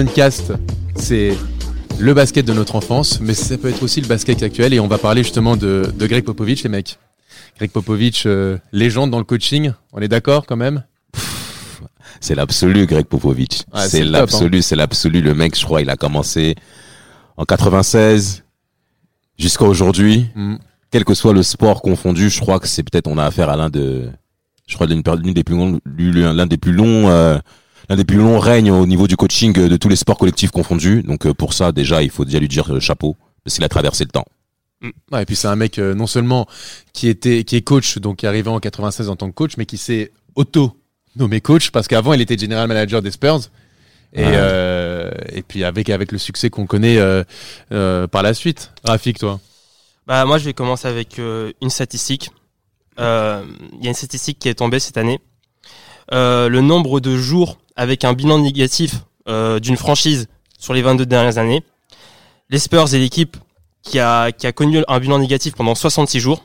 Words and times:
Duncast, 0.00 0.54
c'est 0.94 1.36
le 1.98 2.14
basket 2.14 2.46
de 2.46 2.54
notre 2.54 2.74
enfance, 2.74 3.20
mais 3.20 3.34
ça 3.34 3.58
peut 3.58 3.68
être 3.68 3.82
aussi 3.82 4.00
le 4.00 4.06
basket 4.06 4.42
actuel. 4.42 4.72
Et 4.72 4.80
on 4.80 4.86
va 4.86 4.96
parler 4.96 5.22
justement 5.22 5.58
de, 5.58 5.92
de 5.94 6.06
Greg 6.06 6.24
Popovich, 6.24 6.62
les 6.62 6.70
mecs. 6.70 6.98
Greg 7.58 7.70
Popovich, 7.70 8.22
euh, 8.24 8.56
légende 8.72 9.10
dans 9.10 9.18
le 9.18 9.24
coaching, 9.24 9.72
on 9.92 10.00
est 10.00 10.08
d'accord 10.08 10.46
quand 10.46 10.56
même? 10.56 10.84
C'est 12.22 12.34
l'absolu, 12.34 12.86
Greg 12.86 13.04
Popovich. 13.04 13.64
Ouais, 13.74 13.88
c'est 13.88 14.00
top, 14.00 14.10
l'absolu, 14.12 14.62
c'est 14.62 14.74
l'absolu. 14.74 15.20
Le 15.20 15.34
mec, 15.34 15.54
je 15.54 15.66
crois, 15.66 15.82
il 15.82 15.90
a 15.90 15.96
commencé 15.96 16.54
en 17.36 17.44
96 17.44 18.42
jusqu'à 19.38 19.66
aujourd'hui. 19.66 20.28
Mm. 20.34 20.56
Quel 20.90 21.04
que 21.04 21.12
soit 21.12 21.34
le 21.34 21.42
sport 21.42 21.82
confondu, 21.82 22.30
je 22.30 22.40
crois 22.40 22.58
que 22.58 22.68
c'est 22.68 22.84
peut-être 22.84 23.06
on 23.06 23.18
a 23.18 23.24
affaire 23.26 23.50
à 23.50 23.56
l'un 23.56 23.68
de, 23.68 24.08
je 24.66 24.76
crois 24.76 24.86
l'une 24.86 25.02
des 25.34 25.44
plus 25.44 25.56
longs, 25.56 25.78
l'un 25.84 26.46
des 26.46 26.56
plus 26.56 26.72
longs, 26.72 27.10
euh, 27.10 27.38
l'un 27.88 27.96
des 27.96 28.04
plus 28.04 28.18
longs 28.18 28.38
règnes 28.38 28.70
au 28.70 28.86
niveau 28.86 29.06
du 29.06 29.16
coaching 29.16 29.52
de 29.52 29.76
tous 29.76 29.88
les 29.88 29.96
sports 29.96 30.18
collectifs 30.18 30.50
confondus. 30.50 31.02
Donc 31.02 31.26
euh, 31.26 31.34
pour 31.34 31.54
ça, 31.54 31.72
déjà, 31.72 32.02
il 32.02 32.10
faut 32.10 32.24
déjà 32.24 32.38
lui 32.38 32.48
dire 32.48 32.72
euh, 32.72 32.80
chapeau 32.80 33.16
parce 33.44 33.54
qu'il 33.54 33.64
a 33.64 33.68
traversé 33.68 34.04
le 34.04 34.10
temps. 34.10 34.26
Ouais, 35.12 35.22
et 35.22 35.26
puis 35.26 35.36
c'est 35.36 35.48
un 35.48 35.56
mec 35.56 35.78
euh, 35.78 35.94
non 35.94 36.06
seulement 36.06 36.46
qui 36.94 37.08
était 37.08 37.44
qui 37.44 37.56
est 37.56 37.62
coach, 37.62 37.98
donc 37.98 38.18
qui 38.18 38.26
est 38.26 38.28
arrivé 38.28 38.48
en 38.48 38.58
96 38.60 39.08
en 39.10 39.16
tant 39.16 39.28
que 39.28 39.34
coach, 39.34 39.56
mais 39.58 39.66
qui 39.66 39.76
s'est 39.76 40.10
auto 40.36 40.76
nommé 41.16 41.40
coach 41.40 41.70
parce 41.70 41.86
qu'avant 41.86 42.14
il 42.14 42.20
était 42.20 42.38
general 42.38 42.66
manager 42.66 43.02
des 43.02 43.10
Spurs. 43.10 43.40
Et, 44.12 44.24
euh, 44.24 45.10
et 45.32 45.42
puis 45.42 45.62
avec 45.62 45.88
avec 45.88 46.10
le 46.10 46.18
succès 46.18 46.50
qu'on 46.50 46.66
connaît 46.66 46.98
euh, 46.98 47.22
euh, 47.72 48.08
par 48.08 48.22
la 48.24 48.34
suite. 48.34 48.72
Rafik, 48.84 49.18
toi. 49.18 49.38
Bah 50.06 50.24
moi 50.24 50.38
je 50.38 50.46
vais 50.46 50.54
commencer 50.54 50.88
avec 50.88 51.18
euh, 51.20 51.52
une 51.60 51.70
statistique. 51.70 52.30
Euh, 52.98 53.44
Il 53.78 53.84
y 53.84 53.86
a 53.86 53.90
une 53.90 53.94
statistique 53.94 54.38
qui 54.40 54.48
est 54.48 54.54
tombée 54.54 54.80
cette 54.80 54.96
année. 54.96 55.20
Euh, 56.12 56.48
le 56.48 56.60
nombre 56.60 56.98
de 56.98 57.16
jours 57.16 57.59
avec 57.80 58.04
un 58.04 58.12
bilan 58.12 58.38
négatif 58.38 58.96
euh, 59.26 59.58
d'une 59.58 59.78
franchise 59.78 60.28
sur 60.58 60.74
les 60.74 60.82
22 60.82 61.06
dernières 61.06 61.38
années. 61.38 61.62
Les 62.50 62.58
Spurs 62.58 62.92
est 62.94 62.98
l'équipe 62.98 63.38
qui 63.82 63.98
a, 63.98 64.32
qui 64.32 64.46
a 64.46 64.52
connu 64.52 64.84
un 64.86 65.00
bilan 65.00 65.18
négatif 65.18 65.54
pendant 65.54 65.74
66 65.74 66.20
jours. 66.20 66.44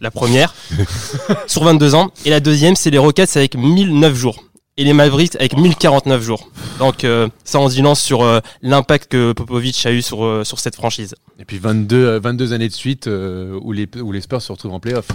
La 0.00 0.10
première, 0.10 0.52
sur 1.46 1.62
22 1.62 1.94
ans. 1.94 2.10
Et 2.24 2.30
la 2.30 2.40
deuxième, 2.40 2.74
c'est 2.74 2.90
les 2.90 2.98
Rockets 2.98 3.36
avec 3.36 3.54
1009 3.54 4.12
jours. 4.12 4.42
Et 4.76 4.82
les 4.82 4.92
Mavericks 4.92 5.36
avec 5.36 5.56
1049 5.56 6.20
jours. 6.20 6.50
Donc 6.80 7.04
euh, 7.04 7.28
ça 7.44 7.60
en 7.60 7.68
dit 7.68 7.80
long 7.80 7.94
sur 7.94 8.22
euh, 8.22 8.40
l'impact 8.62 9.12
que 9.12 9.32
Popovich 9.32 9.86
a 9.86 9.92
eu 9.92 10.02
sur, 10.02 10.24
euh, 10.24 10.42
sur 10.42 10.58
cette 10.58 10.74
franchise. 10.74 11.14
Et 11.38 11.44
puis 11.44 11.58
22 11.58 11.96
euh, 11.96 12.20
22 12.20 12.54
années 12.54 12.68
de 12.68 12.72
suite 12.72 13.06
euh, 13.06 13.56
où 13.62 13.70
les 13.70 13.86
où 14.00 14.10
les 14.10 14.22
Spurs 14.22 14.42
se 14.42 14.50
retrouvent 14.50 14.72
en 14.72 14.80
playoff. 14.80 15.06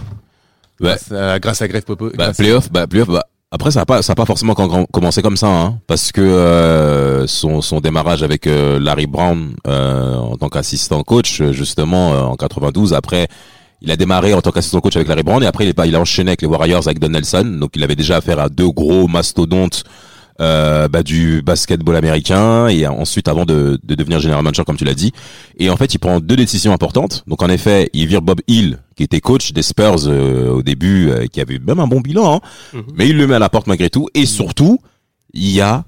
Ouais. 0.79 0.89
Grâce, 0.91 1.11
à, 1.11 1.39
grâce 1.39 1.61
à 1.61 1.67
Greg 1.67 1.83
Popo. 1.83 2.11
Bah, 2.15 2.31
playoff, 2.33 2.71
bah, 2.71 2.87
playoff, 2.87 3.09
bah, 3.09 3.25
après, 3.49 3.71
ça 3.71 3.79
n'a 3.79 3.85
pas, 3.85 3.99
a 4.05 4.15
pas 4.15 4.25
forcément 4.25 4.55
com- 4.55 4.85
commencé 4.91 5.21
comme 5.21 5.37
ça, 5.37 5.47
hein, 5.47 5.79
parce 5.87 6.11
que 6.11 6.19
euh, 6.19 7.25
son, 7.27 7.61
démarrage 7.79 8.21
avec 8.21 8.45
euh, 8.45 8.77
Larry 8.77 9.07
Brown 9.07 9.55
euh, 9.67 10.15
en 10.17 10.35
tant 10.35 10.49
qu'assistant 10.49 11.01
coach, 11.03 11.41
justement, 11.51 12.09
en 12.31 12.35
92, 12.35 12.93
après, 12.93 13.27
il 13.81 13.89
a 13.89 13.95
démarré 13.95 14.33
en 14.33 14.41
tant 14.41 14.51
qu'assistant 14.51 14.81
coach 14.81 14.97
avec 14.97 15.07
Larry 15.07 15.23
Brown, 15.23 15.41
et 15.43 15.45
après, 15.47 15.63
il, 15.65 15.69
est 15.69 15.73
pas, 15.73 15.87
il 15.87 15.95
a 15.95 15.99
enchaîné 16.01 16.31
avec 16.31 16.41
les 16.41 16.47
Warriors 16.47 16.87
avec 16.87 16.99
Don 16.99 17.09
Nelson, 17.09 17.57
donc 17.59 17.71
il 17.75 17.83
avait 17.83 17.95
déjà 17.95 18.17
affaire 18.17 18.39
à 18.39 18.49
deux 18.49 18.69
gros 18.69 19.07
mastodontes 19.07 19.83
euh, 20.39 20.87
bah, 20.87 21.01
du 21.03 21.41
basketball 21.41 21.95
américain, 21.95 22.67
et 22.67 22.85
ensuite, 22.87 23.27
avant 23.27 23.45
de, 23.45 23.79
de 23.83 23.95
devenir 23.95 24.19
general 24.19 24.43
manager, 24.43 24.65
comme 24.65 24.77
tu 24.77 24.85
l'as 24.85 24.93
dit, 24.93 25.11
et 25.57 25.69
en 25.69 25.77
fait, 25.77 25.93
il 25.93 25.97
prend 25.99 26.19
deux 26.19 26.35
décisions 26.35 26.71
importantes. 26.73 27.23
Donc, 27.27 27.41
en 27.41 27.49
effet, 27.49 27.89
il 27.93 28.07
vire 28.07 28.21
Bob 28.21 28.41
Hill, 28.47 28.77
qui 28.95 29.03
était 29.03 29.19
coach 29.21 29.51
des 29.53 29.63
Spurs 29.63 30.07
euh, 30.07 30.49
au 30.49 30.61
début, 30.63 31.09
euh, 31.09 31.25
qui 31.27 31.41
avait 31.41 31.59
même 31.59 31.79
un 31.79 31.87
bon 31.87 32.01
bilan, 32.01 32.35
hein, 32.35 32.41
Mhm. 32.73 32.83
mais 32.95 33.09
il 33.09 33.17
le 33.17 33.25
met 33.27 33.35
à 33.35 33.39
la 33.39 33.49
porte 33.49 33.67
malgré 33.67 33.89
tout. 33.89 34.07
Et 34.13 34.25
surtout, 34.25 34.79
il 35.33 35.49
y 35.51 35.61
a 35.61 35.83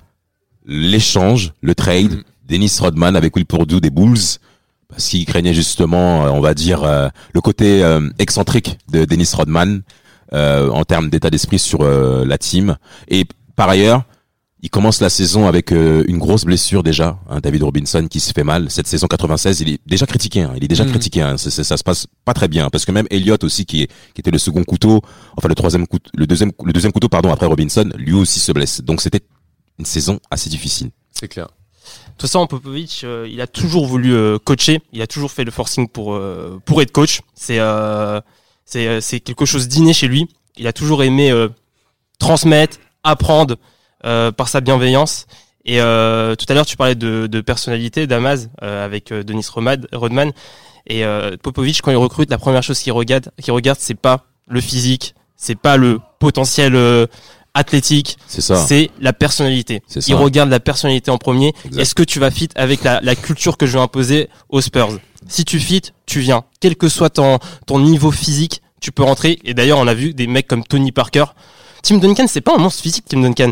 l'échange, 0.66 1.54
le 1.62 1.76
trade, 1.76 2.12
Mhm. 2.12 2.24
Dennis 2.48 2.78
Rodman 2.80 3.16
avec 3.16 3.36
Will 3.36 3.46
Purdue 3.46 3.80
des 3.82 3.90
Bulls, 3.92 4.18
parce 4.90 5.08
qu'il 5.08 5.26
craignait 5.26 5.54
justement, 5.54 6.26
euh, 6.26 6.30
on 6.30 6.42
va 6.42 6.54
dire, 6.54 6.84
euh, 6.84 7.10
le 7.34 7.42
côté 7.42 7.84
euh, 7.84 8.10
excentrique 8.18 8.78
de 8.92 9.06
Dennis 9.06 9.30
Rodman 9.34 9.82
euh, 10.34 10.70
en 10.70 10.84
termes 10.84 11.10
d'état 11.10 11.30
d'esprit 11.30 11.60
sur 11.60 11.82
euh, 11.82 12.26
la 12.26 12.38
team. 12.38 12.78
Et 13.08 13.26
par 13.56 13.70
ailleurs, 13.70 14.04
il 14.62 14.70
commence 14.70 15.00
la 15.00 15.10
saison 15.10 15.48
avec 15.48 15.72
euh, 15.72 16.04
une 16.08 16.18
grosse 16.18 16.44
blessure 16.44 16.84
déjà, 16.84 17.18
hein, 17.30 17.40
David 17.40 17.64
Robinson 17.64 18.08
qui 18.10 18.20
se 18.20 18.34
fait 18.34 18.44
mal. 18.44 18.70
Cette 18.70 18.88
saison 18.88 19.08
96, 19.08 19.62
il 19.62 19.70
est 19.70 19.80
déjà 19.86 20.06
critiqué. 20.06 20.42
hein, 20.42 20.54
il 20.58 20.64
est 20.64 20.68
déjà 20.68 20.84
Mhm. 20.84 20.92
critiqué. 20.92 21.22
hein, 21.22 21.38
c'est- 21.38 21.50
c'est- 21.50 21.64
ça 21.64 21.78
se 21.78 21.84
passe 21.84 22.08
pas 22.26 22.34
très 22.34 22.48
bien 22.50 22.70
parce 22.70 22.84
que 22.86 22.92
même 22.92 23.08
Elliott 23.10 23.44
aussi 23.44 23.66
qui 23.66 23.84
est 23.84 23.88
qui 24.14 24.20
était 24.22 24.32
le 24.32 24.38
second 24.38 24.64
couteau, 24.66 25.02
enfin 25.38 25.48
le 25.48 25.56
troisième 25.56 25.88
couteau, 25.88 26.10
le 26.14 26.28
deuxième 26.28 26.52
le 26.66 26.74
deuxième 26.74 26.92
couteau 26.92 27.08
pardon 27.10 27.32
après 27.32 27.46
Robinson, 27.46 27.90
lui 27.96 28.14
aussi 28.14 28.40
se 28.40 28.52
blesse. 28.52 28.82
Donc 28.82 29.02
c'était 29.02 29.22
une 29.78 29.86
saison 29.86 30.20
assez 30.30 30.50
difficile. 30.50 30.90
C'est 31.12 31.28
clair. 31.30 31.48
Tout 32.18 32.28
ça, 32.28 32.46
Popovic, 32.46 33.02
euh, 33.06 33.26
il 33.32 33.40
a 33.40 33.48
toujours 33.48 33.86
voulu 33.88 34.14
euh, 34.14 34.38
coacher. 34.44 34.82
Il 34.92 35.02
a 35.02 35.08
toujours 35.08 35.32
fait 35.32 35.46
le 35.46 35.52
forcing 35.52 35.88
pour 35.88 36.14
euh, 36.16 36.60
pour 36.66 36.82
être 36.82 36.92
coach. 36.92 37.22
C'est 37.34 37.60
c'est 38.66 39.20
quelque 39.22 39.46
chose 39.46 39.68
d'inné 39.70 39.94
chez 39.94 40.08
lui. 40.10 40.28
Il 40.58 40.68
a 40.68 40.74
toujours 40.74 41.02
aimé 41.04 41.32
transmettre, 42.20 42.78
apprendre 43.04 43.56
par 44.04 44.48
sa 44.50 44.62
bienveillance. 44.62 45.26
Et 45.66 45.82
euh, 45.82 46.36
tout 46.36 46.46
à 46.50 46.54
l'heure, 46.54 46.66
tu 46.66 46.78
parlais 46.78 46.96
de, 46.96 47.28
de 47.28 47.42
personnalité 47.42 48.08
d'Amaz 48.08 48.50
euh, 48.64 48.86
avec 48.86 49.12
euh, 49.12 49.24
Denis 49.24 49.46
Rodman. 49.94 50.32
Et 50.88 51.04
euh, 51.06 51.36
Popovic, 51.42 51.82
quand 51.82 51.92
il 51.92 51.98
recrute, 51.98 52.30
la 52.32 52.38
première 52.38 52.64
chose 52.64 52.80
qu'il 52.80 52.94
regarde, 52.94 53.30
qu'il 53.42 53.54
regarde, 53.54 53.78
c'est 53.80 53.94
pas 54.00 54.26
le 54.48 54.62
physique, 54.62 55.14
c'est 55.36 55.58
pas 55.60 55.78
le 55.78 56.00
potentiel 56.20 56.76
euh, 56.76 57.06
athlétique, 57.54 58.18
C'est 58.28 58.42
ça. 58.42 58.56
c'est 58.56 58.90
la 59.00 59.12
personnalité. 59.14 59.82
C'est 59.88 60.00
Il 60.08 60.14
ça. 60.14 60.18
regarde 60.20 60.50
la 60.50 60.60
personnalité 60.60 61.12
en 61.12 61.18
premier. 61.18 61.54
Exact. 61.66 61.82
Est-ce 61.82 61.94
que 61.94 62.04
tu 62.04 62.20
vas 62.20 62.32
fit 62.32 62.50
avec 62.56 62.84
la, 62.84 63.02
la 63.02 63.16
culture 63.16 63.58
que 63.58 63.66
je 63.68 63.74
vais 63.74 63.84
imposer 63.84 64.30
aux 64.50 64.62
Spurs? 64.62 64.90
Si 65.28 65.46
tu 65.46 65.60
fit, 65.60 65.82
tu 66.06 66.22
viens. 66.22 66.46
Quel 66.62 66.76
que 66.78 66.88
soit 66.90 67.10
ton, 67.10 67.38
ton 67.68 67.80
niveau 67.80 68.12
physique, 68.12 68.62
tu 68.82 68.92
peux 68.92 69.04
rentrer. 69.04 69.40
Et 69.44 69.54
d'ailleurs, 69.54 69.78
on 69.80 69.88
a 69.88 69.94
vu 69.94 70.14
des 70.14 70.26
mecs 70.26 70.48
comme 70.48 70.64
Tony 70.64 70.92
Parker. 70.92 71.26
Tim 71.84 71.98
Duncan, 71.98 72.26
c'est 72.28 72.42
pas 72.42 72.56
un 72.56 72.60
monstre 72.60 72.82
physique, 72.82 73.06
Tim 73.08 73.22
Duncan. 73.22 73.52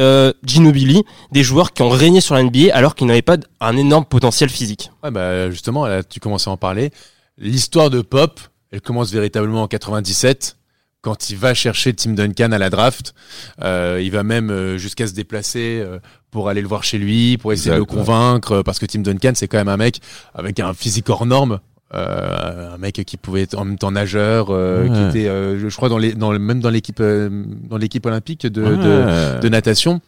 Euh, 0.00 0.32
Ginobili, 0.44 1.04
des 1.30 1.44
joueurs 1.44 1.72
qui 1.72 1.82
ont 1.82 1.88
régné 1.88 2.20
sur 2.20 2.34
la 2.34 2.42
NBA 2.42 2.74
alors 2.74 2.94
qu'ils 2.96 3.06
n'avaient 3.06 3.22
pas 3.22 3.36
un 3.60 3.76
énorme 3.76 4.04
potentiel 4.04 4.50
physique. 4.50 4.90
Ouais, 5.02 5.10
bah, 5.10 5.50
justement, 5.50 5.86
là, 5.86 6.02
tu 6.02 6.18
commences 6.18 6.48
à 6.48 6.50
en 6.50 6.56
parler. 6.56 6.90
L'histoire 7.38 7.90
de 7.90 8.00
Pop, 8.00 8.40
elle 8.72 8.80
commence 8.80 9.12
véritablement 9.12 9.62
en 9.62 9.68
97, 9.68 10.56
quand 11.04 11.30
il 11.30 11.36
va 11.36 11.54
chercher 11.54 11.92
Tim 11.94 12.12
Duncan 12.12 12.50
à 12.50 12.58
la 12.58 12.70
draft. 12.70 13.14
Euh, 13.62 14.00
il 14.02 14.10
va 14.10 14.24
même 14.24 14.50
euh, 14.50 14.78
jusqu'à 14.78 15.06
se 15.06 15.12
déplacer 15.12 15.80
euh, 15.80 15.98
pour 16.30 16.48
aller 16.48 16.62
le 16.62 16.66
voir 16.66 16.82
chez 16.82 16.98
lui, 16.98 17.36
pour 17.36 17.52
essayer 17.52 17.70
de 17.70 17.76
le 17.76 17.84
convaincre, 17.84 18.62
parce 18.62 18.78
que 18.78 18.86
Tim 18.86 19.00
Duncan, 19.00 19.32
c'est 19.34 19.46
quand 19.46 19.58
même 19.58 19.68
un 19.68 19.76
mec 19.76 20.00
avec 20.34 20.58
un 20.58 20.74
physique 20.74 21.08
hors 21.10 21.26
norme. 21.26 21.60
Euh, 21.94 22.74
un 22.74 22.78
mec 22.78 22.94
qui 23.06 23.16
pouvait 23.16 23.42
être 23.42 23.56
en 23.56 23.64
même 23.64 23.78
temps 23.78 23.92
nageur, 23.92 24.48
euh, 24.50 24.82
Ouais. 24.88 24.90
qui 24.90 25.18
était, 25.18 25.28
euh, 25.28 25.58
je 25.68 25.76
crois, 25.76 25.88
dans 25.88 25.98
les, 25.98 26.12
dans 26.14 26.32
le, 26.32 26.38
même 26.38 26.60
dans 26.60 26.70
l'équipe, 26.70 27.00
dans 27.00 27.76
l'équipe 27.76 28.04
olympique 28.06 28.46
de, 28.46 28.48
de, 28.62 28.68
Ouais. 29.36 29.40
de 29.40 29.48
natation. 29.48 30.00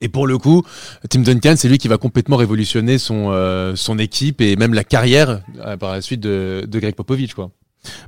Et 0.00 0.08
pour 0.08 0.26
le 0.26 0.36
coup, 0.38 0.62
Tim 1.08 1.20
Duncan, 1.20 1.54
c'est 1.56 1.68
lui 1.68 1.78
qui 1.78 1.88
va 1.88 1.96
complètement 1.96 2.36
révolutionner 2.36 2.98
son 2.98 3.30
euh, 3.32 3.74
son 3.74 3.98
équipe 3.98 4.40
et 4.40 4.54
même 4.56 4.74
la 4.74 4.84
carrière 4.84 5.40
euh, 5.64 5.76
par 5.76 5.92
la 5.92 6.00
suite 6.02 6.20
de, 6.20 6.64
de 6.68 6.78
Greg 6.78 6.94
Popovich, 6.94 7.32
quoi. 7.34 7.50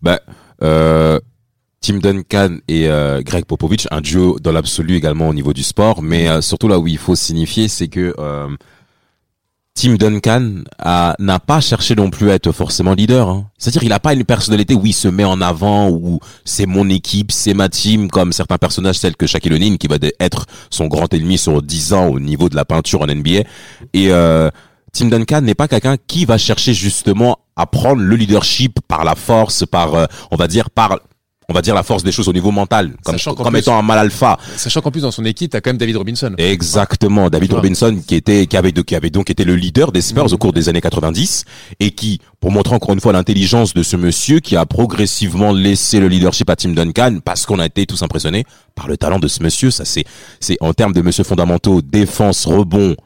Bah, 0.03 0.21
euh, 0.63 1.19
Tim 1.81 1.99
Duncan 1.99 2.59
et 2.69 2.89
Greg 3.25 3.45
Popovich, 3.47 3.87
un 3.91 4.01
duo 4.01 4.39
dans 4.41 4.53
l'absolu 4.53 4.97
également 4.97 5.29
au 5.29 5.35
niveau 5.35 5.53
du 5.53 5.63
sport, 5.63 6.03
mais 6.03 6.41
surtout 6.43 6.67
là 6.69 6.79
où 6.79 6.87
il 6.89 6.99
faut 6.99 7.15
signifier, 7.15 7.69
c'est 7.69 7.89
que 7.89 8.15
Tim 9.77 9.97
Duncan 9.97 10.63
n'a 11.19 11.39
pas 11.39 11.61
cherché 11.61 11.95
non 11.95 12.09
plus 12.09 12.31
à 12.31 12.35
être 12.35 12.51
forcément 12.51 12.95
leader. 12.95 13.29
hein. 13.29 13.47
C'est-à-dire 13.59 13.83
il 13.83 13.91
n'a 13.91 14.01
pas 14.01 14.15
une 14.15 14.25
personnalité 14.25 14.75
où 14.75 14.87
il 14.87 14.95
se 14.95 15.07
met 15.07 15.25
en 15.25 15.43
avant, 15.43 15.91
où 15.91 16.19
c'est 16.47 16.65
mon 16.65 16.89
équipe, 16.89 17.31
c'est 17.31 17.53
ma 17.53 17.69
team, 17.69 18.09
comme 18.11 18.33
certains 18.33 18.57
personnages 18.57 18.99
tels 19.01 19.17
que 19.17 19.27
Shaquille 19.27 19.53
O'Neal, 19.53 19.77
qui 19.77 19.87
va 19.87 19.97
être 20.19 20.47
son 20.71 20.87
grand 20.87 21.13
ennemi 21.13 21.37
sur 21.37 21.61
10 21.61 21.93
ans 21.93 22.07
au 22.07 22.19
niveau 22.19 22.49
de 22.49 22.57
la 22.57 22.65
peinture 22.65 23.03
en 23.03 23.07
NBA. 23.07 23.41
Et 23.93 24.11
euh, 24.11 24.49
Tim 24.95 25.09
Duncan 25.09 25.43
n'est 25.43 25.55
pas 25.55 25.69
quelqu'un 25.69 25.97
qui 26.07 26.25
va 26.25 26.39
chercher 26.39 26.73
justement 26.73 27.39
à 27.55 27.67
prendre 27.67 28.01
le 28.01 28.17
leadership 28.17 28.81
par 28.89 29.05
la 29.05 29.15
force, 29.15 29.67
par, 29.67 29.95
euh, 29.95 30.07
on 30.31 30.37
va 30.37 30.49
dire, 30.49 30.71
par 30.71 30.99
on 31.49 31.55
va 31.55 31.63
dire 31.63 31.75
la 31.75 31.83
force 31.85 32.03
des 32.03 32.11
choses 32.13 32.29
au 32.29 32.33
niveau 32.33 32.51
mental, 32.51 32.93
comme, 33.05 33.15
Sachant 33.15 33.35
qu'en 33.35 33.45
comme 33.45 33.53
plus- 33.53 33.61
étant 33.61 33.79
un 33.79 33.83
mal 33.83 33.99
alpha. 33.99 34.37
Sachant 34.57 34.81
qu'en 34.81 34.91
plus 34.91 35.03
dans 35.03 35.11
son 35.13 35.25
équipe, 35.25 35.53
t'as 35.53 35.61
quand 35.61 35.71
même 35.71 35.79
David 35.79 35.97
Robinson. 35.97 36.35
Exactement, 36.39 37.31
David. 37.31 37.53
Robinson 37.53 38.01
qui 38.07 38.17
était 38.17 38.47
qui 38.47 38.57
avait 38.57 38.73
de- 38.73 38.83
qui 38.83 38.95
avait 38.97 39.11
donc 39.11 39.31
été 39.31 39.45
le 39.45 39.55
leader 39.55 39.93
des 39.93 40.01
Spurs 40.01 40.33
au 40.33 40.39
cours 40.39 40.53
des 40.53 40.69
années 40.69 40.81
90 40.81 41.45
et 41.79 41.93
qui 41.93 42.21
pour 42.41 42.51
montrer 42.51 42.75
encore 42.75 42.93
une 42.93 43.01
fois 43.01 43.13
l'intelligence 43.13 43.75
de 43.75 43.83
ce 43.83 43.97
monsieur 43.97 44.41
qui 44.41 44.57
a 44.57 44.67
progressivement 44.67 45.53
laissé 45.53 46.01
le 46.01 46.09
leadership 46.09 46.51
à 46.51 46.57
Tim 46.57 46.71
Duncan 46.71 47.19
parce 47.25 47.47
qu'on 47.47 47.59
a 47.61 47.67
été 47.67 47.87
tous 47.87 48.03
impressionnés 48.03 48.45
par 48.75 48.89
le 48.89 48.97
talent 48.97 49.19
de 49.21 49.29
ce 49.29 49.43
monsieur, 49.43 49.71
ça 49.71 49.85
c'est 49.85 50.05
c'est 50.41 50.57
en 50.61 50.73
termes 50.75 50.93
de 50.93 51.01
monsieur 51.03 51.23
fondamentaux, 51.25 51.81
défense, 51.83 52.47
rebond, 52.47 52.97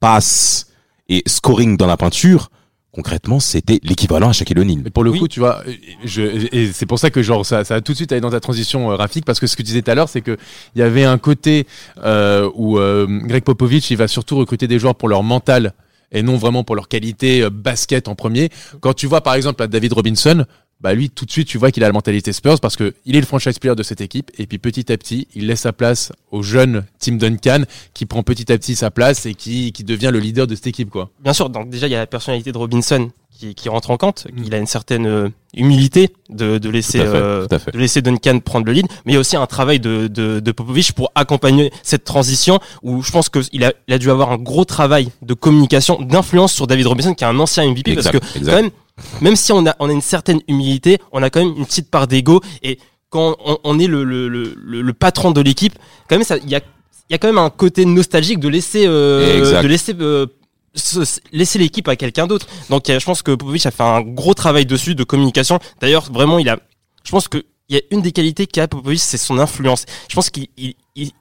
passe 0.00 0.66
et 1.08 1.22
scoring 1.26 1.76
dans 1.76 1.86
la 1.86 1.96
peinture, 1.96 2.50
concrètement, 2.92 3.40
c'était 3.40 3.78
l'équivalent 3.82 4.30
à 4.30 4.32
Shaquille 4.32 4.58
O'Neal. 4.58 4.80
Mais 4.84 4.90
pour 4.90 5.04
le 5.04 5.10
Oui. 5.10 5.18
coup, 5.20 5.28
tu 5.28 5.40
vois, 5.40 5.62
je, 6.04 6.22
et 6.54 6.72
c'est 6.72 6.86
pour 6.86 6.98
ça 6.98 7.10
que 7.10 7.22
genre 7.22 7.46
ça, 7.46 7.64
ça 7.64 7.76
a 7.76 7.80
tout 7.80 7.92
de 7.92 7.96
suite 7.96 8.10
allé 8.12 8.20
dans 8.20 8.30
ta 8.30 8.40
transition, 8.40 8.90
euh, 8.90 8.96
Rafik, 8.96 9.24
parce 9.24 9.38
que 9.40 9.46
ce 9.46 9.54
que 9.56 9.62
tu 9.62 9.66
disais 9.66 9.82
tout 9.82 9.90
à 9.90 9.94
l'heure, 9.94 10.08
c'est 10.08 10.20
que 10.22 10.36
il 10.74 10.80
y 10.80 10.82
avait 10.82 11.04
un 11.04 11.18
côté 11.18 11.66
euh, 12.04 12.50
où 12.54 12.78
euh, 12.78 13.06
Greg 13.24 13.44
Popovich, 13.44 13.90
il 13.90 13.96
va 13.96 14.08
surtout 14.08 14.36
recruter 14.36 14.66
des 14.66 14.78
joueurs 14.78 14.94
pour 14.96 15.08
leur 15.08 15.22
mental 15.22 15.72
et 16.12 16.22
non 16.22 16.36
vraiment 16.36 16.64
pour 16.64 16.74
leur 16.74 16.88
qualité 16.88 17.42
euh, 17.42 17.50
basket 17.50 18.08
en 18.08 18.14
premier. 18.16 18.48
Quand 18.80 18.94
tu 18.94 19.06
vois 19.06 19.20
par 19.20 19.34
exemple 19.34 19.62
à 19.62 19.66
David 19.68 19.92
Robinson, 19.92 20.44
bah 20.80 20.94
lui 20.94 21.10
tout 21.10 21.24
de 21.24 21.30
suite 21.30 21.48
tu 21.48 21.58
vois 21.58 21.70
qu'il 21.70 21.84
a 21.84 21.86
la 21.86 21.92
mentalité 21.92 22.32
Spurs 22.32 22.60
parce 22.60 22.76
que 22.76 22.94
il 23.04 23.16
est 23.16 23.20
le 23.20 23.26
franchise 23.26 23.58
player 23.58 23.74
de 23.74 23.82
cette 23.82 24.00
équipe 24.00 24.30
et 24.38 24.46
puis 24.46 24.58
petit 24.58 24.90
à 24.92 24.96
petit 24.96 25.28
il 25.34 25.46
laisse 25.46 25.60
sa 25.60 25.72
place 25.72 26.12
au 26.30 26.42
jeune 26.42 26.84
Tim 26.98 27.16
Duncan 27.16 27.64
qui 27.94 28.06
prend 28.06 28.22
petit 28.22 28.50
à 28.52 28.58
petit 28.58 28.74
sa 28.74 28.90
place 28.90 29.26
et 29.26 29.34
qui, 29.34 29.72
qui 29.72 29.84
devient 29.84 30.10
le 30.12 30.18
leader 30.18 30.46
de 30.46 30.54
cette 30.54 30.68
équipe 30.68 30.90
quoi. 30.90 31.10
Bien 31.20 31.32
sûr, 31.32 31.50
donc 31.50 31.70
déjà 31.70 31.86
il 31.86 31.90
y 31.90 31.96
a 31.96 31.98
la 31.98 32.06
personnalité 32.06 32.52
de 32.52 32.58
Robinson 32.58 33.10
qui, 33.40 33.54
qui 33.54 33.68
rentre 33.68 33.90
en 33.90 33.96
compte. 33.96 34.26
Mm. 34.32 34.42
Il 34.44 34.54
a 34.54 34.58
une 34.58 34.66
certaine 34.66 35.06
euh, 35.06 35.28
humilité 35.54 36.10
de, 36.28 36.58
de 36.58 36.68
laisser 36.68 36.98
fait, 36.98 37.06
euh, 37.06 37.46
de 37.46 37.78
laisser 37.78 38.02
Duncan 38.02 38.38
prendre 38.40 38.66
le 38.66 38.72
lead, 38.72 38.86
mais 39.04 39.12
il 39.12 39.14
y 39.14 39.16
a 39.16 39.20
aussi 39.20 39.36
un 39.36 39.46
travail 39.46 39.80
de, 39.80 40.06
de, 40.06 40.40
de 40.40 40.52
Popovich 40.52 40.92
pour 40.92 41.10
accompagner 41.14 41.72
cette 41.82 42.04
transition 42.04 42.60
où 42.82 43.02
je 43.02 43.10
pense 43.10 43.28
qu'il 43.28 43.64
a, 43.64 43.72
il 43.88 43.94
a 43.94 43.98
dû 43.98 44.10
avoir 44.10 44.30
un 44.30 44.36
gros 44.36 44.64
travail 44.64 45.08
de 45.22 45.34
communication, 45.34 46.00
d'influence 46.00 46.52
sur 46.52 46.66
David 46.66 46.86
Robinson 46.86 47.14
qui 47.14 47.24
est 47.24 47.28
un 47.28 47.38
ancien 47.38 47.68
MVP 47.68 47.94
parce 47.94 48.10
que 48.10 48.18
exact. 48.18 48.44
quand 48.44 48.62
même, 48.62 48.70
même 49.20 49.36
si 49.36 49.52
on 49.52 49.66
a, 49.66 49.74
on 49.78 49.88
a 49.88 49.92
une 49.92 50.00
certaine 50.00 50.40
humilité, 50.48 50.98
on 51.12 51.22
a 51.22 51.30
quand 51.30 51.44
même 51.44 51.54
une 51.56 51.66
petite 51.66 51.90
part 51.90 52.06
d'ego 52.06 52.40
et 52.62 52.78
quand 53.08 53.36
on, 53.44 53.58
on 53.64 53.78
est 53.78 53.86
le, 53.88 54.04
le, 54.04 54.28
le, 54.28 54.54
le- 54.82 54.92
patron 54.92 55.32
de 55.32 55.40
l'équipe, 55.40 55.74
quand 56.08 56.16
même 56.16 56.24
ça, 56.24 56.36
il 56.38 56.48
y 56.48 56.54
a, 56.54 56.60
il 57.08 57.12
y 57.12 57.14
a 57.14 57.18
quand 57.18 57.28
même 57.28 57.38
un 57.38 57.50
côté 57.50 57.84
nostalgique 57.84 58.38
de 58.38 58.48
laisser, 58.48 58.84
euh, 58.86 59.40
de 59.62 59.66
laisser, 59.68 59.94
euh, 60.00 60.26
se- 60.74 61.04
se- 61.04 61.20
laisser 61.32 61.58
l'équipe 61.58 61.88
à 61.88 61.96
quelqu'un 61.96 62.28
d'autre. 62.28 62.46
Donc 62.68 62.88
euh, 62.88 63.00
je 63.00 63.04
pense 63.04 63.22
que 63.22 63.32
Popovic 63.32 63.66
a 63.66 63.72
fait 63.72 63.82
un 63.82 64.00
gros 64.02 64.34
travail 64.34 64.64
dessus 64.64 64.94
de 64.94 65.02
communication. 65.02 65.58
D'ailleurs, 65.80 66.10
vraiment, 66.12 66.38
il 66.38 66.48
a, 66.48 66.58
je 67.04 67.10
pense 67.10 67.26
que 67.26 67.44
il 67.70 67.76
y 67.76 67.78
a 67.78 67.82
une 67.92 68.02
des 68.02 68.10
qualités 68.10 68.48
qu'a 68.48 68.66
Popovic, 68.66 69.00
c'est 69.00 69.16
son 69.16 69.38
influence. 69.38 69.86
Je 70.08 70.14
pense 70.16 70.28
qu'il 70.28 70.48
il, 70.58 70.74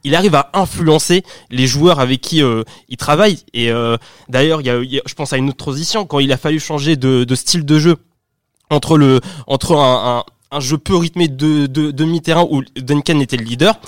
il- 0.04 0.16
arrive 0.16 0.34
à 0.34 0.50
influencer 0.54 1.24
les 1.52 1.68
joueurs 1.68 2.00
avec 2.00 2.22
qui 2.22 2.42
euh, 2.42 2.64
il 2.90 2.98
travaille. 2.98 3.38
Et 3.54 3.72
euh, 3.72 3.98
d'ailleurs, 4.30 4.60
il 4.62 4.66
y 4.68 4.98
a, 4.98 5.02
je 5.06 5.14
pense 5.14 5.32
à 5.32 5.38
une 5.38 5.50
autre 5.50 5.58
transition 5.58 6.06
quand 6.08 6.18
il 6.20 6.32
a 6.34 6.38
fallu 6.38 6.60
changer 6.60 6.96
de, 6.98 7.24
de 7.24 7.36
style 7.36 7.66
de 7.66 7.78
jeu 7.80 7.98
entre 8.72 8.98
le 8.98 9.22
entre 9.46 9.76
un, 9.78 10.26
un, 10.52 10.60
jeu 10.60 10.80
peu 10.80 10.96
rythmé 10.96 11.28
de, 11.28 11.68
de, 11.68 11.92
de 11.92 12.04
mi-terrain 12.04 12.48
où 12.50 12.64
Duncan 12.76 13.20
était 13.20 13.38
le 13.38 13.44
leader. 13.46 13.80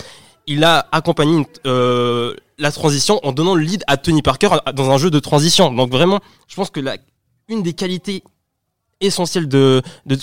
Il 0.45 0.63
a 0.63 0.87
accompagné 0.91 1.47
euh, 1.65 2.35
la 2.59 2.71
transition 2.71 3.19
en 3.23 3.31
donnant 3.31 3.55
le 3.55 3.63
lead 3.63 3.83
à 3.87 3.97
Tony 3.97 4.21
Parker 4.21 4.49
dans 4.75 4.91
un 4.91 4.97
jeu 4.99 5.09
de 5.09 5.19
transition. 5.19 5.73
Donc 5.73 5.91
vraiment, 5.91 6.19
je 6.47 6.55
pense 6.55 6.69
que 6.69 6.79
la, 6.79 6.97
une 7.47 7.63
des 7.63 7.73
qualités 7.73 8.23
essentielles 9.01 9.47
de, 9.47 9.81
de, 10.05 10.17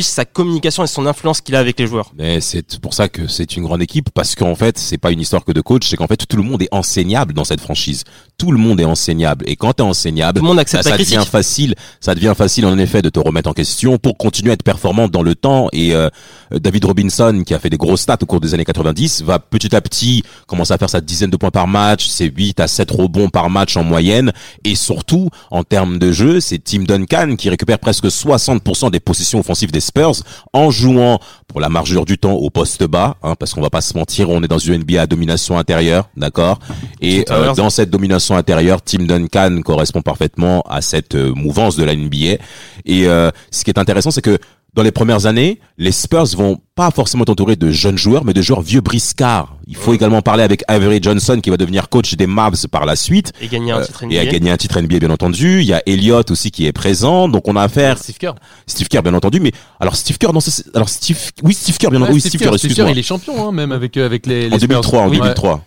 sa 0.00 0.24
communication 0.24 0.82
et 0.82 0.86
son 0.86 1.06
influence 1.06 1.40
qu'il 1.40 1.54
a 1.54 1.58
avec 1.58 1.78
les 1.78 1.86
joueurs. 1.86 2.12
Mais 2.16 2.40
c'est 2.40 2.78
pour 2.80 2.94
ça 2.94 3.08
que 3.08 3.26
c'est 3.26 3.56
une 3.56 3.64
grande 3.64 3.82
équipe 3.82 4.10
parce 4.10 4.34
qu'en 4.34 4.54
fait, 4.54 4.78
c'est 4.78 4.98
pas 4.98 5.12
une 5.12 5.20
histoire 5.20 5.44
que 5.44 5.52
de 5.52 5.60
coach, 5.60 5.88
c'est 5.88 5.96
qu'en 5.96 6.06
fait 6.06 6.26
tout 6.26 6.36
le 6.36 6.42
monde 6.42 6.62
est 6.62 6.68
enseignable 6.72 7.34
dans 7.34 7.44
cette 7.44 7.60
franchise. 7.60 8.04
Tout 8.42 8.50
le 8.50 8.58
monde 8.58 8.80
est 8.80 8.84
enseignable. 8.84 9.44
Et 9.46 9.54
quand 9.54 9.74
t'es 9.74 9.84
enseignable, 9.84 10.40
Tout 10.40 10.44
le 10.44 10.48
monde 10.48 10.56
ça, 10.56 10.62
accepte 10.62 10.82
ça 10.82 10.90
critique. 10.94 11.14
devient 11.14 11.28
facile, 11.30 11.74
ça 12.00 12.16
devient 12.16 12.34
facile 12.36 12.66
en 12.66 12.76
effet 12.76 13.00
de 13.00 13.08
te 13.08 13.20
remettre 13.20 13.48
en 13.48 13.52
question 13.52 13.98
pour 13.98 14.18
continuer 14.18 14.50
à 14.50 14.54
être 14.54 14.64
performant 14.64 15.06
dans 15.06 15.22
le 15.22 15.36
temps. 15.36 15.68
Et 15.72 15.94
euh, 15.94 16.08
David 16.50 16.86
Robinson 16.86 17.44
qui 17.46 17.54
a 17.54 17.60
fait 17.60 17.70
des 17.70 17.76
grosses 17.76 18.00
stats 18.00 18.18
au 18.20 18.26
cours 18.26 18.40
des 18.40 18.52
années 18.52 18.64
90 18.64 19.22
va 19.22 19.38
petit 19.38 19.76
à 19.76 19.80
petit 19.80 20.24
commencer 20.48 20.72
à 20.74 20.78
faire 20.78 20.90
sa 20.90 21.00
dizaine 21.00 21.30
de 21.30 21.36
points 21.36 21.52
par 21.52 21.68
match, 21.68 22.08
ses 22.08 22.24
8 22.24 22.58
à 22.58 22.66
7 22.66 22.90
rebonds 22.90 23.28
par 23.28 23.48
match 23.48 23.76
en 23.76 23.84
moyenne. 23.84 24.32
Et 24.64 24.74
surtout 24.74 25.30
en 25.52 25.62
termes 25.62 26.00
de 26.00 26.10
jeu, 26.10 26.40
c'est 26.40 26.58
Tim 26.58 26.82
Duncan 26.82 27.36
qui 27.38 27.48
récupère 27.48 27.78
presque 27.78 28.06
60% 28.06 28.90
des 28.90 28.98
possessions 28.98 29.38
offensives 29.38 29.70
des 29.70 29.78
Spurs 29.78 30.16
en 30.52 30.72
jouant 30.72 31.20
pour 31.46 31.60
la 31.60 31.68
margeur 31.68 32.04
du 32.06 32.18
temps 32.18 32.32
au 32.32 32.50
poste 32.50 32.82
bas 32.82 33.18
hein, 33.22 33.36
parce 33.38 33.54
qu'on 33.54 33.60
va 33.60 33.70
pas 33.70 33.82
se 33.82 33.96
mentir, 33.96 34.30
on 34.30 34.42
est 34.42 34.48
dans 34.48 34.58
une 34.58 34.78
NBA 34.82 35.02
à 35.02 35.06
domination 35.06 35.58
intérieure, 35.58 36.08
d'accord? 36.16 36.58
Et 37.00 37.24
euh, 37.30 37.54
dans 37.54 37.70
cette 37.70 37.90
domination 37.90 38.31
intérieure, 38.36 38.82
Tim 38.82 39.04
Duncan 39.04 39.60
correspond 39.64 40.02
parfaitement 40.02 40.62
à 40.68 40.80
cette 40.80 41.14
euh, 41.14 41.32
mouvance 41.34 41.76
de 41.76 41.84
la 41.84 41.94
NBA. 41.94 42.38
Et 42.84 43.06
euh, 43.06 43.30
ce 43.50 43.64
qui 43.64 43.70
est 43.70 43.78
intéressant, 43.78 44.10
c'est 44.10 44.22
que 44.22 44.38
dans 44.74 44.82
les 44.82 44.90
premières 44.90 45.26
années, 45.26 45.60
les 45.76 45.92
Spurs 45.92 46.24
vont 46.34 46.58
pas 46.74 46.90
forcément 46.90 47.24
t'entourer 47.26 47.56
de 47.56 47.70
jeunes 47.70 47.98
joueurs, 47.98 48.24
mais 48.24 48.32
de 48.32 48.40
joueurs 48.40 48.62
vieux 48.62 48.80
briscards. 48.80 49.54
Il 49.66 49.76
faut 49.76 49.92
également 49.92 50.22
parler 50.22 50.42
avec 50.42 50.62
Avery 50.66 50.98
Johnson, 51.02 51.40
qui 51.42 51.50
va 51.50 51.58
devenir 51.58 51.90
coach 51.90 52.14
des 52.14 52.26
Mavs 52.26 52.66
par 52.68 52.86
la 52.86 52.96
suite, 52.96 53.32
Et 53.42 53.48
gagner 53.48 53.72
un 53.72 53.80
euh, 53.80 53.84
titre 53.84 54.04
et 54.08 54.18
a 54.18 54.22
NBA. 54.22 54.32
gagné 54.32 54.50
un 54.50 54.56
titre 54.56 54.80
NBA, 54.80 54.98
bien 54.98 55.10
entendu. 55.10 55.60
Il 55.60 55.66
y 55.66 55.74
a 55.74 55.82
Elliott 55.84 56.30
aussi 56.30 56.50
qui 56.50 56.64
est 56.64 56.72
présent, 56.72 57.28
donc 57.28 57.48
on 57.48 57.56
a 57.56 57.62
affaire 57.62 57.98
Steve 57.98 58.16
Kerr. 58.16 58.34
Steve 58.66 58.88
Kerr, 58.88 59.02
bien 59.02 59.12
entendu. 59.12 59.40
Mais 59.40 59.52
alors 59.78 59.94
Steve 59.94 60.16
Kerr, 60.16 60.32
non, 60.32 60.40
c'est- 60.40 60.74
alors 60.74 60.88
Steve, 60.88 61.18
oui 61.42 61.52
Steve 61.52 61.76
Kerr, 61.76 61.90
bien 61.90 61.98
Ouais, 62.00 62.04
entendu, 62.04 62.20
oui 62.22 62.26
Steve 62.26 62.40
Kerr, 62.40 62.54
excuse-moi. 62.54 62.90
Il 62.92 62.98
est 62.98 63.02
champion 63.02 63.46
hein, 63.48 63.52
même 63.52 63.72
avec 63.72 63.98
avec 63.98 64.24
les, 64.24 64.48
les 64.48 64.54
En 64.54 64.58
Spurs. 64.58 64.68
2003, 64.68 65.00
en 65.02 65.08
Oui. 65.10 65.18
2003. 65.18 65.62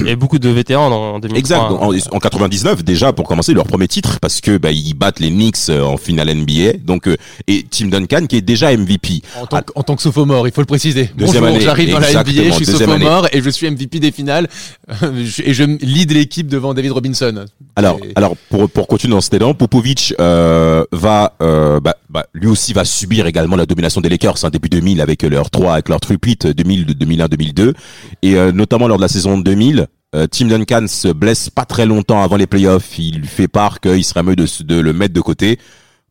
Il 0.00 0.06
y 0.06 0.10
a 0.10 0.16
beaucoup 0.16 0.38
de 0.38 0.48
vétérans 0.50 0.88
en 0.90 1.18
2003. 1.18 1.38
Exact. 1.38 1.60
En, 1.60 2.16
en 2.16 2.18
99 2.20 2.84
déjà 2.84 3.12
pour 3.12 3.26
commencer 3.26 3.54
leur 3.54 3.64
premier 3.64 3.88
titre 3.88 4.18
parce 4.20 4.40
que 4.40 4.58
bah, 4.58 4.70
ils 4.70 4.92
battent 4.92 5.18
les 5.20 5.30
Knicks 5.30 5.56
euh, 5.70 5.82
en 5.82 5.96
finale 5.96 6.34
NBA. 6.34 6.78
Donc 6.84 7.06
euh, 7.08 7.16
et 7.46 7.64
Tim 7.70 7.86
Duncan 7.86 8.26
qui 8.26 8.36
est 8.36 8.42
déjà 8.42 8.76
MVP. 8.76 9.22
En 9.40 9.46
tant, 9.46 9.60
que- 9.62 9.72
en 9.76 9.82
tant 9.82 9.96
que 9.96 10.02
sophomore, 10.02 10.46
il 10.46 10.52
faut 10.52 10.60
le 10.60 10.66
préciser. 10.66 11.08
Deuxième 11.16 11.42
Bonjour, 11.44 11.56
année, 11.56 11.60
j'arrive 11.64 11.90
dans 11.92 12.00
la 12.00 12.10
NBA, 12.12 12.22
je 12.24 12.50
suis 12.52 12.68
année. 12.68 12.78
sophomore 12.78 13.28
et 13.32 13.40
je 13.40 13.48
suis 13.50 13.70
MVP 13.70 13.98
des 14.00 14.10
finales 14.12 14.48
et 15.44 15.54
je 15.54 15.64
lead 15.64 16.10
l'équipe 16.12 16.48
devant 16.48 16.74
David 16.74 16.92
Robinson. 16.92 17.46
Alors 17.76 17.98
Et- 18.04 18.12
alors 18.16 18.36
pour 18.50 18.68
pour 18.68 18.88
continuer 18.88 19.14
dans 19.14 19.20
cet 19.22 19.34
élan, 19.34 19.54
Popovic 19.54 20.12
euh, 20.20 20.84
va 20.92 21.34
euh, 21.40 21.80
bah, 21.80 21.94
bah, 22.10 22.26
lui 22.34 22.48
aussi 22.48 22.72
va 22.74 22.84
subir 22.84 23.26
également 23.26 23.56
la 23.56 23.64
domination 23.64 24.00
des 24.02 24.08
Lakers 24.10 24.44
hein, 24.44 24.50
début 24.50 24.68
2000 24.68 25.00
avec 25.00 25.22
leur 25.22 25.50
3 25.50 25.74
avec 25.74 25.88
leur 25.88 26.00
tripit 26.00 26.36
2000 26.36 26.84
2001 26.86 27.28
2002 27.28 27.74
et 28.22 28.34
euh, 28.34 28.52
notamment 28.52 28.86
lors 28.88 28.98
de 28.98 29.02
la 29.02 29.08
saison 29.08 29.38
2000 29.38 29.77
euh, 29.77 29.77
Tim 30.30 30.46
Duncan 30.46 30.86
se 30.88 31.08
blesse 31.08 31.50
pas 31.50 31.64
très 31.64 31.84
longtemps 31.86 32.22
avant 32.22 32.36
les 32.36 32.46
playoffs. 32.46 32.98
Il 32.98 33.20
lui 33.20 33.26
fait 33.28 33.48
part 33.48 33.80
qu'il 33.80 34.04
serait 34.04 34.22
mieux 34.22 34.36
de, 34.36 34.46
de 34.62 34.80
le 34.80 34.92
mettre 34.92 35.14
de 35.14 35.20
côté 35.20 35.58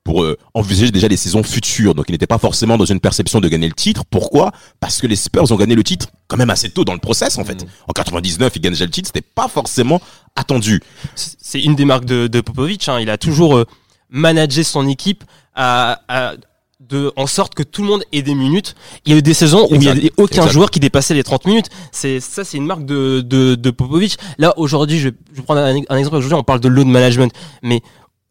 pour 0.04 0.24
euh, 0.24 0.38
envisager 0.54 0.92
déjà 0.92 1.08
les 1.08 1.18
saisons 1.18 1.44
futures. 1.44 1.94
Donc 1.96 2.06
il 2.08 2.14
n'était 2.14 2.28
pas 2.28 2.38
forcément 2.38 2.78
dans 2.78 2.86
une 2.86 3.00
perception 3.00 3.42
de 3.42 3.48
gagner 3.50 3.68
le 3.68 3.74
titre. 3.74 4.04
Pourquoi? 4.10 4.52
Parce 4.80 5.02
que 5.02 5.08
les 5.08 5.16
Spurs 5.18 5.52
ont 5.52 5.56
gagné 5.58 5.76
le 5.76 5.84
titre 5.84 6.08
quand 6.28 6.38
même 6.38 6.50
assez 6.50 6.70
tôt 6.70 6.86
dans 6.86 6.94
le 6.94 7.00
process 7.00 7.38
en 7.38 7.44
fait. 7.44 7.66
En 7.88 7.92
99, 7.94 8.54
ils 8.56 8.62
gagnent 8.62 8.74
déjà 8.74 8.86
le 8.86 8.92
titre. 8.92 9.08
C'était 9.14 9.26
pas 9.28 9.48
forcément 9.48 10.00
attendu. 10.36 10.82
c'est 11.16 11.62
une 11.62 11.76
des 11.76 11.86
marques 11.86 12.06
de, 12.06 12.28
de 12.28 12.40
Popovic. 12.42 12.88
Hein. 12.88 13.00
Il 13.02 13.10
a 13.10 13.18
toujours 13.18 13.58
euh, 13.58 13.66
managé 14.10 14.64
son 14.64 14.88
équipe 14.88 15.24
à, 15.56 16.02
à- 16.08 16.34
de, 16.80 17.12
en 17.16 17.26
sorte 17.28 17.56
que 17.56 17.64
tout 17.64 17.82
le 17.82 17.88
monde 17.88 18.04
ait 18.12 18.22
des 18.22 18.36
minutes. 18.36 18.76
Il 19.06 19.12
y 19.12 19.16
a 19.16 19.18
eu 19.20 19.22
des 19.22 19.34
saisons 19.34 19.64
où 19.70 19.76
il 19.76 19.84
y 19.84 19.88
Exact. 19.88 19.98
avait 19.98 20.12
aucun 20.18 20.42
Exact. 20.42 20.52
joueur 20.52 20.72
qui 20.72 20.80
dépassait 20.80 21.14
les 21.16 21.24
30 21.24 21.46
minutes. 21.46 21.70
C'est 21.92 22.20
ça, 22.20 22.44
c'est 22.44 22.58
une 22.58 22.66
marque 22.66 22.86
de, 22.86 23.22
de, 23.22 23.56
de 23.56 23.72
Popovic. 23.72 24.18
Là 24.38 24.54
aujourd'hui, 24.58 25.00
je, 25.00 25.10
je 25.32 25.38
vais 25.38 25.42
prendre 25.42 25.62
un, 25.62 25.76
un 25.90 25.98
exemple. 25.98 26.18
Aujourd'hui, 26.18 26.36
on 26.38 26.44
parle 26.44 26.60
de 26.60 26.68
load 26.68 26.88
management, 26.88 27.32
mais 27.64 27.82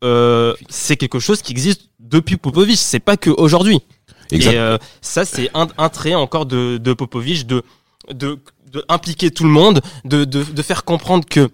euh, 0.05 0.55
c'est 0.69 0.97
quelque 0.97 1.19
chose 1.19 1.43
qui 1.43 1.53
existe 1.53 1.89
depuis 1.99 2.37
Popovic. 2.37 2.77
C'est 2.79 3.01
pas 3.01 3.17
que 3.17 3.31
aujourd'hui. 3.31 3.81
Exact. 4.31 4.53
Et 4.53 4.59
euh, 4.59 4.79
ça, 5.01 5.25
c'est 5.25 5.51
un, 5.55 5.67
un 5.79 5.89
trait 5.89 6.15
encore 6.15 6.47
de, 6.47 6.79
de 6.79 6.93
Popovic 6.93 7.47
de, 7.47 7.63
de, 8.13 8.39
de 8.73 8.85
impliquer 8.89 9.31
tout 9.31 9.45
le 9.45 9.51
monde, 9.51 9.81
de, 10.05 10.25
de, 10.25 10.45
de 10.45 10.63
faire 10.63 10.85
comprendre 10.85 11.25
que 11.29 11.49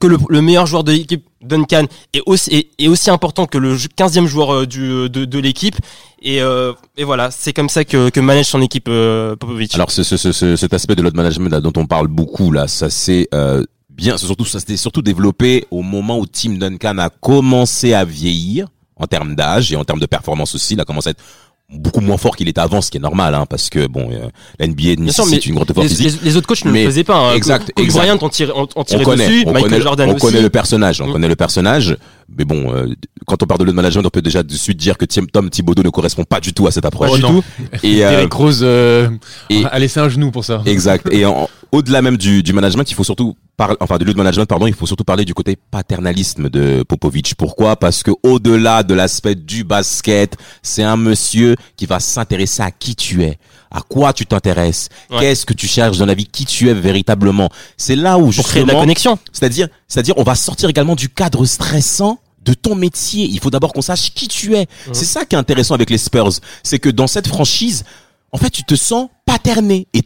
que 0.00 0.06
le, 0.06 0.18
le 0.28 0.42
meilleur 0.42 0.66
joueur 0.66 0.84
de 0.84 0.92
l'équipe, 0.92 1.24
Duncan, 1.42 1.84
est 2.12 2.22
aussi, 2.26 2.68
est, 2.78 2.88
aussi 2.88 3.10
important 3.10 3.46
que 3.46 3.58
le 3.58 3.76
15e 3.76 4.26
joueur 4.26 4.52
euh, 4.54 4.66
du, 4.66 5.08
de, 5.10 5.24
de 5.24 5.38
l'équipe. 5.38 5.76
Et, 6.22 6.40
euh, 6.40 6.72
et 6.96 7.04
voilà, 7.04 7.30
c'est 7.30 7.52
comme 7.52 7.68
ça 7.68 7.84
que, 7.84 8.08
que 8.10 8.20
manage 8.20 8.46
son 8.46 8.62
équipe 8.62 8.86
euh, 8.88 9.36
Popovic. 9.36 9.74
Alors 9.74 9.90
ce, 9.90 10.02
ce, 10.02 10.16
ce- 10.16 10.32
ce- 10.32 10.56
cet 10.56 10.72
aspect 10.74 10.94
de 10.96 11.02
load 11.02 11.14
management 11.14 11.50
dont 11.60 11.72
on 11.80 11.86
parle 11.86 12.08
beaucoup 12.08 12.50
là, 12.50 12.66
ça 12.66 12.88
c'est 12.90 13.28
euh, 13.34 13.62
bien, 13.90 14.16
surtout 14.16 14.44
ça 14.44 14.58
s'est 14.60 14.76
surtout 14.76 15.02
développé 15.02 15.66
au 15.70 15.82
moment 15.82 16.18
où 16.18 16.26
Tim 16.26 16.54
Duncan 16.54 16.98
a 16.98 17.10
commencé 17.10 17.92
à 17.94 18.04
vieillir 18.04 18.68
en 18.96 19.06
termes 19.06 19.34
d'âge 19.34 19.72
et 19.72 19.76
en 19.76 19.84
termes 19.84 20.00
de 20.00 20.06
performance 20.06 20.54
aussi. 20.54 20.74
Il 20.74 20.80
a 20.80 20.84
commencé 20.84 21.08
à 21.08 21.10
être 21.10 21.22
beaucoup 21.70 22.00
moins 22.00 22.18
fort 22.18 22.36
qu'il 22.36 22.46
était 22.48 22.60
avant, 22.60 22.80
ce 22.82 22.90
qui 22.90 22.98
est 22.98 23.00
normal, 23.00 23.34
hein, 23.34 23.46
parce 23.48 23.70
que 23.70 23.86
bon, 23.86 24.08
euh, 24.12 24.28
la 24.60 24.66
NBA 24.66 24.96
Bien 24.96 25.10
sûr, 25.12 25.24
mais 25.24 25.30
nécessite 25.32 25.46
une 25.46 25.54
grande 25.54 25.72
force 25.72 25.88
Les, 25.88 25.94
physique. 25.94 26.20
les- 26.22 26.30
les 26.30 26.36
autres 26.36 26.46
coachs 26.46 26.64
ne 26.64 26.70
Mais- 26.70 26.84
le 26.84 26.90
faisaient 26.90 27.04
pas. 27.04 27.16
Hein. 27.16 27.34
exact, 27.34 27.72
Kobe 27.74 27.84
exact. 27.84 28.00
Bryant, 28.00 28.18
on 28.20 28.28
tirait, 28.28 28.52
on, 28.54 28.62
on 28.62 28.68
On 28.76 28.84
tirait 28.84 29.02
connaît, 29.04 29.26
dessus. 29.26 29.44
on 29.46 29.52
Michael 29.52 29.70
connaît, 29.70 29.82
Jordan 29.82 30.10
on 30.10 30.14
aussi. 30.14 30.20
connaît 30.26 30.42
le 30.42 30.50
personnage, 30.50 31.00
on 31.00 31.06
Mm. 31.08 31.12
connaît 31.12 31.28
le 31.28 31.36
personnage. 31.36 31.96
Mais 32.36 32.44
bon, 32.44 32.72
euh, 32.74 32.86
quand 33.26 33.42
on 33.42 33.46
parle 33.46 33.60
de 33.60 33.64
load 33.64 33.74
management, 33.74 34.04
on 34.06 34.10
peut 34.10 34.22
déjà 34.22 34.42
de 34.42 34.52
suite 34.54 34.76
dire 34.78 34.96
que 34.98 35.04
Tim- 35.06 35.26
Tom 35.26 35.48
Thibodeau 35.50 35.82
ne 35.82 35.90
correspond 35.90 36.24
pas 36.24 36.40
du 36.40 36.52
tout 36.52 36.66
à 36.66 36.70
cette 36.70 36.84
approche. 36.84 37.10
Oh 37.12 37.16
du 37.16 37.22
non. 37.22 37.40
tout. 37.40 37.44
Et, 37.82 38.04
euh, 38.04 38.10
Derrick 38.10 38.32
Rose 38.32 38.60
euh, 38.62 39.08
et- 39.50 39.64
a 39.64 39.78
laissé 39.78 40.00
un 40.00 40.08
genou 40.08 40.30
pour 40.30 40.44
ça. 40.44 40.62
Exact. 40.66 41.08
Et 41.12 41.24
au-delà 41.72 42.02
même 42.02 42.16
du, 42.18 42.42
du 42.42 42.52
management, 42.52 42.88
il 42.90 42.94
faut 42.94 43.04
surtout 43.04 43.36
parler, 43.56 43.76
enfin 43.80 43.98
de 43.98 44.04
load 44.04 44.16
management, 44.16 44.46
pardon, 44.46 44.66
il 44.66 44.74
faut 44.74 44.86
surtout 44.86 45.04
parler 45.04 45.24
du 45.24 45.34
côté 45.34 45.56
paternalisme 45.70 46.48
de 46.50 46.82
Popovic. 46.82 47.34
Pourquoi? 47.36 47.76
Parce 47.76 48.02
que 48.02 48.10
au-delà 48.22 48.82
de 48.82 48.94
l'aspect 48.94 49.34
du 49.34 49.64
basket, 49.64 50.36
c'est 50.62 50.82
un 50.82 50.96
monsieur 50.96 51.56
qui 51.76 51.86
va 51.86 52.00
s'intéresser 52.00 52.62
à 52.62 52.70
qui 52.70 52.96
tu 52.96 53.22
es, 53.22 53.38
à 53.70 53.80
quoi 53.80 54.12
tu 54.12 54.26
t'intéresses, 54.26 54.88
Ouais. 55.10 55.20
qu'est-ce 55.20 55.46
que 55.46 55.52
tu 55.54 55.66
cherches 55.66 55.98
dans 55.98 56.06
la 56.06 56.14
vie, 56.14 56.26
qui 56.26 56.44
tu 56.46 56.68
es 56.68 56.74
véritablement? 56.74 57.48
C'est 57.76 57.96
là 57.96 58.18
où 58.18 58.30
Pour 58.30 58.44
créer 58.44 58.62
de 58.62 58.68
la 58.68 58.72
justement, 58.72 58.80
connexion. 58.80 59.18
c'est-à-dire, 59.32 59.68
c'est-à-dire, 59.88 60.14
on 60.16 60.22
va 60.24 60.34
sortir 60.34 60.68
également 60.68 60.96
du 60.96 61.08
cadre 61.08 61.44
stressant 61.46 62.18
de 62.44 62.52
ton 62.54 62.74
métier. 62.74 63.26
Il 63.30 63.40
faut 63.40 63.50
d'abord 63.50 63.72
qu'on 63.72 63.80
sache 63.82 64.12
qui 64.12 64.28
tu 64.28 64.54
es. 64.54 64.66
C'est 64.92 65.06
ça 65.06 65.24
qui 65.24 65.34
est 65.34 65.38
intéressant 65.38 65.74
avec 65.74 65.88
les 65.88 65.96
Spurs. 65.98 66.30
C'est 66.62 66.78
que 66.78 66.90
dans 66.90 67.06
cette 67.06 67.26
franchise, 67.26 67.84
en 68.32 68.36
fait, 68.38 68.50
tu 68.50 68.64
te 68.64 68.74
sens 68.74 69.08
paterné. 69.24 69.86
Et 69.94 70.02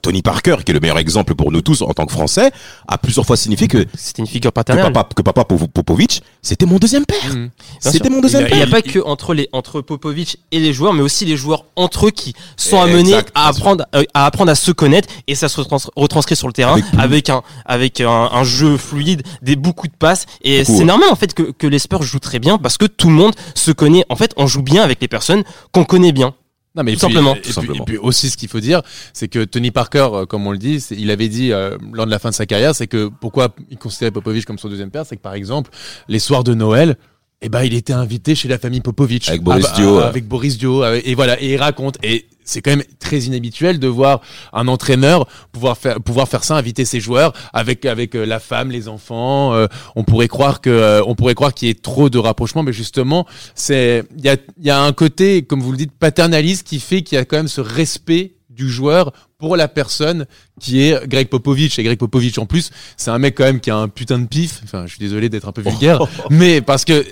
Tony 0.00 0.22
Parker, 0.22 0.56
qui 0.64 0.70
est 0.72 0.74
le 0.74 0.80
meilleur 0.80 0.98
exemple 0.98 1.34
pour 1.34 1.52
nous 1.52 1.60
tous 1.60 1.82
en 1.82 1.92
tant 1.92 2.06
que 2.06 2.12
Français, 2.12 2.50
a 2.88 2.96
plusieurs 2.98 3.26
fois 3.26 3.36
signifié 3.36 3.68
que, 3.68 3.78
que 3.78 3.88
C'était 3.96 4.22
une 4.22 4.28
figure 4.28 4.52
paternelle. 4.52 4.92
papa, 4.92 5.08
que 5.14 5.22
papa 5.22 5.42
Popo- 5.42 5.68
Popovic, 5.68 6.22
c'était 6.40 6.66
mon 6.66 6.78
deuxième 6.78 7.04
père. 7.04 7.18
Bien 7.30 7.50
C'était 7.80 8.08
mon 8.08 8.20
deuxième 8.20 8.42
Il 8.42 8.46
a- 8.46 8.48
Il 8.50 8.54
n'y 8.56 8.60
père. 8.66 8.78
a 8.78 8.82
pas 8.82 8.82
que 8.82 8.98
entre 9.00 9.34
les 9.34 9.48
entre 9.52 9.80
Popovic 9.82 10.38
et 10.50 10.60
les 10.60 10.72
joueurs, 10.72 10.92
mais 10.94 11.02
aussi 11.02 11.24
les 11.24 11.36
joueurs 11.36 11.66
entre 11.76 12.06
eux 12.06 12.10
qui 12.10 12.34
sont 12.56 12.76
Exact, 12.84 12.90
amenés 12.98 13.14
à 13.34 13.48
apprendre 13.48 13.84
euh, 13.94 14.04
à 14.14 14.26
apprendre 14.26 14.50
à 14.50 14.54
se 14.54 14.70
connaître 14.72 15.08
et 15.26 15.34
ça 15.34 15.48
se 15.48 15.60
retrans- 15.60 15.90
retranscrit 15.96 16.36
sur 16.36 16.46
le 16.46 16.52
terrain 16.52 16.78
Avec 16.98 17.28
un 17.28 17.42
avec 17.66 18.00
un, 18.00 18.08
un 18.32 18.44
jeu 18.44 18.76
fluide, 18.76 19.22
des 19.42 19.56
beaucoup 19.56 19.88
de 19.88 19.92
passes 19.98 20.26
et 20.42 20.64
c'est 20.64 20.72
ouais. 20.78 20.84
normal 20.84 21.08
en 21.10 21.16
fait 21.16 21.34
que 21.34 21.50
que 21.52 21.66
les 21.66 21.78
Spurs 21.78 22.02
jouent 22.02 22.18
très 22.18 22.38
bien 22.38 22.56
parce 22.58 22.78
que 22.78 22.86
tout 22.86 23.08
le 23.08 23.14
monde 23.14 23.34
se 23.54 23.70
connaît. 23.72 24.04
En 24.08 24.16
fait, 24.16 24.32
on 24.36 24.46
joue 24.46 24.62
bien 24.62 24.82
avec 24.82 25.00
les 25.00 25.08
personnes 25.08 25.42
qu'on 25.72 25.84
connaît 25.84 26.12
bien. 26.12 26.34
Non, 26.74 26.82
mais 26.84 26.92
Tout 26.92 26.98
puis- 27.00 27.14
simplement. 27.14 27.34
Et 27.34 27.38
Tout 27.38 27.42
puis, 27.44 27.52
simplement. 27.52 27.82
et 27.82 27.84
puis 27.84 27.98
aussi, 27.98 28.30
ce 28.30 28.36
qu'il 28.36 28.48
faut 28.48 28.60
dire, 28.60 28.80
c'est 29.12 29.28
que 29.28 29.44
Tony 29.44 29.70
Parker, 29.70 30.08
euh, 30.12 30.26
comme 30.26 30.46
on 30.46 30.52
le 30.52 30.58
dit, 30.58 30.82
il 30.90 31.10
avait 31.10 31.28
dit 31.28 31.52
euh, 31.52 31.76
lors 31.92 32.06
de 32.06 32.10
la 32.10 32.18
fin 32.18 32.30
de 32.30 32.34
sa 32.34 32.46
carrière, 32.46 32.74
c'est 32.74 32.86
que 32.86 33.10
pourquoi 33.20 33.54
il 33.70 33.76
considérait 33.76 34.10
Popovich 34.10 34.44
comme 34.46 34.58
son 34.58 34.68
deuxième 34.68 34.90
père, 34.90 35.04
c'est 35.04 35.16
que 35.16 35.22
par 35.22 35.34
exemple, 35.34 35.70
les 36.08 36.18
soirs 36.18 36.44
de 36.44 36.54
Noël, 36.54 36.96
eh 37.42 37.48
ben, 37.48 37.62
il 37.64 37.74
était 37.74 37.92
invité 37.92 38.34
chez 38.34 38.48
la 38.48 38.56
famille 38.58 38.80
Popovich. 38.80 39.28
Avec 39.28 39.42
Boris 39.42 39.66
Ah 39.68 39.70
bah, 39.70 39.76
Dio, 39.76 39.98
ah. 39.98 40.06
Avec 40.06 40.26
Boris 40.28 40.56
Dio. 40.58 40.82
avec- 40.82 41.06
Et 41.06 41.14
voilà. 41.14 41.40
Et 41.42 41.52
il 41.54 41.56
raconte. 41.56 41.98
Et 42.04 42.24
c'est 42.44 42.62
quand 42.62 42.70
même 42.70 42.84
très 42.98 43.20
inhabituel 43.20 43.78
de 43.78 43.88
voir 43.88 44.20
un 44.52 44.68
entraîneur 44.68 45.26
pouvoir 45.52 45.76
faire, 45.76 46.00
pouvoir 46.00 46.28
faire 46.28 46.44
ça, 46.44 46.56
inviter 46.56 46.84
ses 46.84 47.00
joueurs 47.00 47.32
avec, 47.52 47.84
avec 47.84 48.14
euh, 48.14 48.24
la 48.24 48.40
femme, 48.40 48.70
les 48.70 48.88
enfants. 48.88 49.54
euh, 49.54 49.66
on 49.96 50.04
pourrait 50.04 50.28
croire 50.28 50.60
que, 50.60 50.70
euh, 50.70 51.02
on 51.06 51.14
pourrait 51.14 51.34
croire 51.34 51.54
qu'il 51.54 51.68
y 51.68 51.70
ait 51.70 51.74
trop 51.74 52.10
de 52.10 52.18
rapprochement, 52.18 52.62
mais 52.62 52.72
justement, 52.72 53.26
c'est, 53.54 54.04
il 54.16 54.24
y 54.24 54.28
a, 54.28 54.36
il 54.58 54.66
y 54.66 54.70
a 54.70 54.80
un 54.80 54.92
côté, 54.92 55.42
comme 55.42 55.60
vous 55.60 55.72
le 55.72 55.78
dites, 55.78 55.92
paternaliste 55.92 56.66
qui 56.66 56.80
fait 56.80 57.02
qu'il 57.02 57.16
y 57.16 57.18
a 57.18 57.24
quand 57.24 57.36
même 57.36 57.48
ce 57.48 57.60
respect 57.60 58.34
du 58.50 58.68
joueur 58.68 59.12
pour 59.38 59.56
la 59.56 59.66
personne 59.66 60.26
qui 60.60 60.82
est 60.82 61.08
Greg 61.08 61.28
Popovich 61.28 61.78
et 61.78 61.82
Greg 61.82 61.98
Popovich 61.98 62.38
en 62.38 62.46
plus 62.46 62.70
c'est 62.96 63.10
un 63.10 63.18
mec 63.18 63.34
quand 63.34 63.44
même 63.44 63.60
qui 63.60 63.70
a 63.70 63.76
un 63.76 63.88
putain 63.88 64.18
de 64.18 64.26
pif 64.26 64.60
enfin 64.64 64.84
je 64.86 64.90
suis 64.90 65.00
désolé 65.00 65.28
d'être 65.30 65.48
un 65.48 65.52
peu 65.52 65.62
vulgaire 65.68 66.00
mais 66.30 66.60
parce 66.60 66.84
que 66.84 67.04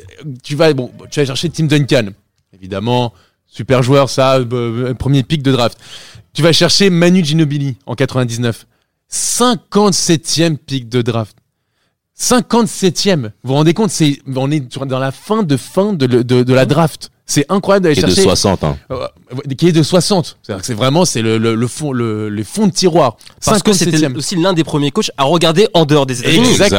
tu 0.42 0.54
vas 0.54 0.72
bon 0.74 0.90
tu 1.10 1.20
vas 1.20 1.26
chercher 1.26 1.48
Tim 1.48 1.64
Duncan 1.64 2.10
évidemment 2.52 3.14
super 3.50 3.82
joueur 3.82 4.08
ça 4.08 4.36
euh, 4.36 4.94
premier 4.94 5.22
pick 5.22 5.42
de 5.42 5.52
draft. 5.52 5.78
Tu 6.32 6.42
vas 6.42 6.52
chercher 6.52 6.90
Manu 6.90 7.24
Ginobili 7.24 7.76
en 7.86 7.94
99 7.94 8.66
57e 9.10 10.56
pick 10.56 10.88
de 10.88 11.02
draft 11.02 11.36
57e 12.20 13.22
vous 13.22 13.30
vous 13.44 13.54
rendez 13.54 13.72
compte 13.74 13.90
c'est 13.90 14.18
on 14.36 14.50
est 14.50 14.60
dans 14.86 14.98
la 14.98 15.10
fin 15.10 15.42
de 15.42 15.56
fin 15.56 15.92
de, 15.94 16.04
le- 16.06 16.22
de, 16.22 16.42
de 16.42 16.54
la 16.54 16.66
draft 16.66 17.10
c'est 17.24 17.46
incroyable 17.48 17.84
d'aller 17.84 17.96
Et 17.98 18.02
de 18.02 18.06
chercher 18.08 18.22
60, 18.22 18.64
hein. 18.64 18.76
euh, 18.90 19.06
qui 19.56 19.68
est 19.68 19.72
de 19.72 19.84
60. 19.84 20.36
C'est-à-dire 20.42 20.60
que 20.62 20.66
c'est 20.66 20.74
vraiment 20.74 21.04
c'est 21.04 21.22
le, 21.22 21.38
le, 21.38 21.54
le 21.54 21.66
fond 21.68 21.92
le, 21.92 22.28
les 22.28 22.42
fonds 22.42 22.66
de 22.66 22.72
tiroir. 22.72 23.16
Parce 23.44 23.62
que 23.62 23.72
c'était 23.72 23.98
57e. 23.98 24.16
aussi 24.16 24.34
l'un 24.34 24.52
des 24.52 24.64
premiers 24.64 24.90
coachs 24.90 25.12
à 25.16 25.22
regarder 25.22 25.68
en 25.72 25.84
dehors 25.84 26.06
des 26.06 26.18
États-Unis. 26.22 26.50
Exactement, 26.50 26.72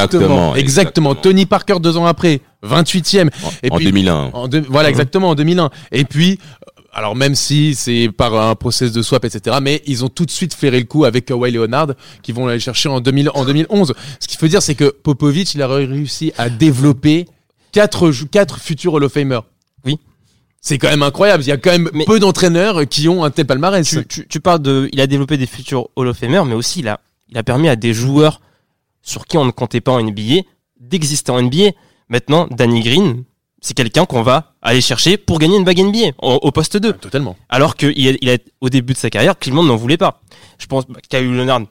Exactement, 0.54 0.54
exactement. 0.54 1.14
Tony 1.14 1.46
Parker 1.46 1.76
deux 1.80 1.96
ans 1.96 2.04
après, 2.04 2.42
28e. 2.66 3.30
Et 3.62 3.70
en 3.72 3.76
puis 3.76 3.86
2001. 3.86 4.30
en 4.34 4.46
deux- 4.46 4.62
voilà 4.68 4.90
exactement 4.90 5.30
en 5.30 5.34
2001. 5.34 5.70
Et 5.90 6.04
puis 6.04 6.38
alors 6.92 7.16
même 7.16 7.34
si 7.34 7.74
c'est 7.74 8.10
par 8.10 8.34
un 8.34 8.54
process 8.54 8.92
de 8.92 9.02
swap 9.02 9.24
etc. 9.24 9.56
Mais 9.62 9.82
ils 9.86 10.04
ont 10.04 10.08
tout 10.08 10.26
de 10.26 10.30
suite 10.30 10.54
ferré 10.54 10.78
le 10.80 10.86
coup 10.86 11.04
avec 11.04 11.24
Kawhi 11.26 11.50
Leonard 11.50 11.88
qui 12.22 12.32
vont 12.32 12.48
aller 12.48 12.60
chercher 12.60 12.88
en 12.88 13.00
2000 13.00 13.30
en 13.34 13.44
2011. 13.44 13.94
Ce 14.20 14.28
qu'il 14.28 14.38
faut 14.38 14.48
dire 14.48 14.62
c'est 14.62 14.74
que 14.74 14.90
Popovic 14.90 15.54
il 15.54 15.62
a 15.62 15.68
réussi 15.68 16.32
à 16.38 16.50
développer 16.50 17.26
quatre 17.72 18.10
quatre 18.30 18.58
futurs 18.58 18.92
Hall 18.94 19.04
of 19.04 19.12
Famer. 19.12 19.40
Oui. 19.84 19.98
C'est 20.60 20.78
quand 20.78 20.90
même 20.90 21.02
incroyable. 21.02 21.42
Il 21.42 21.48
y 21.48 21.52
a 21.52 21.56
quand 21.56 21.70
même 21.72 21.90
Mais- 21.92 22.04
peu 22.04 22.20
d'entraîneurs 22.20 22.86
qui 22.88 23.08
ont 23.08 23.24
un 23.24 23.30
tel 23.30 23.46
palmarès. 23.46 23.88
tu, 23.88 24.06
tu, 24.06 24.28
tu 24.28 24.40
parles 24.40 24.60
de, 24.62 24.88
il 24.92 25.00
a 25.00 25.06
développé 25.06 25.36
des 25.36 25.46
futurs 25.46 25.88
Hall 25.96 26.06
of 26.08 26.16
Famer, 26.18 26.42
mais 26.46 26.54
aussi 26.54 26.80
il 26.80 26.88
a, 26.88 27.00
il 27.30 27.38
a 27.38 27.42
permis 27.42 27.68
à 27.68 27.74
des 27.76 27.92
joueurs 27.94 28.40
sur 29.02 29.26
qui 29.26 29.38
on 29.38 29.44
ne 29.44 29.50
comptait 29.50 29.80
pas 29.80 29.92
en 29.92 30.02
NBA 30.02 30.42
d'exister 30.78 31.32
en 31.32 31.42
NBA. 31.42 31.70
Maintenant, 32.08 32.46
Danny 32.50 32.80
Green, 32.82 33.24
c'est 33.62 33.74
quelqu'un 33.74 34.04
qu'on 34.04 34.22
va 34.22 34.52
aller 34.60 34.80
chercher 34.82 35.16
pour 35.16 35.38
gagner 35.38 35.56
une 35.56 35.64
bague 35.64 35.78
NBA 35.80 36.10
au, 36.20 36.34
au 36.42 36.50
poste 36.50 36.76
2. 36.76 36.92
Totalement. 36.94 37.36
Alors 37.48 37.76
qu'il 37.76 37.96
il 37.96 38.28
a, 38.30 38.36
au 38.60 38.68
début 38.68 38.92
de 38.92 38.98
sa 38.98 39.08
carrière, 39.08 39.38
Cleveland 39.38 39.62
n'en 39.62 39.76
voulait 39.76 39.96
pas. 39.96 40.20
Je 40.58 40.66
pense 40.66 40.86
bah, 40.86 41.00
Kawhi 41.08 41.28
Leonard, 41.30 41.62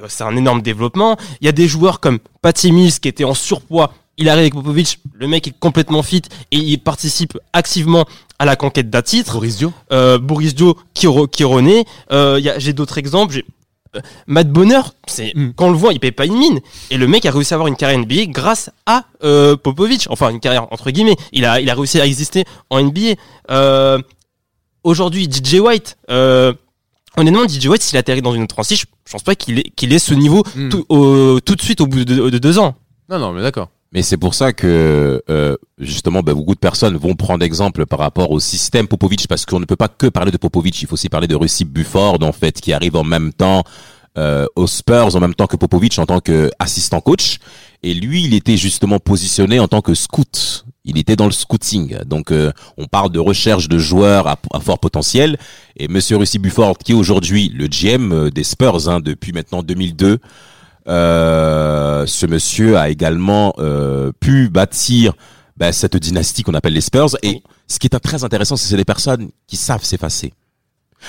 euh, 0.00 0.06
c'est 0.08 0.24
un 0.24 0.36
énorme 0.36 0.60
développement. 0.60 1.16
Il 1.40 1.46
y 1.46 1.48
a 1.48 1.52
des 1.52 1.68
joueurs 1.68 2.00
comme 2.00 2.18
Patty 2.42 2.72
Mills 2.72 2.98
qui 3.00 3.08
était 3.08 3.24
en 3.24 3.34
surpoids. 3.34 3.94
Il 4.18 4.28
arrive 4.28 4.40
avec 4.40 4.54
Popovic, 4.54 4.98
le 5.12 5.28
mec 5.28 5.46
est 5.46 5.58
complètement 5.58 6.02
fit 6.02 6.22
et 6.50 6.56
il 6.56 6.78
participe 6.78 7.36
activement 7.52 8.06
à 8.38 8.46
la 8.46 8.56
conquête 8.56 8.88
d'un 8.88 9.02
titre 9.02 9.34
Boris 9.34 9.58
Dio. 9.58 9.72
euh, 9.92 10.18
Boris 10.18 10.54
Dio 10.54 10.76
qui, 10.94 11.06
qui 11.30 11.44
renaît. 11.44 11.84
Euh, 12.12 12.40
j'ai 12.56 12.72
d'autres 12.72 12.96
exemples. 12.98 13.42
Matt 14.26 14.48
Bonner, 14.50 14.80
c'est 15.06 15.32
Mm. 15.34 15.52
quand 15.56 15.66
on 15.66 15.70
le 15.70 15.76
voit, 15.76 15.92
il 15.92 16.00
paye 16.00 16.12
pas 16.12 16.26
une 16.26 16.36
mine. 16.38 16.60
Et 16.90 16.96
le 16.96 17.06
mec 17.06 17.24
a 17.26 17.30
réussi 17.30 17.54
à 17.54 17.56
avoir 17.56 17.68
une 17.68 17.76
carrière 17.76 17.98
NBA 17.98 18.26
grâce 18.26 18.70
à 18.86 19.04
euh, 19.24 19.56
Popovic. 19.56 20.06
Enfin, 20.10 20.30
une 20.30 20.40
carrière 20.40 20.66
entre 20.72 20.90
guillemets. 20.90 21.16
Il 21.32 21.44
a, 21.44 21.60
il 21.60 21.68
a 21.70 21.74
réussi 21.74 22.00
à 22.00 22.06
exister 22.06 22.44
en 22.70 22.80
NBA. 22.82 23.14
Euh, 23.50 23.98
Aujourd'hui, 24.84 25.24
DJ 25.30 25.54
White. 25.60 25.96
Euh, 26.10 26.52
honnêtement, 27.16 27.46
DJ 27.48 27.66
White, 27.66 27.82
s'il 27.82 27.98
atterrit 27.98 28.22
dans 28.22 28.34
une 28.34 28.42
autre 28.44 28.54
franchise, 28.54 28.78
je 29.04 29.10
pense 29.12 29.22
pas 29.22 29.34
qu'il 29.34 29.58
ait, 29.58 29.98
ce 29.98 30.14
niveau 30.14 30.44
Mm. 30.54 30.68
tout, 30.68 30.84
au- 30.88 31.40
tout 31.40 31.56
de 31.56 31.62
suite 31.62 31.80
au 31.80 31.86
bout 31.86 32.04
de, 32.04 32.30
de 32.30 32.38
deux 32.38 32.58
ans. 32.58 32.74
Non, 33.08 33.18
non, 33.18 33.32
mais 33.32 33.42
d'accord. 33.42 33.68
Mais 33.96 34.02
c'est 34.02 34.18
pour 34.18 34.34
ça 34.34 34.52
que 34.52 35.22
euh, 35.30 35.56
justement 35.78 36.20
bah, 36.20 36.34
beaucoup 36.34 36.54
de 36.54 36.60
personnes 36.60 36.98
vont 36.98 37.14
prendre 37.14 37.42
exemple 37.42 37.86
par 37.86 37.98
rapport 37.98 38.30
au 38.30 38.40
système 38.40 38.86
Popovic 38.86 39.26
parce 39.26 39.46
qu'on 39.46 39.58
ne 39.58 39.64
peut 39.64 39.74
pas 39.74 39.88
que 39.88 40.08
parler 40.08 40.30
de 40.30 40.36
Popovic, 40.36 40.82
il 40.82 40.86
faut 40.86 40.92
aussi 40.92 41.08
parler 41.08 41.26
de 41.26 41.34
Russie 41.34 41.64
Bufford 41.64 42.18
en 42.20 42.32
fait 42.32 42.60
qui 42.60 42.74
arrive 42.74 42.94
en 42.94 43.04
même 43.04 43.32
temps 43.32 43.64
euh, 44.18 44.44
aux 44.54 44.66
Spurs 44.66 45.16
en 45.16 45.20
même 45.20 45.34
temps 45.34 45.46
que 45.46 45.56
Popovic 45.56 45.98
en 45.98 46.04
tant 46.04 46.20
qu'assistant 46.20 47.00
coach 47.00 47.38
et 47.82 47.94
lui 47.94 48.24
il 48.24 48.34
était 48.34 48.58
justement 48.58 48.98
positionné 48.98 49.60
en 49.60 49.66
tant 49.66 49.80
que 49.80 49.94
scout. 49.94 50.66
Il 50.84 50.98
était 50.98 51.16
dans 51.16 51.24
le 51.24 51.32
scouting. 51.32 51.96
Donc 52.04 52.32
euh, 52.32 52.52
on 52.76 52.84
parle 52.84 53.10
de 53.10 53.18
recherche 53.18 53.66
de 53.66 53.78
joueurs 53.78 54.28
à, 54.28 54.38
à 54.52 54.60
fort 54.60 54.78
potentiel 54.78 55.38
et 55.78 55.88
monsieur 55.88 56.18
Russie 56.18 56.38
Bufford 56.38 56.76
qui 56.76 56.92
est 56.92 56.94
aujourd'hui 56.94 57.48
le 57.48 57.66
GM 57.66 58.12
euh, 58.12 58.30
des 58.30 58.44
Spurs 58.44 58.90
hein, 58.90 59.00
depuis 59.00 59.32
maintenant 59.32 59.62
2002 59.62 60.06
euh, 60.06 60.18
ce 60.86 62.26
monsieur 62.26 62.78
a 62.78 62.88
également 62.88 63.54
euh, 63.58 64.12
pu 64.20 64.48
bâtir 64.48 65.12
bah, 65.56 65.72
cette 65.72 65.96
dynastie 65.96 66.42
qu'on 66.42 66.54
appelle 66.54 66.74
les 66.74 66.80
Spurs. 66.80 67.16
Et 67.22 67.42
ce 67.66 67.78
qui 67.78 67.86
est 67.86 67.98
très 67.98 68.24
intéressant, 68.24 68.56
c'est 68.56 68.64
que 68.64 68.70
c'est 68.70 68.76
des 68.76 68.84
personnes 68.84 69.30
qui 69.46 69.56
savent 69.56 69.84
s'effacer. 69.84 70.32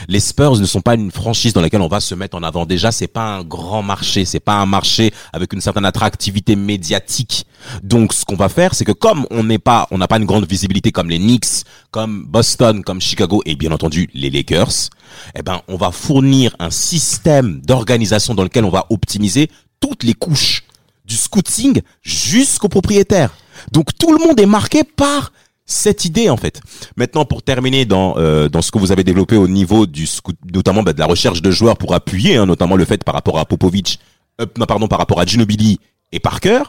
Les 0.08 0.20
Spurs 0.20 0.58
ne 0.58 0.66
sont 0.66 0.82
pas 0.82 0.96
une 0.96 1.12
franchise 1.12 1.54
dans 1.54 1.62
laquelle 1.62 1.82
on 1.82 1.88
va 1.88 2.00
se 2.00 2.14
mettre 2.14 2.38
en 2.38 2.44
avant. 2.44 2.66
Déjà, 2.66 2.92
c'est 2.92 3.08
pas 3.08 3.38
un 3.38 3.44
grand 3.44 3.82
marché, 3.82 4.26
c'est 4.26 4.40
pas 4.40 4.56
un 4.56 4.66
marché 4.66 5.12
avec 5.34 5.54
une 5.54 5.62
certaine 5.62 5.86
attractivité 5.86 6.56
médiatique. 6.56 7.46
Donc, 7.84 8.14
ce 8.14 8.26
qu'on 8.26 8.36
va 8.36 8.50
faire, 8.50 8.76
c'est 8.76 8.86
que 8.86 8.92
comme 8.92 9.26
on 9.32 9.44
n'est 9.44 9.60
pas, 9.60 9.88
on 9.92 9.98
n'a 9.98 10.08
pas 10.08 10.18
une 10.18 10.26
grande 10.26 10.48
visibilité 10.48 10.92
comme 10.92 11.10
les 11.10 11.18
Knicks, 11.18 11.64
comme 11.90 12.26
Boston, 12.26 12.84
comme 12.84 13.02
Chicago 13.02 13.42
et 13.46 13.56
bien 13.56 13.72
entendu 13.72 14.10
les 14.14 14.30
Lakers, 14.30 14.90
eh 15.36 15.42
ben, 15.42 15.62
on 15.68 15.78
va 15.78 15.92
fournir 15.92 16.56
un 16.60 16.70
système 16.70 17.62
d'organisation 17.62 18.36
dans 18.36 18.44
lequel 18.44 18.66
on 18.66 18.70
va 18.70 18.86
optimiser 18.90 19.50
toutes 19.80 20.04
les 20.04 20.14
couches 20.14 20.64
du 21.06 21.16
scouting 21.16 21.82
jusqu'au 22.02 22.68
propriétaire. 22.68 23.36
Donc, 23.72 23.98
tout 23.98 24.12
le 24.12 24.26
monde 24.26 24.40
est 24.40 24.46
marqué 24.46 24.84
par 24.84 25.32
cette 25.68 26.06
idée 26.06 26.30
en 26.30 26.38
fait. 26.38 26.62
Maintenant, 26.96 27.26
pour 27.26 27.44
terminer 27.44 27.86
dans 27.86 28.16
euh, 28.18 28.50
dans 28.50 28.62
ce 28.62 28.72
que 28.72 28.80
vous 28.80 28.92
avez 28.92 29.04
développé 29.04 29.36
au 29.36 29.48
niveau 29.48 29.86
du 29.86 30.08
scout, 30.08 30.36
notamment 30.54 30.82
bah, 30.82 30.94
de 30.94 31.00
la 31.00 31.06
recherche 31.06 31.42
de 31.42 31.52
joueurs 31.52 31.78
pour 31.78 31.94
appuyer, 31.94 32.38
hein, 32.38 32.46
notamment 32.46 32.78
le 32.78 32.86
fait 32.86 33.04
par 33.04 33.14
rapport 33.14 33.38
à 33.38 33.46
Popovic, 33.46 34.00
euh, 34.42 34.46
non 34.58 34.66
pardon 34.66 34.88
par 34.88 34.98
rapport 34.98 35.20
à 35.20 35.26
Ginobili 35.26 35.80
et 36.14 36.22
Parker. 36.22 36.64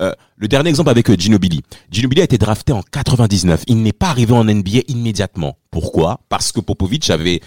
Euh, 0.00 0.12
le 0.36 0.46
dernier 0.46 0.70
exemple 0.70 0.88
avec 0.88 1.20
Ginobili. 1.20 1.62
Ginobili 1.90 2.20
a 2.20 2.24
été 2.24 2.38
drafté 2.38 2.72
en 2.72 2.82
99. 2.82 3.64
Il 3.66 3.82
n'est 3.82 3.92
pas 3.92 4.08
arrivé 4.08 4.32
en 4.32 4.44
NBA 4.44 4.82
immédiatement. 4.86 5.58
Pourquoi? 5.72 6.20
Parce 6.28 6.52
que 6.52 6.60
Popovic 6.60 7.10
avait 7.10 7.40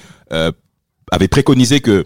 préconisé 1.31 1.79
que 1.79 2.05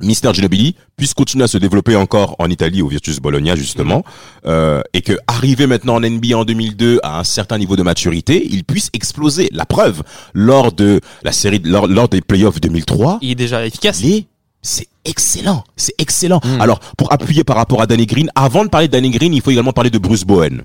Mister 0.00 0.32
Ginobili 0.32 0.74
puisse 0.96 1.14
continuer 1.14 1.44
à 1.44 1.48
se 1.48 1.58
développer 1.58 1.96
encore 1.96 2.36
en 2.38 2.48
Italie 2.50 2.82
au 2.82 2.88
Virtus 2.88 3.20
Bologna 3.20 3.56
justement 3.56 4.04
euh, 4.46 4.82
et 4.92 5.02
que 5.02 5.14
arrivé 5.26 5.66
maintenant 5.66 5.96
en 5.96 6.00
NBA 6.00 6.36
en 6.36 6.44
2002 6.44 7.00
à 7.02 7.20
un 7.20 7.24
certain 7.24 7.58
niveau 7.58 7.76
de 7.76 7.82
maturité, 7.82 8.46
il 8.50 8.64
puisse 8.64 8.90
exploser. 8.92 9.48
La 9.52 9.66
preuve 9.66 10.02
lors 10.34 10.72
de 10.72 11.00
la 11.22 11.32
série 11.32 11.60
lors, 11.64 11.86
lors 11.86 12.08
des 12.08 12.20
playoffs 12.20 12.60
2003, 12.60 13.18
Il 13.22 13.30
est 13.30 13.34
déjà 13.34 13.64
efficace. 13.66 14.00
il 14.02 14.12
est 14.12 14.26
c'est 14.62 14.88
excellent, 15.04 15.62
c'est 15.76 15.94
excellent. 15.98 16.40
Alors, 16.58 16.80
pour 16.98 17.12
appuyer 17.12 17.44
par 17.44 17.56
rapport 17.56 17.80
à 17.80 17.86
Danny 17.86 18.04
Green, 18.06 18.30
avant 18.34 18.64
de 18.64 18.68
parler 18.68 18.88
de 18.88 18.92
Danny 18.92 19.10
Green, 19.10 19.32
il 19.32 19.40
faut 19.40 19.52
également 19.52 19.72
parler 19.72 19.90
de 19.90 19.98
Bruce 19.98 20.24
Bowen. 20.24 20.62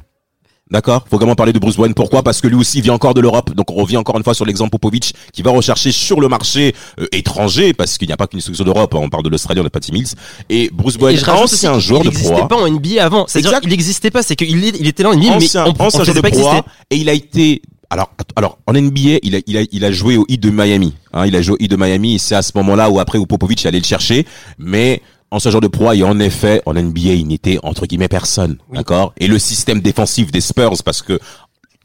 D'accord 0.72 1.06
Faut 1.10 1.18
également 1.18 1.36
parler 1.36 1.52
de 1.52 1.60
Bruce 1.60 1.76
Bowen. 1.76 1.94
Pourquoi 1.94 2.24
Parce 2.24 2.40
que 2.40 2.48
lui 2.48 2.56
aussi 2.56 2.80
vient 2.80 2.94
encore 2.94 3.14
de 3.14 3.20
l'Europe. 3.20 3.54
Donc 3.54 3.70
on 3.72 3.76
revient 3.76 3.98
encore 3.98 4.18
une 4.18 4.24
fois 4.24 4.34
sur 4.34 4.46
l'exemple 4.46 4.72
Popovic 4.72 5.14
qui 5.34 5.42
va 5.42 5.52
rechercher 5.52 5.92
sur 5.92 6.22
le 6.22 6.30
marché 6.30 6.74
euh, 7.00 7.08
étranger 7.12 7.74
parce 7.74 7.98
qu'il 7.98 8.08
n'y 8.08 8.14
a 8.14 8.18
pas 8.18 8.28
qu'une 8.28 8.40
structure 8.40 8.64
d'Europe. 8.64 8.96
On 8.96 9.10
parle 9.10 9.24
de 9.24 9.30
l'Australie, 9.30 9.60
on 9.60 9.64
n'a 9.64 9.70
pas 9.70 9.82
de 9.82 9.92
Mills. 9.92 10.08
Et 10.50 10.70
Bruce 10.72 10.98
Bowen, 10.98 11.18
Et 11.18 11.30
ancien 11.30 11.78
joueur 11.80 12.02
il 12.02 12.06
de 12.06 12.10
n'existait 12.10 12.34
proie, 12.34 12.48
pas 12.48 12.56
en 12.56 12.70
NBA 12.70 13.04
avant. 13.04 13.26
C'est-à-dire 13.28 13.60
qu'il 13.60 13.70
n'existait 13.70 14.12
pas. 14.12 14.24
C'est 14.24 14.38
qu'il 14.38 14.64
il 14.64 14.88
était 14.88 15.04
là 15.04 15.10
en 15.10 15.16
NBA, 15.16 15.34
ancien, 15.34 15.66
mais 15.66 15.72
on, 15.78 15.84
ancien 15.84 16.00
on 16.00 16.04
joueur 16.06 16.16
de 16.24 16.30
proie, 16.30 16.66
et 16.90 16.96
il 16.96 17.10
a 17.10 17.14
été 17.14 17.62
alors 17.90 18.10
alors 18.38 18.58
en 18.68 18.74
NBA 18.74 19.20
il 19.22 19.36
a 19.36 19.40
il 19.46 19.58
a 19.58 19.64
il 19.70 19.84
a 19.84 19.92
joué 19.92 20.16
au 20.16 20.26
Heat 20.30 20.42
de 20.42 20.50
Miami 20.50 20.96
hein, 21.12 21.26
il 21.26 21.36
a 21.36 21.42
joué 21.42 21.56
au 21.56 21.58
Heat 21.60 21.70
de 21.70 21.76
Miami 21.76 22.20
c'est 22.20 22.36
à 22.36 22.42
ce 22.42 22.54
moment-là 22.56 22.90
où 22.90 23.02
après 23.02 23.18
où 23.18 23.26
Popovic 23.26 23.66
allait 23.66 23.80
le 23.80 23.84
chercher 23.86 24.26
mais 24.58 25.02
ancien 25.32 25.50
joueur 25.52 25.62
de 25.62 25.68
proie 25.68 25.96
et 25.96 26.04
en 26.04 26.20
effet 26.20 26.62
en 26.66 26.74
NBA 26.74 27.00
il 27.14 27.28
n'était 27.28 27.58
entre 27.64 27.86
guillemets 27.86 28.08
personne 28.08 28.58
d'accord? 28.74 29.14
Et 29.18 29.28
le 29.28 29.40
système 29.40 29.80
défensif 29.82 30.32
des 30.32 30.42
Spurs 30.42 30.74
parce 30.86 31.02
que 31.02 31.20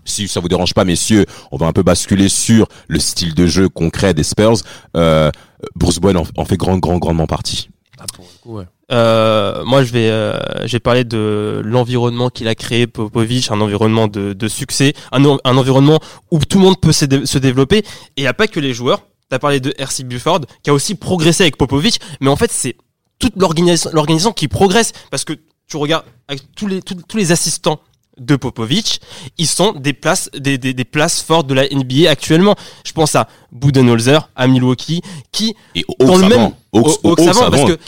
si 0.04 0.28
ça 0.28 0.40
vous 0.40 0.48
dérange 0.48 0.74
pas 0.74 0.84
messieurs 0.84 1.26
on 1.52 1.56
va 1.56 1.66
un 1.66 1.72
peu 1.72 1.82
basculer 1.82 2.28
sur 2.28 2.66
le 2.88 2.98
style 2.98 3.34
de 3.34 3.46
jeu 3.46 3.68
concret 3.68 4.14
des 4.14 4.22
Spurs 4.24 4.56
euh, 4.96 5.30
Bruce 5.74 5.98
Bowen 5.98 6.16
en, 6.16 6.24
en 6.36 6.44
fait 6.44 6.56
grand 6.56 6.78
grand 6.78 6.98
grandement 6.98 7.26
partie 7.26 7.68
Ah, 7.98 8.04
pour 8.14 8.24
le 8.24 8.38
coup, 8.42 8.58
ouais. 8.58 8.64
Euh, 8.92 9.64
moi, 9.64 9.82
je 9.82 9.90
vais, 9.92 10.08
euh, 10.10 10.38
je 10.64 10.70
vais 10.72 10.78
parler 10.80 11.02
de 11.02 11.60
l'environnement 11.64 12.30
qu'il 12.30 12.46
a 12.46 12.54
créé, 12.54 12.86
Popovic, 12.86 13.50
un 13.50 13.60
environnement 13.60 14.06
de, 14.06 14.32
de 14.32 14.48
succès, 14.48 14.92
un, 15.10 15.24
en- 15.24 15.38
un 15.44 15.56
environnement 15.56 15.98
où 16.30 16.38
tout 16.38 16.58
le 16.58 16.64
monde 16.66 16.80
peut 16.80 16.92
se, 16.92 17.04
dé- 17.04 17.26
se 17.26 17.38
développer. 17.38 17.78
Et 17.78 17.84
il 18.18 18.20
n'y 18.22 18.28
a 18.28 18.34
pas 18.34 18.46
que 18.46 18.60
les 18.60 18.72
joueurs. 18.74 19.00
T'as 19.28 19.40
parlé 19.40 19.58
de 19.58 19.74
RC 19.76 20.04
Buford, 20.04 20.42
qui 20.62 20.70
a 20.70 20.72
aussi 20.72 20.94
progressé 20.94 21.42
avec 21.42 21.56
Popovic, 21.56 21.98
mais 22.20 22.28
en 22.30 22.36
fait, 22.36 22.52
c'est 22.52 22.76
toute 23.18 23.34
l'organisation, 23.36 23.90
l'organisation 23.92 24.32
qui 24.32 24.48
progresse, 24.48 24.92
parce 25.10 25.24
que 25.24 25.32
tu 25.68 25.76
regardes 25.76 26.04
avec 26.28 26.42
tous 26.54 26.66
les, 26.66 26.82
tous, 26.82 26.94
tous 27.08 27.16
les 27.16 27.32
assistants 27.32 27.80
de 28.18 28.34
Popovic, 28.36 29.00
ils 29.36 29.46
sont 29.46 29.72
des 29.72 29.92
places, 29.92 30.30
des, 30.34 30.56
des, 30.58 30.72
des 30.72 30.84
places 30.84 31.20
fortes 31.22 31.46
de 31.46 31.54
la 31.54 31.68
NBA 31.68 32.08
actuellement. 32.10 32.54
Je 32.84 32.92
pense 32.92 33.14
à 33.14 33.28
Budenholzer, 33.52 34.30
à 34.36 34.46
Milwaukee, 34.46 35.02
qui 35.32 35.54
et 35.74 35.84
dans 36.00 36.16
le 36.16 36.28
même 36.28 36.52
Hawks 36.72 36.98
Hawks 37.04 37.20
avant, 37.20 37.50
parce 37.50 37.62
que 37.70 37.78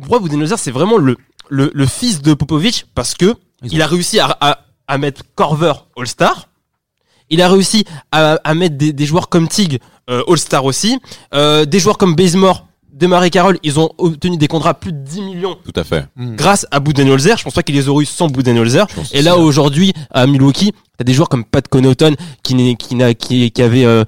pourquoi 0.00 0.20
Budenholzer 0.20 0.58
c'est 0.58 0.70
vraiment 0.72 0.98
le, 0.98 1.16
le 1.48 1.70
le 1.72 1.86
fils 1.86 2.20
de 2.20 2.34
Popovic 2.34 2.86
parce 2.94 3.14
que 3.14 3.34
Ils 3.62 3.66
ont- 3.68 3.70
il 3.72 3.82
a 3.82 3.86
réussi 3.86 4.18
à, 4.20 4.36
à, 4.40 4.58
à 4.88 4.98
mettre 4.98 5.22
Corver 5.34 5.72
All-Star. 5.96 6.48
Il 7.30 7.40
a 7.42 7.48
réussi 7.48 7.84
à, 8.12 8.38
à 8.44 8.54
mettre 8.54 8.76
des, 8.76 8.92
des 8.92 9.06
joueurs 9.06 9.28
comme 9.30 9.48
Tig 9.48 9.80
euh, 10.10 10.22
All-Star 10.28 10.64
aussi, 10.66 10.98
euh, 11.34 11.64
des 11.64 11.78
joueurs 11.78 11.96
comme 11.98 12.14
Bazemore, 12.14 12.66
Demare 12.98 13.30
Carroll, 13.30 13.58
ils 13.62 13.78
ont 13.78 13.90
obtenu 13.98 14.36
des 14.36 14.48
contrats 14.48 14.70
à 14.70 14.74
plus 14.74 14.92
de 14.92 14.98
10 14.98 15.22
millions 15.22 15.56
tout 15.64 15.78
à 15.78 15.84
fait 15.84 16.06
grâce 16.16 16.66
à 16.70 16.80
Budenholzer. 16.80 17.36
Je 17.38 17.44
pense 17.44 17.54
pas 17.54 17.62
qu'ils 17.62 17.74
les 17.76 17.88
auraient 17.88 18.02
eu 18.02 18.06
sans 18.06 18.28
Budenholzer. 18.28 18.86
Et 19.12 19.22
là 19.22 19.32
hein. 19.34 19.36
aujourd'hui 19.36 19.92
à 20.10 20.26
Milwaukee, 20.26 20.72
t'as 20.96 21.04
des 21.04 21.14
joueurs 21.14 21.28
comme 21.28 21.44
Pat 21.44 21.66
Connaughton 21.68 22.14
qui 22.42 22.54
n'est- 22.54 22.74
qui 22.76 22.94
n'a 22.94 23.14
qui, 23.14 23.50
qui 23.50 23.62
avait 23.62 23.84
euh, 23.84 24.04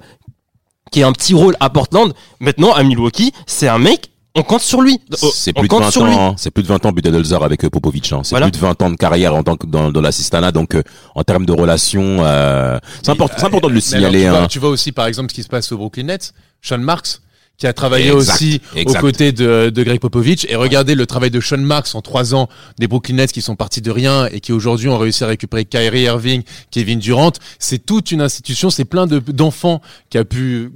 qui 0.91 1.03
a 1.03 1.07
un 1.07 1.13
petit 1.13 1.33
rôle 1.33 1.55
à 1.59 1.69
Portland. 1.69 2.13
Maintenant 2.39 2.73
à 2.73 2.83
Milwaukee, 2.83 3.31
c'est 3.47 3.67
un 3.69 3.77
mec, 3.79 4.11
on 4.35 4.43
compte 4.43 4.61
sur 4.61 4.81
lui. 4.81 4.99
C'est 5.33 5.53
plus 5.53 5.63
de 5.63 5.67
compte 5.67 5.83
20 5.83 5.91
sur 5.91 6.05
lui. 6.05 6.13
ans, 6.13 6.35
c'est 6.37 6.51
plus 6.51 6.63
de 6.63 6.67
20 6.67 6.85
ans 6.85 6.91
Budenholzer 6.91 7.43
avec 7.43 7.63
euh, 7.63 7.69
Popovic. 7.69 8.11
Hein. 8.11 8.21
C'est 8.23 8.31
Voilà. 8.31 8.47
plus 8.47 8.51
de 8.51 8.57
20 8.57 8.81
ans 8.81 8.89
de 8.89 8.95
carrière 8.97 9.35
en 9.35 9.43
tant 9.43 9.55
que 9.57 9.67
dans, 9.67 9.91
dans 9.91 10.01
l'assistana. 10.01 10.51
Donc 10.51 10.75
euh, 10.75 10.83
en 11.15 11.23
termes 11.23 11.45
de 11.45 11.51
relations, 11.53 12.17
euh, 12.21 12.77
c'est 13.03 13.11
important, 13.11 13.49
de 13.49 13.67
le 13.73 13.79
signaler. 13.79 14.23
tu, 14.23 14.29
vois, 14.29 14.39
hein. 14.39 14.47
tu 14.47 14.59
vois 14.59 14.69
aussi, 14.69 14.91
par 14.91 15.05
exemple, 15.07 15.29
ce 15.29 15.35
qui 15.35 15.43
se 15.43 15.49
passe 15.49 15.71
au 15.71 15.77
Brooklyn 15.77 16.03
Nets. 16.03 16.33
Sean 16.61 16.77
Marks, 16.77 17.21
qui 17.61 17.67
a 17.67 17.73
travaillé 17.73 18.09
Exact, 18.11 18.33
aussi 18.33 18.59
exact. 18.75 18.97
aux 18.97 19.01
côtés 19.01 19.31
de, 19.31 19.69
de 19.69 19.83
Greg 19.83 19.99
Popovich. 19.99 20.47
Et 20.49 20.55
regardez 20.55 20.95
le 20.95 21.05
travail 21.05 21.29
de 21.29 21.39
Sean 21.39 21.59
Marks 21.59 21.93
en 21.93 22.01
trois 22.01 22.33
ans 22.33 22.49
des 22.79 22.87
Brooklyn 22.87 23.17
Nets 23.17 23.31
qui 23.31 23.43
sont 23.43 23.55
partis 23.55 23.81
de 23.81 23.91
rien 23.91 24.25
et 24.31 24.39
qui 24.39 24.51
aujourd'hui 24.51 24.89
ont 24.89 24.97
réussi 24.97 25.23
à 25.23 25.27
récupérer 25.27 25.65
Kyrie 25.65 26.01
Irving, 26.01 26.41
Kevin 26.71 26.97
Durant. 26.97 27.33
C'est 27.59 27.85
toute 27.85 28.11
une 28.11 28.21
institution, 28.21 28.71
c'est 28.71 28.83
plein 28.83 29.05
de 29.05 29.19
d'enfants 29.19 29.79
qui 30.09 30.17
a 30.17 30.25
pu 30.25 30.71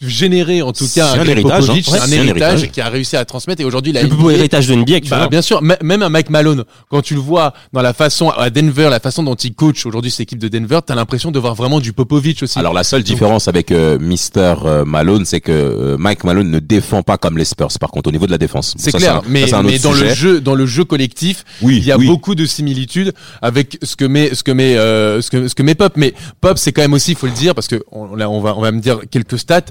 générer 0.00 0.60
en 0.62 0.72
tout 0.72 0.86
cas 0.94 1.12
un 1.12 1.24
héritage, 1.24 1.66
Popovich, 1.66 1.88
hein. 1.88 1.92
Ouais, 1.92 2.00
un 2.00 2.10
héritage 2.12 2.70
qui 2.70 2.80
a 2.80 2.88
réussi 2.88 3.16
à 3.16 3.24
transmettre 3.24 3.62
et 3.62 3.64
aujourd'hui 3.64 3.92
Le 3.92 4.00
plus 4.00 4.16
beau 4.16 4.30
héritage 4.30 4.66
de 4.68 4.74
NBA 4.74 5.00
bah, 5.08 5.28
bien 5.28 5.42
sûr, 5.42 5.62
même 5.62 6.02
un 6.02 6.08
Mike 6.08 6.30
Malone, 6.30 6.64
quand 6.90 7.00
tu 7.02 7.14
le 7.14 7.20
vois 7.20 7.54
dans 7.72 7.82
la 7.82 7.92
façon 7.94 8.30
à 8.30 8.50
Denver, 8.50 8.88
la 8.90 9.00
façon 9.00 9.22
dont 9.22 9.34
il 9.34 9.54
coach 9.54 9.86
aujourd'hui 9.86 10.10
cette 10.10 10.20
équipe 10.20 10.38
de 10.38 10.48
Denver, 10.48 10.80
t'as 10.84 10.94
l'impression 10.94 11.30
de 11.30 11.38
voir 11.38 11.54
vraiment 11.54 11.80
du 11.80 11.92
Popovich 11.92 12.42
aussi. 12.42 12.58
Alors 12.58 12.74
la 12.74 12.84
seule 12.84 13.02
différence 13.02 13.48
avec 13.48 13.70
euh, 13.72 13.98
Mister 13.98 14.54
euh, 14.64 14.84
Malone, 14.84 15.24
c'est 15.24 15.40
que 15.40 15.52
euh, 15.52 15.96
Mike 15.98 16.24
Malone 16.24 16.50
ne 16.50 16.58
défend 16.58 17.02
pas 17.02 17.16
comme 17.16 17.38
les 17.38 17.44
Spurs. 17.44 17.68
Par 17.80 17.90
contre, 17.90 18.08
au 18.08 18.12
niveau 18.12 18.26
de 18.26 18.32
la 18.32 18.38
défense, 18.38 18.74
Bon, 18.76 18.82
c'est 18.82 18.90
ça, 18.90 18.98
clair, 18.98 19.16
un- 19.16 19.22
mais, 19.28 19.46
ça, 19.46 19.62
mais 19.62 19.78
dans 19.78 19.92
le 19.92 20.12
jeu, 20.14 20.40
dans 20.40 20.54
le 20.54 20.66
jeu 20.66 20.84
collectif, 20.84 21.44
oui, 21.62 21.78
il 21.78 21.84
y 21.84 21.92
a 21.92 21.96
oui. 21.96 22.06
beaucoup 22.06 22.34
de 22.34 22.44
similitudes 22.46 23.12
avec 23.42 23.78
ce 23.82 23.96
que 23.96 24.04
met, 24.04 24.34
ce 24.34 24.42
que 24.42 24.52
met, 24.52 24.76
euh, 24.76 25.20
ce 25.22 25.30
que, 25.30 25.48
ce 25.48 25.54
que 25.54 25.62
met 25.62 25.74
Pop. 25.74 25.94
Mais 25.96 26.14
Pop, 26.40 26.58
c'est 26.58 26.72
quand 26.72 26.82
même 26.82 26.92
aussi, 26.92 27.12
il 27.12 27.16
faut 27.16 27.26
le 27.26 27.32
dire, 27.32 27.54
parce 27.54 27.68
que 27.68 27.82
on, 27.92 28.14
là, 28.14 28.28
on 28.28 28.40
va, 28.40 28.54
on 28.56 28.60
va 28.60 28.72
me 28.72 28.80
dire 28.80 29.00
quelques 29.10 29.38
stats. 29.38 29.62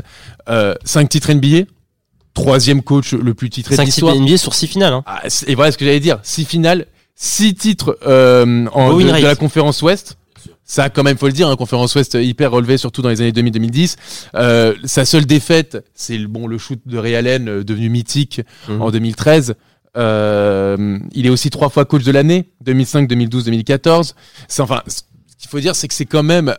Euh, 0.49 0.75
5 0.83 1.09
titres 1.09 1.33
NBA, 1.33 1.65
troisième 2.33 2.81
coach 2.81 3.13
le 3.13 3.33
plus 3.33 3.49
titré 3.49 3.75
de 3.75 3.77
5 3.77 3.85
titres 3.85 4.07
l'histoire. 4.07 4.15
NBA 4.15 4.37
sur 4.37 4.53
6 4.53 4.67
finales. 4.67 4.93
Hein. 4.93 5.03
Ah, 5.05 5.23
et 5.47 5.55
voilà 5.55 5.71
ce 5.71 5.77
que 5.77 5.85
j'allais 5.85 5.99
dire. 5.99 6.19
Six 6.23 6.45
finales, 6.45 6.85
six 7.15 7.55
titres 7.55 7.97
euh, 8.05 8.67
en, 8.73 8.97
de, 8.97 9.03
la 9.05 9.35
conférence 9.35 9.81
Ouest. 9.81 10.17
Ça, 10.67 10.89
quand 10.89 11.03
même, 11.03 11.15
faut 11.17 11.27
le 11.27 11.31
dire, 11.31 11.49
une 11.49 11.55
conférence 11.57 11.93
Ouest 11.93 12.15
hyper 12.19 12.49
relevée, 12.51 12.77
surtout 12.77 13.03
dans 13.03 13.09
les 13.09 13.21
années 13.21 13.31
2000-2010. 13.31 13.97
Euh, 14.33 14.73
sa 14.83 15.05
seule 15.05 15.25
défaite, 15.25 15.85
c'est 15.93 16.17
le 16.17 16.27
bon 16.27 16.47
le 16.47 16.57
shoot 16.57 16.79
de 16.87 16.97
Ray 16.97 17.15
Allen, 17.15 17.47
euh, 17.47 17.63
devenu 17.63 17.89
mythique 17.89 18.41
Mhm. 18.67 18.81
en 18.81 18.89
2013. 18.89 19.55
Euh, 19.95 20.97
il 21.13 21.25
est 21.27 21.29
aussi 21.29 21.51
trois 21.51 21.69
fois 21.69 21.85
coach 21.85 22.03
de 22.03 22.11
l'année, 22.11 22.49
2005, 22.61 23.07
2012, 23.07 23.45
2014. 23.45 24.15
C'est 24.47 24.61
enfin, 24.63 24.81
ce 24.87 25.01
qu'il 25.37 25.49
faut 25.49 25.59
dire, 25.59 25.75
c'est 25.75 25.87
que 25.87 25.93
c'est 25.93 26.05
quand 26.05 26.23
même 26.23 26.55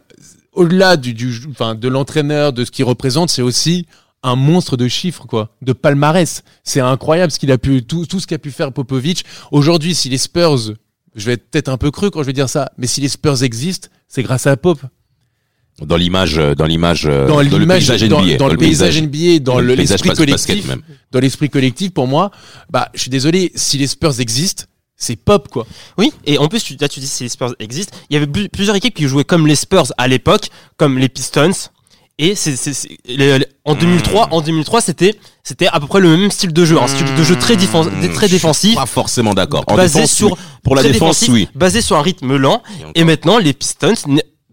au-delà 0.56 0.96
du, 0.96 1.14
du, 1.14 1.32
enfin, 1.50 1.74
de 1.74 1.88
l'entraîneur, 1.88 2.52
de 2.52 2.64
ce 2.64 2.70
qu'il 2.70 2.84
représente, 2.84 3.30
c'est 3.30 3.42
aussi 3.42 3.86
un 4.22 4.34
monstre 4.36 4.76
de 4.76 4.88
chiffres, 4.88 5.26
quoi, 5.26 5.54
de 5.62 5.72
palmarès. 5.72 6.42
C'est 6.64 6.80
incroyable 6.80 7.30
ce 7.30 7.38
qu'il 7.38 7.52
a 7.52 7.58
pu, 7.58 7.84
tout, 7.84 8.06
tout 8.06 8.18
ce 8.18 8.26
qu'a 8.26 8.38
pu 8.38 8.50
faire 8.50 8.72
Popovic. 8.72 9.24
Aujourd'hui, 9.52 9.94
si 9.94 10.08
les 10.08 10.18
Spurs, 10.18 10.58
je 11.14 11.24
vais 11.26 11.34
être 11.34 11.48
peut-être 11.50 11.68
un 11.68 11.76
peu 11.76 11.90
cru 11.92 12.10
quand 12.10 12.22
je 12.22 12.26
vais 12.26 12.32
dire 12.32 12.48
ça, 12.48 12.70
mais 12.76 12.86
si 12.88 13.00
les 13.00 13.08
Spurs 13.08 13.42
existent, 13.44 13.88
c'est 14.08 14.22
grâce 14.24 14.46
à 14.46 14.56
Pop. 14.56 14.80
dans 15.82 15.96
l'image, 15.96 16.36
dans 16.56 16.64
l'image, 16.64 17.04
euh, 17.06 17.26
Dans 17.28 17.40
le 17.42 17.48
l'image, 17.48 17.86
paysage 17.86 18.08
dans, 18.08 18.22
NBA, 18.22 18.36
dans 18.38 18.48
le 18.48 18.56
paysage 18.56 18.96
NBA, 19.02 19.38
dans 19.40 19.52
dans 19.54 19.60
le- 19.60 19.66
le 19.68 19.76
paysage 19.76 20.00
l'esprit 20.02 20.16
collectif, 20.16 20.66
même. 20.68 20.82
dans 21.12 21.20
l'esprit 21.20 21.50
collectif, 21.50 21.90
pour 21.92 22.06
moi, 22.08 22.30
bah, 22.70 22.88
je 22.94 23.00
suis 23.02 23.10
désolé, 23.10 23.52
si 23.54 23.76
les 23.78 23.86
Spurs 23.86 24.18
existent, 24.20 24.64
c'est 24.96 25.16
Pop, 25.16 25.48
quoi. 25.48 25.66
Oui, 25.98 26.12
et 26.24 26.38
en 26.38 26.48
plus, 26.48 26.62
tu, 26.62 26.76
là, 26.80 26.88
tu 26.88 27.00
dis 27.00 27.06
si 27.08 27.22
les 27.24 27.28
Spurs 27.28 27.54
existent. 27.58 27.96
Il 28.10 28.14
y 28.14 28.16
avait 28.16 28.26
plus- 28.26 28.48
plusieurs 28.48 28.76
équipes 28.76 28.94
qui 28.94 29.06
jouaient 29.08 29.24
comme 29.24 29.46
les 29.46 29.56
Spurs 29.56 29.92
à 29.98 30.08
l'époque, 30.08 30.48
comme 30.76 30.98
les 30.98 31.08
Pistons. 31.08 31.50
Et 32.18 32.34
c'est, 32.34 32.56
c'est, 32.56 32.72
c'est- 32.72 32.96
les- 33.04 33.38
les- 33.38 33.46
en 33.66 33.74
Hmm. 33.74 33.78
2003, 33.78 34.28
en 34.32 34.40
2003, 34.40 34.80
c'était, 34.80 35.14
c'était 35.44 35.66
à 35.66 35.78
peu 35.80 35.86
près 35.86 36.00
le 36.00 36.16
même 36.16 36.30
style 36.30 36.50
de 36.50 36.64
jeu, 36.64 36.78
un 36.80 36.86
style 36.86 37.14
de 37.14 37.22
jeu 37.22 37.36
très, 37.38 37.56
défense, 37.56 37.88
Mmh, 37.88 38.12
très 38.14 38.26
défensif, 38.28 38.74
Pas 38.74 38.86
forcément 38.86 39.34
d'accord. 39.34 39.64
En 39.66 39.76
basé 39.76 39.96
défense, 40.00 40.12
sur 40.14 40.28
oui. 40.32 40.38
pour 40.62 40.76
la 40.76 40.82
défense, 40.82 41.22
oui. 41.28 41.46
basé 41.54 41.82
sur 41.82 41.96
un 41.96 42.02
rythme 42.02 42.36
lent. 42.36 42.62
Et 42.94 43.04
maintenant, 43.04 43.36
les 43.36 43.52
Pistons, 43.52 43.92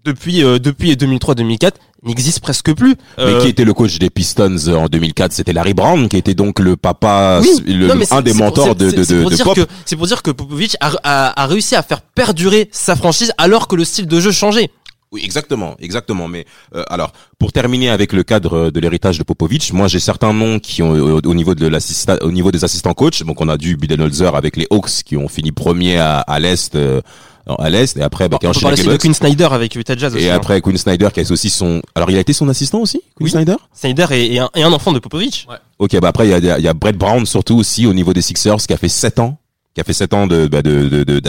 depuis, 0.06 0.44
euh, 0.44 0.60
depuis 0.60 0.96
2003-2004, 0.96 1.72
n'existent 2.04 2.42
presque 2.42 2.74
plus. 2.74 2.96
Mais 3.18 3.24
Euh, 3.24 3.42
qui 3.42 3.48
était 3.48 3.64
le 3.66 3.74
coach 3.74 3.98
des 4.00 4.10
Pistons 4.10 4.56
euh, 4.68 4.76
en 4.76 4.88
2004 4.88 5.32
C'était 5.32 5.54
Larry 5.54 5.74
Brown, 5.74 6.10
qui 6.10 6.18
était 6.18 6.34
donc 6.34 6.60
le 6.60 6.76
papa, 6.76 7.40
Oui, 7.42 7.50
le- 7.74 7.88
non, 7.88 7.96
un 8.12 8.22
des 8.22 8.34
mentors 8.34 8.76
de, 8.76 8.92
de, 8.92 9.04
c'est 9.04 9.16
de, 9.16 9.22
pour 9.22 9.32
de 9.32 9.36
dire 9.36 9.46
Pop. 9.46 9.56
que 9.56 9.62
c'est 9.86 9.96
pour 9.96 10.08
dire 10.08 10.22
que 10.22 10.32
Popovic 10.32 10.76
a, 10.82 10.92
a, 11.04 11.42
a 11.44 11.48
réussi 11.48 11.76
à 11.76 11.84
faire 11.84 12.02
perdurer 12.02 12.70
sa 12.72 12.96
franchise 12.96 13.32
alors 13.38 13.68
que 13.68 13.76
le 13.76 13.86
style 13.86 14.08
de 14.08 14.20
jeu 14.20 14.32
changeait. 14.32 14.70
Oui, 15.14 15.22
exactement, 15.24 15.76
exactement. 15.80 16.28
Mais 16.28 16.44
euh, 16.76 16.84
alors, 16.90 17.14
pour 17.38 17.52
terminer 17.54 17.90
avec 17.92 18.14
le 18.14 18.24
cadre 18.24 18.58
euh, 18.58 18.72
de 18.72 18.80
l'héritage 18.80 19.20
de 19.20 19.24
Popovic, 19.24 19.72
moi 19.72 19.88
j'ai 19.88 20.00
certains 20.00 20.34
noms 20.34 20.58
qui 20.60 20.82
ont 20.82 20.90
au, 20.90 21.22
au 21.24 21.34
niveau 21.36 21.54
de 21.54 21.68
l'assistant, 21.68 22.16
au 22.22 22.32
niveau 22.32 22.52
des 22.52 22.64
assistants 22.66 22.96
coach. 22.96 23.22
Donc 23.22 23.40
on 23.40 23.48
a 23.48 23.56
du 23.56 23.78
Budenholzer 23.78 24.36
avec 24.36 24.58
les 24.58 24.66
Hawks 24.72 25.04
qui 25.06 25.16
ont 25.16 25.28
fini 25.28 25.52
premier 25.52 25.98
à, 26.00 26.20
à 26.22 26.40
l'est, 26.40 26.76
euh, 26.76 27.00
à 27.46 27.70
l'est, 27.70 27.98
et 27.98 28.02
après 28.02 28.30
bah, 28.30 28.38
qui 28.40 28.48
parler 28.62 28.80
avec 28.80 28.86
de. 28.92 28.98
Quinn 28.98 29.14
Snyder 29.14 29.48
avec 29.52 29.76
Utah 29.76 29.96
Jazz 29.98 30.16
aussi. 30.16 30.26
Et 30.26 30.30
hein. 30.32 30.36
après 30.36 30.62
Quinn 30.62 30.78
Snyder 30.78 31.10
qui 31.14 31.20
est 31.20 31.32
aussi 31.32 31.50
son. 31.50 31.82
Alors 31.96 32.10
il 32.10 32.18
a 32.18 32.20
été 32.20 32.34
son 32.34 32.48
assistant 32.50 32.80
aussi, 32.80 33.02
Quinn 33.16 33.26
Oui. 33.26 33.30
Snyder? 33.32 33.56
Snyder 33.74 34.06
est, 34.12 34.36
est 34.36 34.64
un, 34.64 34.72
enfant 34.74 34.94
de 34.94 35.00
Popovic. 35.00 35.48
Ok, 35.80 36.00
bah 36.00 36.08
après 36.10 36.28
il 36.28 36.32
y 36.32 36.34
a, 36.34 36.38
il 36.38 36.46
y 36.46 36.50
a- 36.52 36.60
il 36.60 36.64
y 36.64 36.68
a 36.68 36.74
Brett 36.74 36.98
Brown 36.98 37.26
surtout 37.26 37.58
aussi 37.58 37.86
au 37.86 37.94
niveau 37.94 38.14
des 38.14 38.22
Sixers 38.22 38.58
qui 38.58 38.74
a 38.74 38.78
fait 38.78 38.88
7 38.90 39.20
ans, 39.20 39.38
qui 39.76 39.82
a 39.82 39.84
fait 39.84 39.94
7 39.94 40.14
ans 40.14 40.28
de 40.28 40.48
bah, 40.48 40.62
de 40.62 40.88
de- 40.88 41.04
de-. 41.04 41.22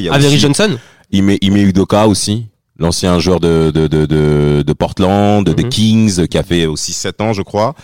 Il 0.00 0.08
Avery 0.10 0.26
aussi 0.26 0.38
Johnson. 0.38 0.76
Ime, 1.12 1.36
Ime 1.40 1.56
Udoka 1.56 2.06
aussi. 2.06 2.46
l'ancien 2.78 3.18
joueur 3.18 3.40
de, 3.40 3.70
de, 3.74 3.86
de, 3.86 4.04
de, 4.04 4.62
de 4.66 4.72
Portland, 4.74 5.48
des 5.48 5.62
Mhm. 5.64 5.70
Kings, 5.70 6.26
qui 6.26 6.36
a 6.36 6.42
fait 6.42 6.66
aussi 6.66 6.92
7 6.92 7.22
ans, 7.22 7.32
je 7.32 7.40
crois. 7.40 7.74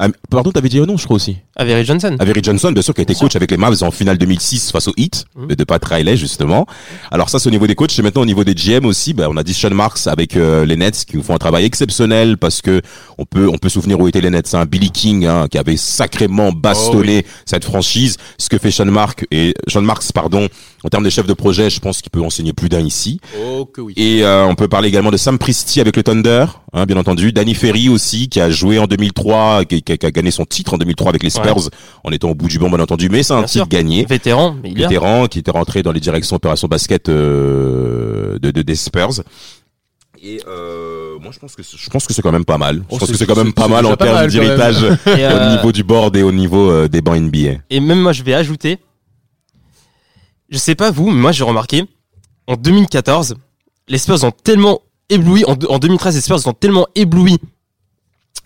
Ah, 0.00 0.06
pardon, 0.30 0.52
t'avais 0.52 0.68
dit 0.68 0.78
un 0.78 0.86
nom, 0.86 0.96
je 0.96 1.04
crois 1.04 1.16
aussi. 1.16 1.38
Avery 1.56 1.84
Johnson. 1.84 2.16
Avery 2.20 2.40
Johnson, 2.40 2.70
bien 2.70 2.82
sûr, 2.82 2.94
qui 2.94 3.00
a 3.00 3.02
été 3.02 3.14
Bien 3.14 3.20
coach 3.20 3.34
avec 3.34 3.50
les 3.50 3.56
Mavs 3.56 3.82
en 3.82 3.90
finale 3.90 4.16
2006 4.16 4.70
face 4.70 4.86
au 4.86 4.92
Heat, 4.96 5.24
Mhm. 5.34 5.48
de, 5.56 5.64
Pat 5.64 5.84
Riley, 5.84 6.16
justement. 6.16 6.66
Alors 7.10 7.28
ça, 7.30 7.40
c'est 7.40 7.48
au 7.48 7.50
niveau 7.50 7.66
des 7.66 7.74
coachs. 7.74 7.98
Et 7.98 8.02
maintenant, 8.02 8.22
au 8.22 8.26
niveau 8.26 8.44
des 8.44 8.54
GM 8.54 8.84
aussi, 8.86 9.12
ben, 9.12 9.26
on 9.28 9.36
a 9.36 9.42
dit 9.42 9.54
Sean 9.54 9.70
Marks 9.74 10.06
avec 10.06 10.36
euh, 10.36 10.64
les 10.64 10.76
Nets 10.76 11.04
qui 11.04 11.20
font 11.20 11.34
un 11.34 11.38
travail 11.38 11.64
exceptionnel 11.64 12.38
parce 12.38 12.62
que 12.62 12.80
on 13.18 13.24
peut, 13.24 13.48
on 13.48 13.58
peut 13.58 13.68
souvenir 13.68 13.98
où 13.98 14.06
étaient 14.06 14.20
les 14.20 14.30
Nets. 14.30 14.54
Hein. 14.54 14.66
Billy 14.66 14.92
King, 14.92 15.26
hein, 15.26 15.48
qui 15.50 15.58
avait 15.58 15.76
sacrément 15.76 16.52
bastonné 16.52 17.26
cette 17.44 17.64
franchise. 17.64 18.18
Ce 18.38 18.48
que 18.48 18.58
fait 18.58 18.70
Sean 18.70 18.84
Marks 18.86 19.26
et 19.32 19.52
Sean 19.66 19.82
Marks, 19.82 20.12
pardon, 20.12 20.46
en 20.84 20.88
termes 20.88 21.04
de 21.04 21.10
chef 21.10 21.26
de 21.26 21.32
projet, 21.32 21.70
je 21.70 21.80
pense 21.80 22.00
qu'il 22.02 22.10
peut 22.10 22.20
enseigner 22.22 22.52
plus 22.52 22.68
d'un 22.68 22.80
ici. 22.80 23.20
Oh 23.40 23.64
que 23.66 23.80
oui. 23.80 23.94
Et 23.96 24.24
euh, 24.24 24.44
on 24.46 24.54
peut 24.54 24.68
parler 24.68 24.88
également 24.88 25.10
de 25.10 25.16
Sam 25.16 25.36
Presti 25.38 25.80
avec 25.80 25.96
le 25.96 26.02
Thunder, 26.02 26.46
hein, 26.72 26.86
bien 26.86 26.96
entendu. 26.96 27.32
Danny 27.32 27.54
Ferry 27.54 27.88
aussi, 27.88 28.28
qui 28.28 28.40
a 28.40 28.48
joué 28.50 28.78
en 28.78 28.86
2003, 28.86 29.64
qui, 29.64 29.82
qui 29.82 29.92
a, 29.92 29.96
qui 29.96 30.06
a 30.06 30.10
gagné 30.10 30.30
son 30.30 30.44
titre 30.44 30.74
en 30.74 30.78
2003 30.78 31.08
avec 31.10 31.22
les 31.22 31.30
Spurs, 31.30 31.68
en 32.04 32.12
étant 32.12 32.30
au 32.30 32.34
bout 32.34 32.48
du 32.48 32.58
banc, 32.58 32.68
bien 32.70 32.80
entendu. 32.80 33.08
Mais 33.08 33.22
c'est 33.22 33.32
un 33.32 33.38
Bien 33.38 33.46
titre 33.46 33.64
sûr. 33.64 33.68
gagné. 33.68 34.04
Vétéran, 34.08 34.56
mais 34.62 34.70
il. 34.70 34.78
Vétéran, 34.78 35.26
qui 35.26 35.40
était 35.40 35.50
rentré 35.50 35.82
dans 35.82 35.92
les 35.92 36.00
directions 36.00 36.36
opération 36.36 36.68
basket 36.68 37.08
euh, 37.08 38.38
de, 38.38 38.50
de, 38.50 38.62
des 38.62 38.74
Spurs. 38.76 39.22
Et 40.20 40.40
euh, 40.48 41.16
moi, 41.20 41.30
je 41.32 41.38
pense 41.38 41.54
que 41.54 41.62
c'est- 41.62 41.76
je 41.76 41.90
pense 41.90 42.06
que 42.06 42.12
c'est 42.12 42.22
quand 42.22 42.32
même 42.32 42.44
pas 42.44 42.58
mal. 42.58 42.76
Je 42.76 42.82
Oh, 42.90 42.98
pense 42.98 43.10
que 43.10 43.16
c'est 43.16 43.26
quand 43.26 43.36
même 43.36 43.52
pas 43.52 43.68
mal 43.68 43.86
en 43.86 43.94
termes 43.96 44.26
d'héritage 44.28 44.82
euh, 45.06 45.52
au 45.52 45.56
niveau 45.56 45.72
du 45.72 45.84
board 45.84 46.16
et 46.16 46.22
au 46.24 46.32
niveau 46.32 46.70
euh, 46.70 46.88
des 46.88 47.00
bancs 47.00 47.16
NBA. 47.18 47.60
Et 47.70 47.78
même 47.80 48.00
moi, 48.00 48.12
je 48.12 48.24
vais 48.24 48.34
ajouter, 48.34 48.78
je 50.48 50.58
sais 50.58 50.74
pas 50.74 50.90
vous, 50.90 51.10
mais 51.10 51.20
moi 51.20 51.32
j'ai 51.32 51.44
remarqué, 51.44 51.84
en 52.46 52.56
2014, 52.56 53.36
les 53.88 53.98
Spurs 53.98 54.22
ont 54.24 54.30
tellement 54.30 54.80
ébloui, 55.10 55.44
en, 55.46 55.52
en 55.68 55.78
2013, 55.78 56.14
les 56.14 56.20
Spurs 56.20 56.46
ont 56.46 56.52
tellement 56.52 56.86
ébloui 56.94 57.38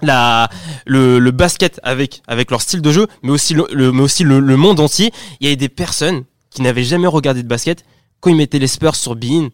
la, 0.02 0.48
le, 0.86 1.18
le 1.18 1.30
basket 1.30 1.78
avec, 1.82 2.22
avec 2.26 2.50
leur 2.50 2.60
style 2.60 2.82
de 2.82 2.90
jeu, 2.90 3.06
mais 3.22 3.30
aussi, 3.30 3.54
le, 3.54 3.66
le- 3.72 3.92
mais 3.92 4.02
aussi 4.02 4.24
le, 4.24 4.40
le 4.40 4.56
monde 4.56 4.80
entier. 4.80 5.12
Il 5.40 5.44
y 5.44 5.46
avait 5.46 5.56
des 5.56 5.68
personnes 5.68 6.24
qui 6.50 6.62
n'avaient 6.62 6.82
jamais 6.84 7.06
regardé 7.06 7.42
de 7.42 7.48
basket, 7.48 7.84
quand 8.20 8.30
ils 8.30 8.36
mettaient 8.36 8.58
les 8.58 8.66
Spurs 8.66 8.96
sur 8.96 9.14
Bein, 9.16 9.48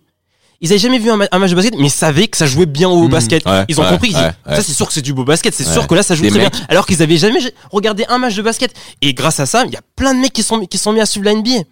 ils 0.61 0.71
avaient 0.71 0.79
jamais 0.79 0.99
vu 0.99 1.11
un, 1.11 1.17
ma- 1.17 1.29
un 1.31 1.39
match 1.39 1.51
de 1.51 1.55
basket, 1.55 1.75
mais 1.77 1.87
ils 1.87 1.91
savaient 1.91 2.29
que 2.29 2.37
ça 2.37 2.47
jouait 2.47 2.67
bien 2.67 2.89
au 2.89 3.05
Mhm. 3.05 3.11
basket. 3.11 3.45
Ouais, 3.47 3.65
ils 3.69 3.79
ont 3.81 3.85
ouais, 3.85 3.91
compris, 3.91 4.09
ils 4.11 4.17
ouais, 4.17 4.33
disaient, 4.47 4.57
ça 4.57 4.63
c'est 4.63 4.73
sûr 4.73 4.87
que 4.89 4.93
c'est 4.95 5.03
du 5.03 5.13
beau 5.13 5.25
basket, 5.25 5.55
c'est 5.55 5.65
sûr 5.65 5.87
que 5.87 5.95
là 5.95 6.03
ça 6.03 6.15
joue 6.15 6.23
Des 6.23 6.31
très 6.31 6.39
mecs- 6.41 6.53
bien. 6.53 6.67
Alors 6.69 6.87
qu'ils 6.87 7.03
avaient 7.03 7.17
jamais 7.19 7.39
regardé 7.71 8.05
un 8.09 8.19
match 8.19 8.35
de 8.35 8.43
basket. 8.43 8.75
Et 9.03 9.13
grâce 9.15 9.39
à 9.39 9.47
ça, 9.47 9.65
il 9.67 9.73
y 9.73 9.77
a 9.77 9.83
plein 9.97 10.15
de 10.15 10.19
mecs 10.21 10.33
qui 10.33 10.43
sont, 10.43 10.61
qui 10.67 10.79
sont 10.79 10.93
mis 10.93 11.01
à 11.01 11.07
suivre 11.07 11.27
la 11.27 11.35
NBA. 11.35 11.63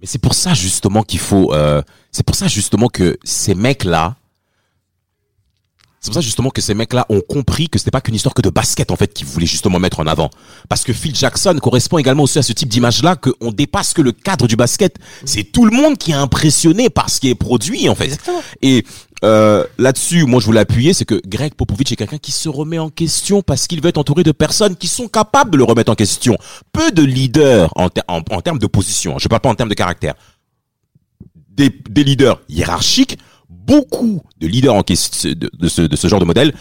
Mais 0.00 0.06
c'est 0.06 0.18
pour 0.20 0.34
ça 0.34 0.54
justement 0.54 1.02
qu'il 1.02 1.20
faut. 1.20 1.52
Euh, 1.52 1.82
c'est 2.10 2.24
pour 2.24 2.34
ça 2.34 2.48
justement 2.48 2.88
que 2.88 3.18
ces 3.22 3.54
mecs-là. 3.54 4.16
C'est 6.00 6.08
pour 6.08 6.14
ça 6.14 6.20
justement 6.22 6.48
que 6.48 6.62
ces 6.62 6.72
mecs-là 6.72 7.04
ont 7.10 7.20
compris 7.20 7.68
que 7.68 7.78
c'était 7.78 7.90
pas 7.90 8.00
qu'une 8.00 8.14
histoire 8.14 8.32
que 8.32 8.40
de 8.40 8.48
basket 8.48 8.90
en 8.90 8.96
fait 8.96 9.12
qu'ils 9.12 9.26
voulaient 9.26 9.44
justement 9.44 9.78
mettre 9.78 10.00
en 10.00 10.06
avant. 10.06 10.30
Parce 10.70 10.82
que 10.82 10.94
Phil 10.94 11.14
Jackson 11.14 11.54
correspond 11.62 11.98
également 11.98 12.22
aussi 12.22 12.38
à 12.38 12.42
ce 12.42 12.54
type 12.54 12.70
d'image-là 12.70 13.16
qu'on 13.16 13.52
dépasse 13.52 13.92
que 13.92 14.00
le 14.00 14.12
cadre 14.12 14.46
du 14.48 14.56
basket. 14.56 14.96
C'est 15.26 15.44
tout 15.44 15.66
le 15.66 15.76
monde 15.76 15.98
qui 15.98 16.12
est 16.12 16.14
impressionné 16.14 16.88
par 16.88 17.10
ce 17.10 17.20
qui 17.20 17.28
est 17.28 17.34
produit 17.34 17.86
en 17.90 17.94
fait. 17.94 18.04
Exactement. 18.04 18.40
Et 18.62 18.86
euh, 19.24 19.66
là-dessus, 19.76 20.24
moi 20.24 20.40
je 20.40 20.46
voulais 20.46 20.60
appuyer, 20.60 20.94
c'est 20.94 21.04
que 21.04 21.20
Greg 21.26 21.52
Popovich 21.52 21.92
est 21.92 21.96
quelqu'un 21.96 22.16
qui 22.16 22.32
se 22.32 22.48
remet 22.48 22.78
en 22.78 22.88
question 22.88 23.42
parce 23.42 23.66
qu'il 23.66 23.82
veut 23.82 23.90
être 23.90 23.98
entouré 23.98 24.22
de 24.22 24.32
personnes 24.32 24.76
qui 24.76 24.88
sont 24.88 25.06
capables 25.06 25.50
de 25.50 25.58
le 25.58 25.64
remettre 25.64 25.92
en 25.92 25.96
question. 25.96 26.38
Peu 26.72 26.92
de 26.92 27.02
leaders 27.02 27.70
en, 27.76 27.90
ter- 27.90 28.04
en, 28.08 28.22
en 28.30 28.40
termes 28.40 28.58
de 28.58 28.66
position. 28.66 29.18
Je 29.18 29.28
parle 29.28 29.42
pas 29.42 29.50
en 29.50 29.54
termes 29.54 29.68
de 29.68 29.74
caractère. 29.74 30.14
Des, 31.50 31.68
des 31.90 32.04
leaders 32.04 32.40
hiérarchiques, 32.48 33.18
beaucoup 33.50 34.22
de 34.40 34.46
leaders 34.46 34.74
en 34.74 34.82
question 34.82 35.30
de, 35.30 35.50
de 35.52 35.68
ce, 35.68 35.82
de 35.82 35.96
ce 35.96 36.08
genre 36.08 36.20
de 36.20 36.24
modèle 36.24 36.54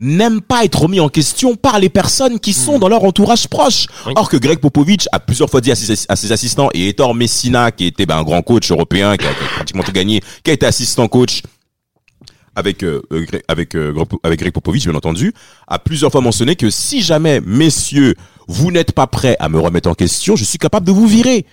n'aiment 0.00 0.40
pas 0.40 0.64
être 0.64 0.82
remis 0.82 1.00
en 1.00 1.08
question 1.08 1.54
par 1.54 1.78
les 1.78 1.88
personnes 1.88 2.40
qui 2.40 2.52
sont 2.52 2.78
dans 2.78 2.88
leur 2.88 3.04
entourage 3.04 3.46
proche. 3.46 3.86
Oui. 4.06 4.12
Or 4.16 4.28
que 4.28 4.36
Greg 4.36 4.58
Popovich 4.58 5.06
a 5.12 5.20
plusieurs 5.20 5.48
fois 5.48 5.60
dit 5.60 5.70
à 5.70 5.76
ses, 5.76 6.06
à 6.08 6.16
ses 6.16 6.32
assistants, 6.32 6.68
et 6.74 6.88
Ettore 6.88 7.14
Messina, 7.14 7.70
qui 7.70 7.86
était 7.86 8.06
ben, 8.06 8.18
un 8.18 8.22
grand 8.24 8.42
coach 8.42 8.70
européen, 8.70 9.16
qui 9.16 9.26
a, 9.26 9.32
qui 9.32 9.44
a 9.44 9.48
pratiquement 9.54 9.82
tout 9.82 9.92
gagné, 9.92 10.20
qui 10.42 10.50
a 10.50 10.54
été 10.54 10.66
assistant 10.66 11.06
coach 11.06 11.42
avec 12.56 12.82
euh, 12.82 13.02
euh, 13.12 13.26
euh, 13.50 14.04
avec 14.22 14.38
Greg 14.38 14.52
Popovich 14.52 14.84
bien 14.84 14.94
entendu 14.94 15.32
a 15.66 15.80
plusieurs 15.80 16.12
fois 16.12 16.20
mentionné 16.20 16.54
que 16.54 16.70
si 16.70 17.02
jamais 17.02 17.40
messieurs 17.40 18.14
vous 18.46 18.70
n'êtes 18.70 18.92
pas 18.92 19.08
prêts 19.08 19.36
à 19.40 19.48
me 19.48 19.58
remettre 19.58 19.88
en 19.88 19.94
question 19.94 20.36
je 20.36 20.44
suis 20.44 20.58
capable 20.58 20.86
de 20.86 20.92
vous 20.92 21.08
virer 21.08 21.46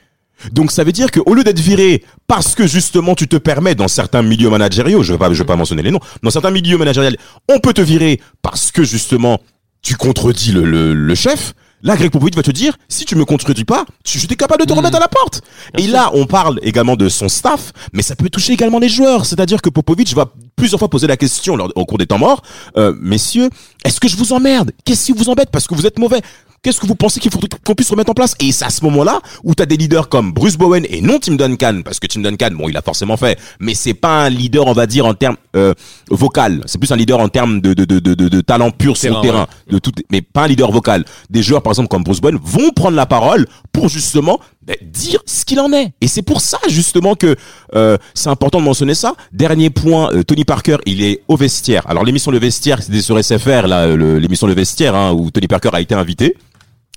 donc 0.51 0.71
ça 0.71 0.83
veut 0.83 0.91
dire 0.91 1.11
que 1.11 1.19
au 1.25 1.33
lieu 1.33 1.43
d'être 1.43 1.59
viré 1.59 2.03
parce 2.27 2.55
que 2.55 2.65
justement 2.67 3.15
tu 3.15 3.27
te 3.27 3.35
permets 3.37 3.75
dans 3.75 3.87
certains 3.87 4.21
milieux 4.21 4.49
managériaux, 4.49 5.03
je 5.03 5.13
vais 5.13 5.19
pas 5.19 5.31
je 5.33 5.39
vais 5.39 5.45
pas 5.45 5.55
mentionner 5.55 5.83
les 5.83 5.91
noms, 5.91 5.99
dans 6.23 6.29
certains 6.31 6.51
milieux 6.51 6.77
managériels, 6.77 7.17
on 7.49 7.59
peut 7.59 7.73
te 7.73 7.81
virer 7.81 8.19
parce 8.41 8.71
que 8.71 8.83
justement 8.83 9.39
tu 9.81 9.95
contredis 9.95 10.51
le, 10.51 10.63
le, 10.63 10.93
le 10.93 11.15
chef. 11.15 11.53
Là, 11.83 11.95
Greg 11.95 12.11
Popovich 12.11 12.35
va 12.35 12.43
te 12.43 12.51
dire, 12.51 12.77
si 12.89 13.05
tu 13.05 13.15
me 13.15 13.25
contredis 13.25 13.63
pas, 13.65 13.85
tu- 14.03 14.19
j'étais 14.19 14.35
capable 14.35 14.61
de 14.61 14.67
te 14.67 14.73
remettre 14.73 14.97
à 14.97 14.99
la 14.99 15.07
porte. 15.07 15.41
Et 15.75 15.81
sûr. 15.81 15.93
là, 15.93 16.11
on 16.13 16.27
parle 16.27 16.59
également 16.61 16.95
de 16.95 17.09
son 17.09 17.27
staff, 17.27 17.73
mais 17.91 18.03
ça 18.03 18.15
peut 18.15 18.29
toucher 18.29 18.53
également 18.53 18.77
les 18.77 18.87
joueurs. 18.87 19.25
C'est-à-dire 19.25 19.63
que 19.63 19.71
Popovich 19.71 20.13
va 20.13 20.31
plusieurs 20.55 20.77
fois 20.77 20.91
poser 20.91 21.07
la 21.07 21.17
question 21.17 21.55
lors- 21.55 21.71
au 21.75 21.85
cours 21.87 21.97
des 21.97 22.05
temps 22.05 22.19
morts, 22.19 22.43
euh, 22.77 22.93
messieurs, 23.01 23.49
est-ce 23.83 23.99
que 23.99 24.07
je 24.07 24.15
vous 24.15 24.31
emmerde? 24.31 24.73
Qu'est-ce 24.85 25.07
qui 25.07 25.11
vous 25.13 25.27
embête? 25.29 25.49
Parce 25.49 25.65
que 25.65 25.73
vous 25.73 25.87
êtes 25.87 25.97
mauvais. 25.97 26.21
Qu'est-ce 26.63 26.79
que 26.79 26.85
vous 26.85 26.93
pensez 26.93 27.19
qu'il 27.19 27.31
faudrait 27.31 27.49
qu'on 27.65 27.73
puisse 27.73 27.89
remettre 27.89 28.11
en 28.11 28.13
place? 28.13 28.35
Et 28.39 28.51
c'est 28.51 28.65
à 28.65 28.69
ce 28.69 28.83
moment-là 28.83 29.19
où 29.43 29.55
tu 29.55 29.63
as 29.63 29.65
des 29.65 29.77
leaders 29.77 30.07
comme 30.09 30.31
Bruce 30.31 30.57
Bowen 30.57 30.85
et 30.87 31.01
non 31.01 31.17
Tim 31.17 31.33
Duncan, 31.33 31.81
parce 31.83 31.99
que 31.99 32.05
Tim 32.05 32.21
Duncan, 32.21 32.51
bon, 32.51 32.69
il 32.69 32.77
a 32.77 32.83
forcément 32.83 33.17
fait, 33.17 33.39
mais 33.59 33.73
c'est 33.73 33.95
pas 33.95 34.25
un 34.25 34.29
leader, 34.29 34.67
on 34.67 34.73
va 34.73 34.85
dire, 34.85 35.07
en 35.07 35.15
termes 35.15 35.37
euh, 35.55 35.73
vocal. 36.11 36.61
C'est 36.67 36.77
plus 36.77 36.91
un 36.91 36.97
leader 36.97 37.19
en 37.19 37.29
termes 37.29 37.61
de, 37.61 37.73
de, 37.73 37.85
de, 37.85 37.97
de, 37.97 38.13
de, 38.13 38.41
talent 38.41 38.69
pur 38.69 38.95
sur 38.95 39.11
le 39.11 39.21
terrain, 39.21 39.47
de 39.71 39.79
tout, 39.79 39.91
mais 40.11 40.21
pas 40.21 40.43
un 40.43 40.49
leader 40.49 40.71
vocal. 40.71 41.03
Des 41.31 41.41
joueurs, 41.41 41.63
par 41.63 41.71
exemple, 41.71 41.87
comme 41.87 42.03
Bruce 42.03 42.21
Bowen, 42.21 42.37
vont 42.43 42.69
prendre 42.69 42.95
la 42.95 43.07
parole 43.07 43.47
pour 43.73 43.89
justement 43.89 44.39
ben, 44.61 44.77
dire 44.83 45.19
ce 45.25 45.45
qu'il 45.45 45.59
en 45.59 45.73
est. 45.73 45.93
Et 45.99 46.07
c'est 46.07 46.21
pour 46.21 46.41
ça, 46.41 46.59
justement, 46.67 47.15
que 47.15 47.35
euh, 47.73 47.97
c'est 48.13 48.29
important 48.29 48.59
de 48.59 48.65
mentionner 48.65 48.93
ça. 48.93 49.15
Dernier 49.33 49.71
point, 49.71 50.13
euh, 50.13 50.21
Tony 50.21 50.45
Parker, 50.45 50.77
il 50.85 51.03
est 51.03 51.23
au 51.27 51.37
vestiaire. 51.37 51.89
Alors 51.89 52.03
l'émission 52.03 52.29
Le 52.29 52.37
Vestiaire, 52.37 52.83
c'était 52.83 53.01
sur 53.01 53.17
SFR, 53.17 53.65
là, 53.65 53.87
l'émission 53.95 54.45
Le 54.45 54.53
Vestiaire, 54.53 54.93
hein, 54.93 55.11
où 55.11 55.31
Tony 55.31 55.47
Parker 55.47 55.71
a 55.73 55.81
été 55.81 55.95
invité. 55.95 56.37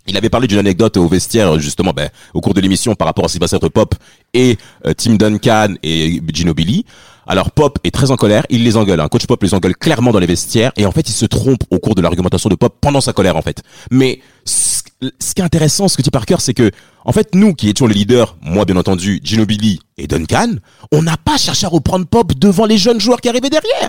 Il 0.06 0.16
avait 0.16 0.28
parlé 0.28 0.46
d'une 0.46 0.58
anecdote 0.58 0.96
au 0.96 1.08
vestiaire 1.08 1.58
justement 1.58 1.92
ben, 1.92 2.10
au 2.34 2.40
cours 2.40 2.54
de 2.54 2.60
l'émission 2.60 2.94
par 2.94 3.06
rapport 3.06 3.24
à 3.24 3.28
ce 3.28 3.34
qui 3.34 3.38
va 3.38 3.46
être 3.50 3.68
Pop 3.68 3.94
et 4.34 4.58
euh, 4.86 4.92
Tim 4.94 5.14
Duncan 5.14 5.74
et 5.82 6.20
Ginobili. 6.32 6.84
Alors 7.26 7.50
Pop 7.50 7.78
est 7.84 7.90
très 7.90 8.10
en 8.10 8.16
colère, 8.16 8.44
il 8.50 8.64
les 8.64 8.76
engueule. 8.76 9.00
Un 9.00 9.08
coach 9.08 9.26
Pop 9.26 9.42
les 9.42 9.54
engueule 9.54 9.76
clairement 9.76 10.12
dans 10.12 10.18
les 10.18 10.26
vestiaires 10.26 10.72
et 10.76 10.84
en 10.84 10.92
fait 10.92 11.08
il 11.08 11.12
se 11.12 11.24
trompe 11.24 11.62
au 11.70 11.78
cours 11.78 11.94
de 11.94 12.02
l'argumentation 12.02 12.50
de 12.50 12.54
Pop 12.54 12.76
pendant 12.80 13.00
sa 13.00 13.14
colère 13.14 13.36
en 13.36 13.42
fait. 13.42 13.62
Mais 13.90 14.20
ce, 14.44 14.82
ce 15.18 15.34
qui 15.34 15.40
est 15.40 15.44
intéressant, 15.44 15.88
ce 15.88 15.96
que 15.96 16.02
dit 16.02 16.10
Parker, 16.10 16.36
c'est 16.38 16.54
que 16.54 16.70
en 17.06 17.12
fait 17.12 17.34
nous 17.34 17.54
qui 17.54 17.70
étions 17.70 17.86
les 17.86 17.94
leaders, 17.94 18.36
moi 18.42 18.66
bien 18.66 18.76
entendu, 18.76 19.20
Ginobili 19.22 19.80
et 19.96 20.06
Duncan, 20.06 20.56
on 20.92 21.02
n'a 21.02 21.16
pas 21.16 21.38
cherché 21.38 21.64
à 21.64 21.70
reprendre 21.70 22.06
Pop 22.06 22.34
devant 22.34 22.66
les 22.66 22.76
jeunes 22.76 23.00
joueurs 23.00 23.22
qui 23.22 23.30
arrivaient 23.30 23.50
derrière. 23.50 23.88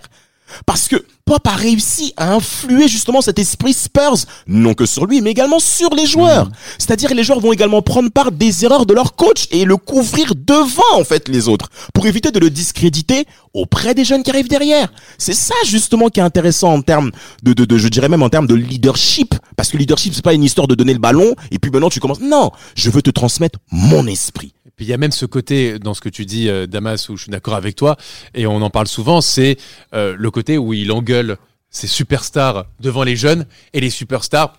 Parce 0.65 0.88
que 0.88 1.05
Pop 1.25 1.47
a 1.47 1.55
réussi 1.55 2.13
à 2.17 2.34
influer 2.34 2.88
justement 2.88 3.19
cet 3.19 3.39
esprit 3.39 3.73
Spurs, 3.73 4.25
non 4.45 4.75
que 4.75 4.86
sur 4.86 5.08
lui, 5.08 5.21
mais 5.21 5.31
également 5.31 5.60
sur 5.60 5.95
les 5.95 6.05
joueurs. 6.05 6.51
C'est-à-dire 6.77 7.15
les 7.15 7.23
joueurs 7.23 7.39
vont 7.39 7.51
également 7.51 7.81
prendre 7.81 8.12
part 8.12 8.31
des 8.31 8.63
erreurs 8.63 8.86
de 8.86 8.93
leur 8.93 9.15
coach 9.15 9.47
et 9.49 9.65
le 9.65 9.75
couvrir 9.75 10.34
devant 10.36 10.84
en 10.93 11.03
fait 11.03 11.27
les 11.27 11.47
autres, 11.47 11.69
pour 11.95 12.05
éviter 12.05 12.29
de 12.29 12.38
le 12.38 12.51
discréditer 12.51 13.25
auprès 13.55 13.95
des 13.95 14.05
jeunes 14.05 14.21
qui 14.21 14.29
arrivent 14.29 14.47
derrière. 14.47 14.93
C'est 15.17 15.34
ça 15.34 15.55
justement 15.65 16.10
qui 16.10 16.19
est 16.19 16.23
intéressant 16.23 16.73
en 16.73 16.81
termes 16.84 17.12
de, 17.41 17.53
de, 17.53 17.65
de 17.65 17.77
je 17.79 17.88
dirais 17.88 18.10
même 18.10 18.21
en 18.21 18.29
termes 18.29 18.47
de 18.47 18.55
leadership, 18.55 19.34
parce 19.58 19.69
que 19.69 19.77
leadership 19.77 20.13
c'est 20.13 20.23
pas 20.23 20.34
une 20.34 20.43
histoire 20.43 20.67
de 20.67 20.75
donner 20.75 20.93
le 20.93 20.99
ballon 20.99 21.34
et 21.49 21.58
puis 21.58 21.71
maintenant 21.71 21.89
tu 21.89 21.99
commences. 21.99 22.19
Non, 22.19 22.51
je 22.75 22.91
veux 22.91 23.01
te 23.01 23.10
transmettre 23.10 23.58
mon 23.71 24.05
esprit. 24.05 24.53
Puis 24.75 24.85
il 24.85 24.89
y 24.89 24.93
a 24.93 24.97
même 24.97 25.11
ce 25.11 25.25
côté 25.25 25.79
dans 25.79 25.93
ce 25.93 26.01
que 26.01 26.09
tu 26.09 26.25
dis, 26.25 26.49
euh, 26.49 26.67
Damas, 26.67 27.09
où 27.09 27.17
je 27.17 27.23
suis 27.23 27.31
d'accord 27.31 27.55
avec 27.55 27.75
toi, 27.75 27.97
et 28.33 28.45
on 28.45 28.61
en 28.61 28.69
parle 28.69 28.88
souvent, 28.88 29.21
c'est 29.21 29.57
euh, 29.93 30.15
le 30.17 30.31
côté 30.31 30.57
où 30.57 30.73
il 30.73 30.91
engueule 30.91 31.38
ses 31.69 31.88
superstars 31.88 32.65
devant 32.79 33.03
les 33.03 33.15
jeunes, 33.15 33.45
et 33.73 33.79
les 33.79 33.89
superstars, 33.89 34.53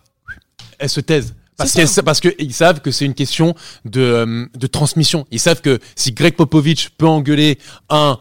elles 0.78 0.90
se 0.90 1.00
taisent. 1.00 1.34
Parce 1.56 2.20
qu'ils 2.20 2.52
savent 2.52 2.80
que 2.80 2.90
c'est 2.90 3.06
une 3.06 3.14
question 3.14 3.54
de, 3.86 4.00
euh, 4.00 4.46
de 4.54 4.66
transmission. 4.66 5.26
Ils 5.30 5.40
savent 5.40 5.62
que 5.62 5.78
si 5.94 6.12
Greg 6.12 6.34
Popovich 6.34 6.90
peut 6.98 7.06
engueuler 7.06 7.58
un 7.88 8.18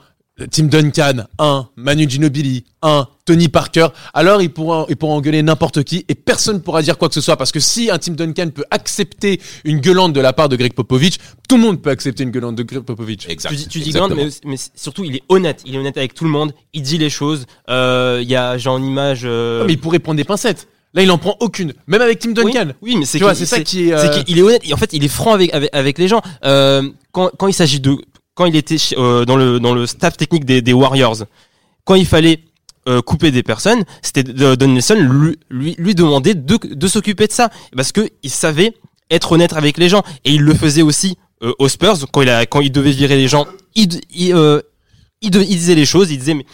Tim 0.52 0.66
Duncan, 0.66 1.26
un 1.40 1.70
Manu 1.78 2.10
Ginobili, 2.10 2.66
un 2.82 3.08
Tony 3.24 3.48
Parker, 3.48 3.88
alors 4.14 4.42
il 4.42 4.50
pourra, 4.52 4.86
il 4.90 4.98
pourra 4.98 5.14
engueuler 5.14 5.42
n'importe 5.42 5.84
qui 5.86 6.04
et 6.10 6.16
personne 6.16 6.56
ne 6.58 6.60
pourra 6.62 6.82
dire 6.82 6.98
quoi 6.98 7.08
que 7.08 7.14
ce 7.14 7.22
soit. 7.22 7.38
Parce 7.38 7.54
que 7.54 7.62
si 7.62 7.90
un 7.90 7.98
Tim 7.98 8.14
Duncan 8.14 8.50
peut 8.54 8.66
accepter 8.70 9.40
une 9.64 9.80
gueulante 9.80 10.12
de 10.12 10.20
la 10.20 10.34
part 10.34 10.50
de 10.50 10.58
Greg 10.58 10.74
Popovich, 10.74 11.20
tout 11.48 11.56
le 11.56 11.64
monde 11.64 11.82
peut 11.82 11.90
accepter 11.90 12.24
une 12.24 12.32
gueulante 12.32 12.56
de 12.58 12.64
Greg 12.64 12.84
Popovich. 12.84 13.30
Exact. 13.30 13.50
Tu 13.52 13.56
dis, 13.56 13.68
tu 13.70 13.80
dis 13.80 13.90
Exactement. 13.92 14.16
Gand, 14.24 14.30
mais, 14.44 14.50
mais 14.52 14.58
surtout 14.76 15.06
il 15.06 15.16
est 15.16 15.24
honnête. 15.30 15.62
Il 15.66 15.74
est 15.74 15.78
honnête 15.78 15.98
avec 15.98 16.14
tout 16.14 16.26
le 16.26 16.30
monde. 16.32 16.54
Il 16.74 16.82
dit 16.82 16.98
les 16.98 17.10
choses. 17.10 17.46
Euh, 17.70 18.20
Il 18.22 18.30
y 18.30 18.36
a, 18.36 18.58
j'ai 18.58 18.70
en 18.70 18.84
image. 18.84 19.22
euh, 19.24 19.60
Non, 19.62 19.66
mais 19.68 19.74
il 19.74 19.80
pourrait 19.80 20.00
prendre 20.00 20.18
des 20.18 20.26
pincettes. 20.26 20.68
Là, 20.94 21.02
il 21.04 21.12
en 21.12 21.18
prend 21.18 21.36
aucune. 21.40 21.74
Même 21.88 22.02
avec 22.02 22.20
Tim 22.20 22.32
Duncan. 22.32 22.68
Oui, 22.82 22.92
oui, 22.94 22.98
mais 22.98 23.06
c'est 23.06 23.20
ça 23.46 23.60
qui 23.62 23.90
est, 23.90 23.98
c'est 23.98 24.08
euh, 24.20 24.24
qu'il 24.24 24.38
est 24.38 24.42
honnête. 24.42 24.62
Et 24.66 24.74
en 24.74 24.78
fait, 24.78 24.92
il 24.94 25.04
est 25.04 25.10
franc 25.10 25.34
avec 25.34 25.54
avec, 25.54 25.70
avec 25.74 25.98
les 25.98 26.08
gens. 26.10 26.22
Euh, 26.46 26.90
quand 27.14 27.32
quand 27.38 27.48
il 27.48 27.54
s'agit 27.54 27.80
de 27.82 27.98
quand 28.36 28.46
il 28.46 28.56
était 28.56 28.78
euh, 28.98 29.26
dans 29.26 29.36
le 29.38 29.60
dans 29.60 29.74
le 29.74 29.88
staff 29.88 30.16
technique 30.18 30.46
des, 30.46 30.62
des 30.62 30.74
Warriors, 30.74 31.24
quand 31.86 31.96
il 31.96 32.06
fallait 32.06 32.40
euh, 32.88 33.02
couper 33.02 33.32
des 33.32 33.42
personnes, 33.44 33.84
c'était 34.02 34.24
de- 34.24 34.56
Don 34.56 34.68
Nelson 34.68 34.96
lui 35.00 35.38
lui, 35.50 35.76
lui 35.80 35.96
demander 35.96 36.36
de, 36.36 36.58
de 36.58 36.88
s'occuper 36.88 37.28
de 37.28 37.32
ça. 37.32 37.50
Parce 37.76 37.92
que 37.92 38.08
il 38.22 38.30
savait 38.30 38.74
être 39.10 39.32
honnête 39.32 39.54
avec 39.54 39.78
les 39.78 39.90
gens. 39.90 40.04
Et 40.26 40.32
il 40.34 40.42
le 40.42 40.54
faisait 40.54 40.82
aussi 40.84 41.18
euh, 41.44 41.54
aux 41.60 41.70
Spurs. 41.70 41.98
Quand 42.12 42.22
il 42.22 42.30
a 42.30 42.46
quand 42.46 42.62
il 42.62 42.72
devait 42.72 42.92
virer 42.92 43.16
les 43.18 43.28
gens, 43.28 43.46
il 43.74 44.00
il, 44.14 44.34
euh, 44.34 44.62
il, 45.22 45.34
il 45.36 45.48
disait 45.58 45.76
les 45.76 45.86
choses, 45.86 46.12
il 46.12 46.18
disait 46.20 46.34
mais 46.36 46.46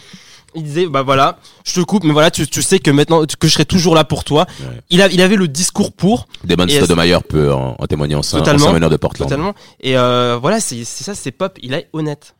il 0.54 0.62
disait 0.64 0.86
bah 0.86 1.02
voilà, 1.02 1.38
je 1.64 1.72
te 1.74 1.80
coupe 1.80 2.04
mais 2.04 2.12
voilà 2.12 2.30
tu, 2.30 2.46
tu 2.46 2.62
sais 2.62 2.78
que 2.78 2.90
maintenant 2.90 3.24
que 3.24 3.48
je 3.48 3.52
serai 3.52 3.64
toujours 3.64 3.94
là 3.94 4.04
pour 4.04 4.24
toi. 4.24 4.46
Ouais. 4.60 4.80
Il 4.90 5.00
a 5.02 5.08
il 5.08 5.20
avait 5.22 5.36
le 5.36 5.48
discours 5.48 5.92
pour 5.92 6.26
Damon 6.44 6.66
Stoudemire 6.68 7.22
peut 7.22 7.52
en, 7.52 7.76
en 7.78 7.86
témoigner 7.86 8.14
en 8.14 8.20
Totalement. 8.22 8.72
meneur 8.72 8.90
de 8.90 8.96
Portland. 8.96 9.28
totalement 9.28 9.54
et 9.80 9.96
euh, 9.96 10.38
voilà 10.40 10.60
c'est 10.60 10.84
c'est 10.84 11.04
ça 11.04 11.14
c'est 11.14 11.32
pop, 11.32 11.58
il 11.62 11.72
est 11.74 11.88
honnête. 11.92 12.34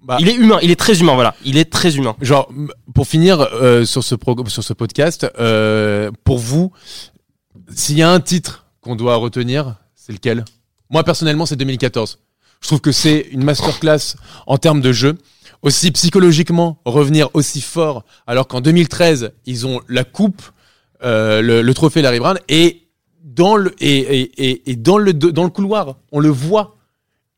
Bah, 0.00 0.16
Il 0.20 0.28
est 0.28 0.34
humain, 0.34 0.58
il 0.62 0.70
est 0.70 0.76
très 0.78 1.00
humain 1.00 1.14
voilà, 1.14 1.34
il 1.44 1.56
est 1.56 1.70
très 1.72 1.96
humain. 1.96 2.14
Genre, 2.20 2.48
pour 2.94 3.08
finir 3.08 3.40
euh, 3.40 3.84
sur 3.84 4.04
ce 4.04 4.14
pro- 4.14 4.46
sur 4.46 4.62
ce 4.62 4.72
podcast, 4.72 5.26
euh, 5.40 6.12
pour 6.22 6.38
vous, 6.38 6.70
s'il 7.74 7.98
y 7.98 8.02
a 8.02 8.10
un 8.10 8.20
titre 8.20 8.66
qu'on 8.80 8.94
doit 8.96 9.16
retenir, 9.16 9.74
c'est 9.96 10.12
lequel? 10.12 10.44
Moi 10.90 11.02
personnellement, 11.04 11.46
c'est 11.46 11.56
2014. 11.56 12.20
Je 12.60 12.66
trouve 12.68 12.80
que 12.80 12.92
c'est 12.92 13.26
une 13.32 13.42
masterclass 13.44 14.14
en 14.46 14.56
termes 14.58 14.80
de 14.80 14.92
jeu. 14.92 15.16
Aussi 15.62 15.90
psychologiquement, 15.90 16.80
revenir 16.84 17.28
aussi 17.34 17.60
fort, 17.60 18.04
alors 18.26 18.46
qu'en 18.46 18.60
2013, 18.60 19.32
ils 19.44 19.66
ont 19.66 19.80
la 19.88 20.04
coupe, 20.04 20.42
euh, 21.02 21.42
le, 21.42 21.62
le 21.62 21.74
trophée 21.74 22.00
Larry 22.00 22.20
Brown, 22.20 22.38
et 22.48 22.82
dans 23.24 23.56
le 23.56 23.74
et, 23.80 24.20
et, 24.20 24.70
et, 24.70 24.76
dans 24.76 24.98
le 24.98 25.12
dans 25.12 25.44
le 25.44 25.50
couloir, 25.50 25.96
on 26.12 26.20
le 26.20 26.28
voit. 26.28 26.76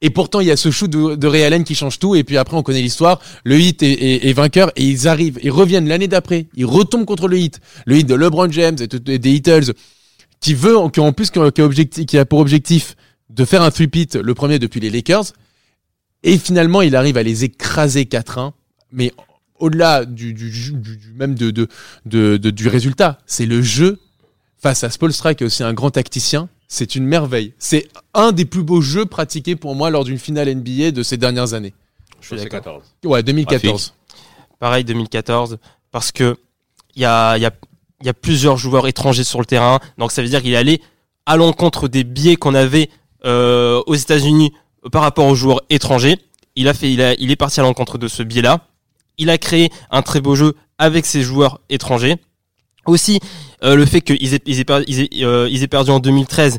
Et 0.02 0.09
pourtant, 0.11 0.40
il 0.40 0.46
y 0.46 0.50
a 0.50 0.56
ce 0.56 0.70
shoot 0.70 0.88
de, 0.90 1.14
de 1.14 1.26
Ray 1.26 1.42
Allen 1.44 1.62
qui 1.62 1.74
change 1.74 1.98
tout. 1.98 2.14
Et 2.14 2.24
puis 2.24 2.38
après, 2.38 2.56
on 2.56 2.62
connaît 2.62 2.80
l'histoire. 2.80 3.20
Le 3.44 3.59
hit 3.59 3.83
est, 3.83 4.26
est- 4.26 4.33
vainqueur 4.33 4.70
et 4.76 4.85
ils 4.85 5.09
arrivent, 5.09 5.38
ils 5.42 5.50
reviennent 5.50 5.88
l'année 5.88 6.09
d'après. 6.09 6.46
Ils 6.56 6.64
retombent 6.64 7.04
contre 7.04 7.28
le 7.28 7.38
hit, 7.38 7.61
le 7.85 7.96
hit 7.98 8.06
de 8.06 8.14
LeBron 8.14 8.50
James 8.50 8.76
et, 8.80 8.87
des 9.18 9.30
Heatles, 9.30 9.74
qui 10.40 10.54
veut, 10.54 10.76
qui 10.90 11.00
en 11.00 11.12
plus 11.12 11.30
qui 11.30 11.38
a, 11.38 12.20
a 12.20 12.24
pour 12.24 12.38
objectif 12.38 12.96
de 13.28 13.44
faire 13.44 13.61
un 13.62 13.70
three-peat, 13.70 14.16
le 14.16 14.35
premier 14.35 14.59
depuis 14.59 14.80
les 14.80 14.88
Lakers. 14.88 15.33
Et 16.22 16.37
finalement, 16.38 16.83
il 16.83 16.96
arrive 16.96 17.16
à 17.16 17.22
les 17.22 17.44
écraser 17.44 18.04
4-1. 18.04 18.52
Mais 18.92 19.12
au-delà 19.59 20.04
du, 20.04 20.33
du, 20.35 20.50
du- 20.50 20.72
du- 20.72 20.96
du- 20.96 21.12
même 21.14 21.35
de, 21.35 21.50
de, 21.50 21.68
de- 22.06 22.37
de- 22.37 22.50
du 22.50 22.68
résultat, 22.68 23.18
c'est 23.26 23.46
le 23.46 23.62
jeu 23.62 23.98
face 24.59 24.85
à 24.85 24.90
Spolstra 24.90 25.35
qui 25.35 25.44
est 25.44 25.46
aussi 25.46 25.62
un 25.62 25.72
grand 25.72 25.90
tacticien. 25.90 26.48
C'est 26.68 26.94
une 26.94 27.04
merveille. 27.04 27.52
C'est 27.59 27.88
un 28.14 28.33
des 28.33 28.44
plus 28.44 28.62
beaux 28.62 28.80
jeux 28.80 29.06
pratiqués 29.06 29.56
pour 29.56 29.74
moi 29.74 29.90
lors 29.90 30.04
d'une 30.04 30.18
finale 30.18 30.48
NBA 30.54 30.92
de 30.92 31.02
ces 31.02 31.16
dernières 31.16 31.54
années. 31.54 31.74
Je 32.20 32.26
suis 32.26 32.37
d'accord. 32.37 32.83
Ouais, 33.04 33.22
2014. 33.22 33.94
Pareil 34.59 34.85
2014 34.85 35.59
parce 35.90 36.12
que 36.12 36.37
il 36.94 37.02
y 37.02 37.04
a 37.06 37.37
il 37.38 37.42
y 37.42 37.46
a 37.46 37.52
y 38.04 38.09
a 38.09 38.14
plusieurs 38.14 38.56
joueurs 38.56 38.87
étrangers 38.87 39.24
sur 39.24 39.40
le 39.40 39.46
terrain, 39.46 39.78
donc 39.98 40.12
ça 40.12 40.22
veut 40.22 40.28
dire 40.28 40.42
qu'il 40.42 40.52
est 40.52 40.56
allé 40.56 40.80
à 41.26 41.37
l'encontre 41.37 41.88
des 41.88 42.04
biais 42.04 42.37
qu'on 42.37 42.54
avait 42.54 42.88
euh, 43.24 43.83
aux 43.87 43.94
États-Unis 43.94 44.52
par 44.93 45.03
rapport 45.03 45.27
aux 45.27 45.35
joueurs 45.35 45.62
étrangers. 45.71 46.16
Il 46.57 46.69
a 46.69 46.75
fait 46.75 46.93
il 46.93 47.01
a 47.03 47.12
est 47.12 47.37
parti 47.37 47.61
à 47.61 47.62
l'encontre 47.62 47.99
de 47.99 48.09
ce 48.09 48.23
biais-là. 48.23 48.66
Il 49.19 49.31
a 49.31 49.38
créé 49.38 49.71
un 49.90 50.03
très 50.03 50.21
beau 50.21 50.35
jeu 50.35 50.55
avec 50.79 51.07
ses 51.07 51.23
joueurs 51.23 51.61
étrangers. 51.69 52.16
Aussi 52.87 53.21
euh, 53.62 53.77
le 53.77 53.85
fait 53.85 54.01
qu'ils 54.01 54.35
aient, 54.35 54.40
ils 54.47 54.59
aient, 54.59 54.64
per- 54.64 54.85
ils 54.87 55.01
aient, 55.01 55.09
euh, 55.23 55.49
ils 55.51 55.69
perdu 55.69 55.90
en 55.90 56.01
2013 56.01 56.59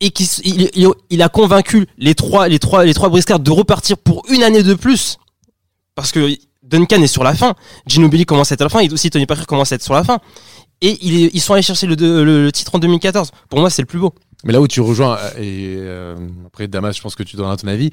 et 0.00 0.10
qu'il 0.10 0.26
il, 1.10 1.22
a 1.22 1.28
convaincu 1.28 1.86
les 1.98 2.14
trois 2.14 2.48
les 2.48 2.58
trois 2.58 2.84
les 2.84 2.94
trois 2.94 3.08
briscards 3.10 3.38
de 3.40 3.50
repartir 3.50 3.98
pour 3.98 4.22
une 4.30 4.42
année 4.42 4.62
de 4.62 4.74
plus 4.74 5.18
parce 5.94 6.10
que 6.12 6.34
Duncan 6.62 7.02
est 7.02 7.06
sur 7.06 7.22
la 7.22 7.34
fin, 7.34 7.54
Ginobili 7.86 8.24
commence 8.24 8.50
à 8.50 8.54
être 8.54 8.62
à 8.62 8.64
la 8.64 8.68
fin 8.70 8.80
et 8.80 8.90
aussi 8.90 9.10
Tony 9.10 9.26
Parker 9.26 9.44
commence 9.44 9.70
à 9.70 9.76
être 9.76 9.82
sur 9.84 9.94
la 9.94 10.02
fin 10.02 10.18
et 10.80 10.96
ils 11.02 11.40
sont 11.40 11.52
allés 11.52 11.62
chercher 11.62 11.86
le, 11.86 11.94
le- 11.94 12.24
le 12.44 12.52
titre 12.52 12.74
en 12.74 12.78
2014. 12.78 13.30
Pour 13.48 13.60
moi, 13.60 13.70
c'est 13.70 13.82
le 13.82 13.86
plus 13.86 13.98
beau. 13.98 14.14
Mais 14.44 14.52
là 14.52 14.60
où 14.60 14.68
tu 14.68 14.80
rejoins, 14.80 15.16
euh, 15.18 15.30
et 15.38 15.74
euh, 15.78 16.16
après 16.46 16.68
Damas, 16.68 16.96
je 16.96 17.02
pense 17.02 17.14
que 17.14 17.22
tu 17.22 17.36
donneras 17.36 17.56
ton 17.56 17.68
avis, 17.68 17.90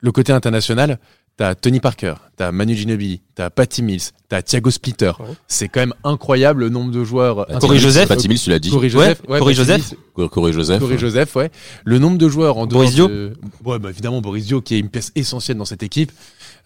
le 0.00 0.12
côté 0.12 0.32
international, 0.32 0.98
t'as 1.36 1.54
Tony 1.54 1.80
Parker, 1.80 2.14
t'as 2.36 2.52
Manu 2.52 2.74
Ginobili, 2.74 3.22
t'as 3.34 3.50
Patty 3.50 3.82
Mills, 3.82 4.00
t'as 4.28 4.42
Thiago 4.42 4.70
Splitter. 4.70 5.12
Ouais. 5.18 5.26
C'est 5.48 5.68
quand 5.68 5.80
même 5.80 5.94
incroyable 6.04 6.60
le 6.60 6.68
nombre 6.68 6.90
de 6.92 7.02
joueurs. 7.02 7.46
Patty 7.46 7.60
Corey 7.60 7.78
Joseph. 7.78 8.08
Patty 8.08 8.28
Mills, 8.28 8.38
tu 8.40 8.50
l'as 8.50 8.58
dit. 8.58 8.70
Corey 8.70 8.88
Joseph, 8.90 9.20
Ouais, 9.28 9.38
Corey 9.38 9.54
Patty 9.54 9.68
Joseph. 9.70 9.94
Corey 10.30 10.52
Joseph. 10.52 10.80
Corey 10.80 10.98
Joseph, 10.98 11.36
ouais. 11.36 11.50
Le 11.84 11.98
nombre 11.98 12.18
de 12.18 12.28
joueurs 12.28 12.56
en 12.58 12.66
dehors 12.66 12.80
Boris 12.82 12.94
Dio. 12.94 13.08
de... 13.08 13.32
Ouais, 13.64 13.78
bah 13.78 13.88
évidemment 13.90 14.20
Boris 14.20 14.44
Dio 14.46 14.60
qui 14.60 14.74
est 14.74 14.78
une 14.78 14.90
pièce 14.90 15.12
essentielle 15.16 15.56
dans 15.56 15.64
cette 15.64 15.82
équipe. 15.82 16.12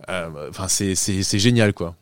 Euh, 0.09 0.29
Enfin, 0.51 0.67
c'est 0.69 0.95
c'est 0.97 1.23
c'est 1.23 1.39
génial 1.39 1.73
quoi. 1.73 1.95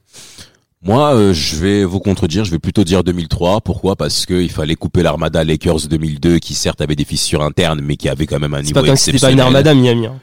Moi, 0.84 1.14
euh, 1.14 1.32
je 1.32 1.56
vais 1.56 1.84
vous 1.84 2.00
contredire. 2.00 2.44
Je 2.44 2.50
vais 2.50 2.58
plutôt 2.58 2.82
dire 2.84 3.04
2003. 3.04 3.60
Pourquoi? 3.60 3.94
Parce 3.96 4.26
que 4.26 4.34
il 4.34 4.50
fallait 4.50 4.74
couper 4.74 5.02
l'armada 5.02 5.44
Lakers 5.44 5.86
2002, 5.88 6.38
qui 6.38 6.54
certes 6.54 6.80
avait 6.80 6.96
des 6.96 7.04
fissures 7.04 7.42
internes, 7.42 7.80
mais 7.82 7.96
qui 7.96 8.08
avait 8.08 8.26
quand 8.26 8.40
même 8.40 8.54
un 8.54 8.62
niveau 8.62 8.74
pas 8.80 8.86
comme 8.86 8.96
si 8.96 9.04
c'était 9.04 9.18
pas 9.18 9.30
exceptionnel. 9.30 9.34
une 9.36 9.40
armada 9.40 9.74
Miami. 9.74 10.06
hein. 10.06 10.18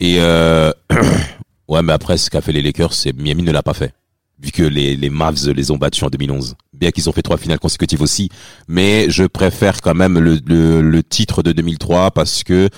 Et 0.00 0.16
euh, 0.18 0.72
ouais, 1.68 1.82
mais 1.82 1.92
après, 1.92 2.16
ce 2.16 2.30
qu'a 2.30 2.40
fait 2.40 2.52
les 2.52 2.62
Lakers, 2.62 2.92
c'est 2.94 3.12
Miami 3.16 3.42
ne 3.44 3.52
l'a 3.52 3.62
pas 3.62 3.74
fait. 3.74 3.94
Vu 4.42 4.50
que 4.50 4.64
les, 4.64 4.96
les 4.96 5.08
Mavs 5.10 5.48
les 5.50 5.70
ont 5.70 5.76
battus 5.76 6.02
en 6.02 6.08
2011. 6.08 6.56
Bien 6.72 6.90
qu'ils 6.90 7.08
ont 7.08 7.12
fait 7.12 7.22
trois 7.22 7.36
finales 7.36 7.60
consécutives 7.60 8.02
aussi. 8.02 8.28
Mais 8.66 9.08
je 9.08 9.22
préfère 9.22 9.80
quand 9.80 9.94
même 9.94 10.18
le, 10.18 10.40
le, 10.44 10.80
le 10.82 11.02
titre 11.04 11.44
de 11.44 11.52
2003 11.52 12.10
parce 12.10 12.42
que 12.42 12.68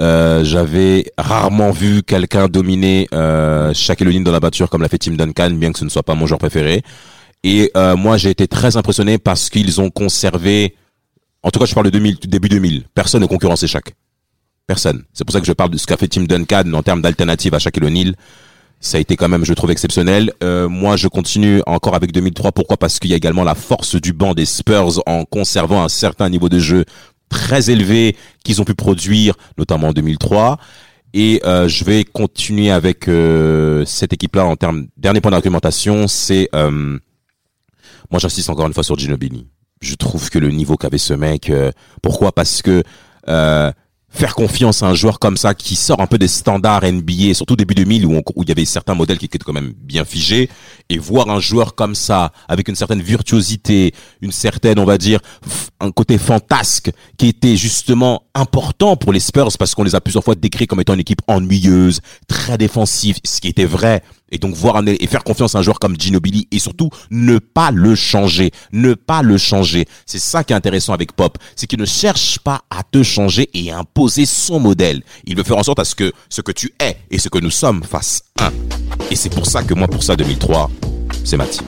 euh, 0.00 0.44
j'avais 0.44 1.04
rarement 1.16 1.70
vu 1.70 2.02
quelqu'un 2.02 2.48
dominer 2.48 3.06
euh, 3.14 3.72
Shaquille 3.72 4.08
O'Neal 4.08 4.24
dans 4.24 4.32
la 4.32 4.40
batture 4.40 4.68
comme 4.68 4.82
l'a 4.82 4.88
fait 4.88 4.98
Tim 4.98 5.12
Duncan, 5.12 5.50
bien 5.50 5.72
que 5.72 5.78
ce 5.78 5.84
ne 5.84 5.90
soit 5.90 6.02
pas 6.02 6.14
mon 6.14 6.26
joueur 6.26 6.38
préféré. 6.38 6.82
Et 7.44 7.70
euh, 7.76 7.94
moi, 7.94 8.16
j'ai 8.16 8.30
été 8.30 8.48
très 8.48 8.76
impressionné 8.76 9.18
parce 9.18 9.50
qu'ils 9.50 9.80
ont 9.80 9.90
conservé, 9.90 10.74
en 11.42 11.50
tout 11.50 11.60
cas, 11.60 11.66
je 11.66 11.74
parle 11.74 11.86
de 11.86 11.90
2000, 11.90 12.18
début 12.20 12.48
2000, 12.48 12.84
personne 12.94 13.20
ne 13.20 13.26
concurrençait 13.26 13.66
Shaq. 13.66 13.94
Personne. 14.66 15.04
C'est 15.12 15.24
pour 15.24 15.32
ça 15.32 15.40
que 15.40 15.46
je 15.46 15.52
parle 15.52 15.70
de 15.70 15.76
ce 15.76 15.86
qu'a 15.86 15.98
fait 15.98 16.08
Tim 16.08 16.22
Duncan 16.22 16.72
en 16.72 16.82
termes 16.82 17.02
d'alternative 17.02 17.54
à 17.54 17.58
Shaquille 17.58 17.84
O'Neal. 17.84 18.14
Ça 18.80 18.96
a 18.96 19.00
été 19.00 19.16
quand 19.16 19.28
même, 19.28 19.44
je 19.44 19.52
trouve, 19.54 19.70
exceptionnel. 19.70 20.32
Euh, 20.42 20.68
moi, 20.68 20.96
je 20.96 21.08
continue 21.08 21.62
encore 21.66 21.94
avec 21.94 22.12
2003. 22.12 22.52
Pourquoi? 22.52 22.76
Parce 22.76 22.98
qu'il 22.98 23.10
y 23.10 23.14
a 23.14 23.16
également 23.16 23.44
la 23.44 23.54
force 23.54 23.94
du 23.96 24.12
banc 24.12 24.34
des 24.34 24.46
Spurs 24.46 25.02
en 25.06 25.24
conservant 25.24 25.82
un 25.82 25.88
certain 25.88 26.28
niveau 26.28 26.48
de 26.48 26.58
jeu 26.58 26.84
très 27.34 27.68
élevé 27.68 28.16
qu'ils 28.44 28.62
ont 28.62 28.64
pu 28.64 28.74
produire, 28.74 29.34
notamment 29.58 29.88
en 29.88 29.92
2003. 29.92 30.58
Et 31.12 31.40
euh, 31.44 31.68
je 31.68 31.84
vais 31.84 32.04
continuer 32.04 32.70
avec 32.70 33.08
euh, 33.08 33.84
cette 33.84 34.12
équipe-là 34.12 34.46
en 34.46 34.56
termes 34.56 34.86
dernier 34.96 35.20
point 35.20 35.30
d'argumentation, 35.30 36.08
c'est 36.08 36.48
euh, 36.54 36.98
moi 38.10 38.18
j'insiste 38.18 38.50
encore 38.50 38.66
une 38.66 38.72
fois 38.72 38.82
sur 38.82 38.98
Ginobili. 38.98 39.46
Je 39.80 39.94
trouve 39.94 40.30
que 40.30 40.38
le 40.38 40.50
niveau 40.50 40.76
qu'avait 40.76 40.98
ce 40.98 41.14
mec, 41.14 41.50
euh, 41.50 41.70
pourquoi? 42.02 42.32
Parce 42.32 42.62
que 42.62 42.82
euh, 43.28 43.70
faire 44.08 44.34
confiance 44.34 44.82
à 44.82 44.86
un 44.86 44.94
joueur 44.94 45.18
comme 45.18 45.36
ça 45.36 45.54
qui 45.54 45.76
sort 45.76 46.00
un 46.00 46.06
peu 46.06 46.18
des 46.18 46.28
standards 46.28 46.84
NBA, 46.84 47.34
surtout 47.34 47.56
début 47.56 47.74
2000 47.74 48.06
où, 48.06 48.20
où 48.34 48.42
il 48.42 48.48
y 48.48 48.52
avait 48.52 48.64
certains 48.64 48.94
modèles 48.94 49.18
qui 49.18 49.26
étaient 49.26 49.38
quand 49.38 49.52
même 49.52 49.72
bien 49.76 50.04
figés, 50.04 50.48
et 50.90 50.98
voir 50.98 51.28
un 51.30 51.40
joueur 51.40 51.74
comme 51.74 51.94
ça 51.94 52.32
avec 52.48 52.68
une 52.68 52.74
certaine 52.74 53.02
virtuosité, 53.02 53.94
une 54.20 54.32
certaine, 54.32 54.78
on 54.78 54.84
va 54.84 54.98
dire, 54.98 55.20
un 55.80 55.90
côté 55.90 56.18
fantasque 56.18 56.90
qui 57.16 57.28
était 57.28 57.56
justement 57.56 58.22
important 58.34 58.96
pour 58.96 59.12
les 59.12 59.20
Spurs 59.20 59.48
parce 59.58 59.74
qu'on 59.74 59.84
les 59.84 59.94
a 59.94 60.00
plusieurs 60.00 60.24
fois 60.24 60.34
décrits 60.34 60.66
comme 60.66 60.80
étant 60.80 60.94
une 60.94 61.00
équipe 61.00 61.22
ennuyeuse, 61.26 62.00
très 62.28 62.58
défensive, 62.58 63.16
ce 63.24 63.40
qui 63.40 63.48
était 63.48 63.64
vrai. 63.64 64.02
Et 64.30 64.38
donc 64.38 64.54
voir 64.54 64.76
un, 64.76 64.86
et 64.86 65.06
faire 65.06 65.22
confiance 65.22 65.54
à 65.54 65.58
un 65.58 65.62
joueur 65.62 65.78
comme 65.78 65.98
Ginobili 65.98 66.48
et 66.50 66.58
surtout 66.58 66.90
ne 67.10 67.38
pas 67.38 67.70
le 67.70 67.94
changer, 67.94 68.50
ne 68.72 68.94
pas 68.94 69.22
le 69.22 69.38
changer. 69.38 69.86
C'est 70.06 70.18
ça 70.18 70.42
qui 70.42 70.52
est 70.52 70.56
intéressant 70.56 70.92
avec 70.92 71.12
Pop, 71.12 71.38
c'est 71.54 71.66
qu'il 71.66 71.78
ne 71.78 71.84
cherche 71.84 72.40
pas 72.40 72.62
à 72.70 72.82
te 72.82 73.02
changer 73.02 73.48
et 73.54 73.70
imposer 73.70 74.26
son 74.26 74.58
modèle. 74.58 75.02
Il 75.24 75.36
veut 75.36 75.44
faire 75.44 75.58
en 75.58 75.62
sorte 75.62 75.78
à 75.78 75.84
ce 75.84 75.94
que 75.94 76.12
ce 76.28 76.40
que 76.40 76.52
tu 76.52 76.74
es 76.80 76.96
et 77.10 77.18
ce 77.18 77.28
que 77.28 77.38
nous 77.38 77.50
sommes 77.50 77.84
fassent 77.84 78.24
un. 78.40 78.50
Et 79.10 79.16
c'est 79.16 79.30
pour 79.30 79.46
ça 79.46 79.62
que 79.62 79.74
moi, 79.74 79.86
pour 79.86 80.02
ça, 80.02 80.16
2003, 80.16 80.70
c'est 81.24 81.36
ma 81.36 81.46
team. 81.46 81.66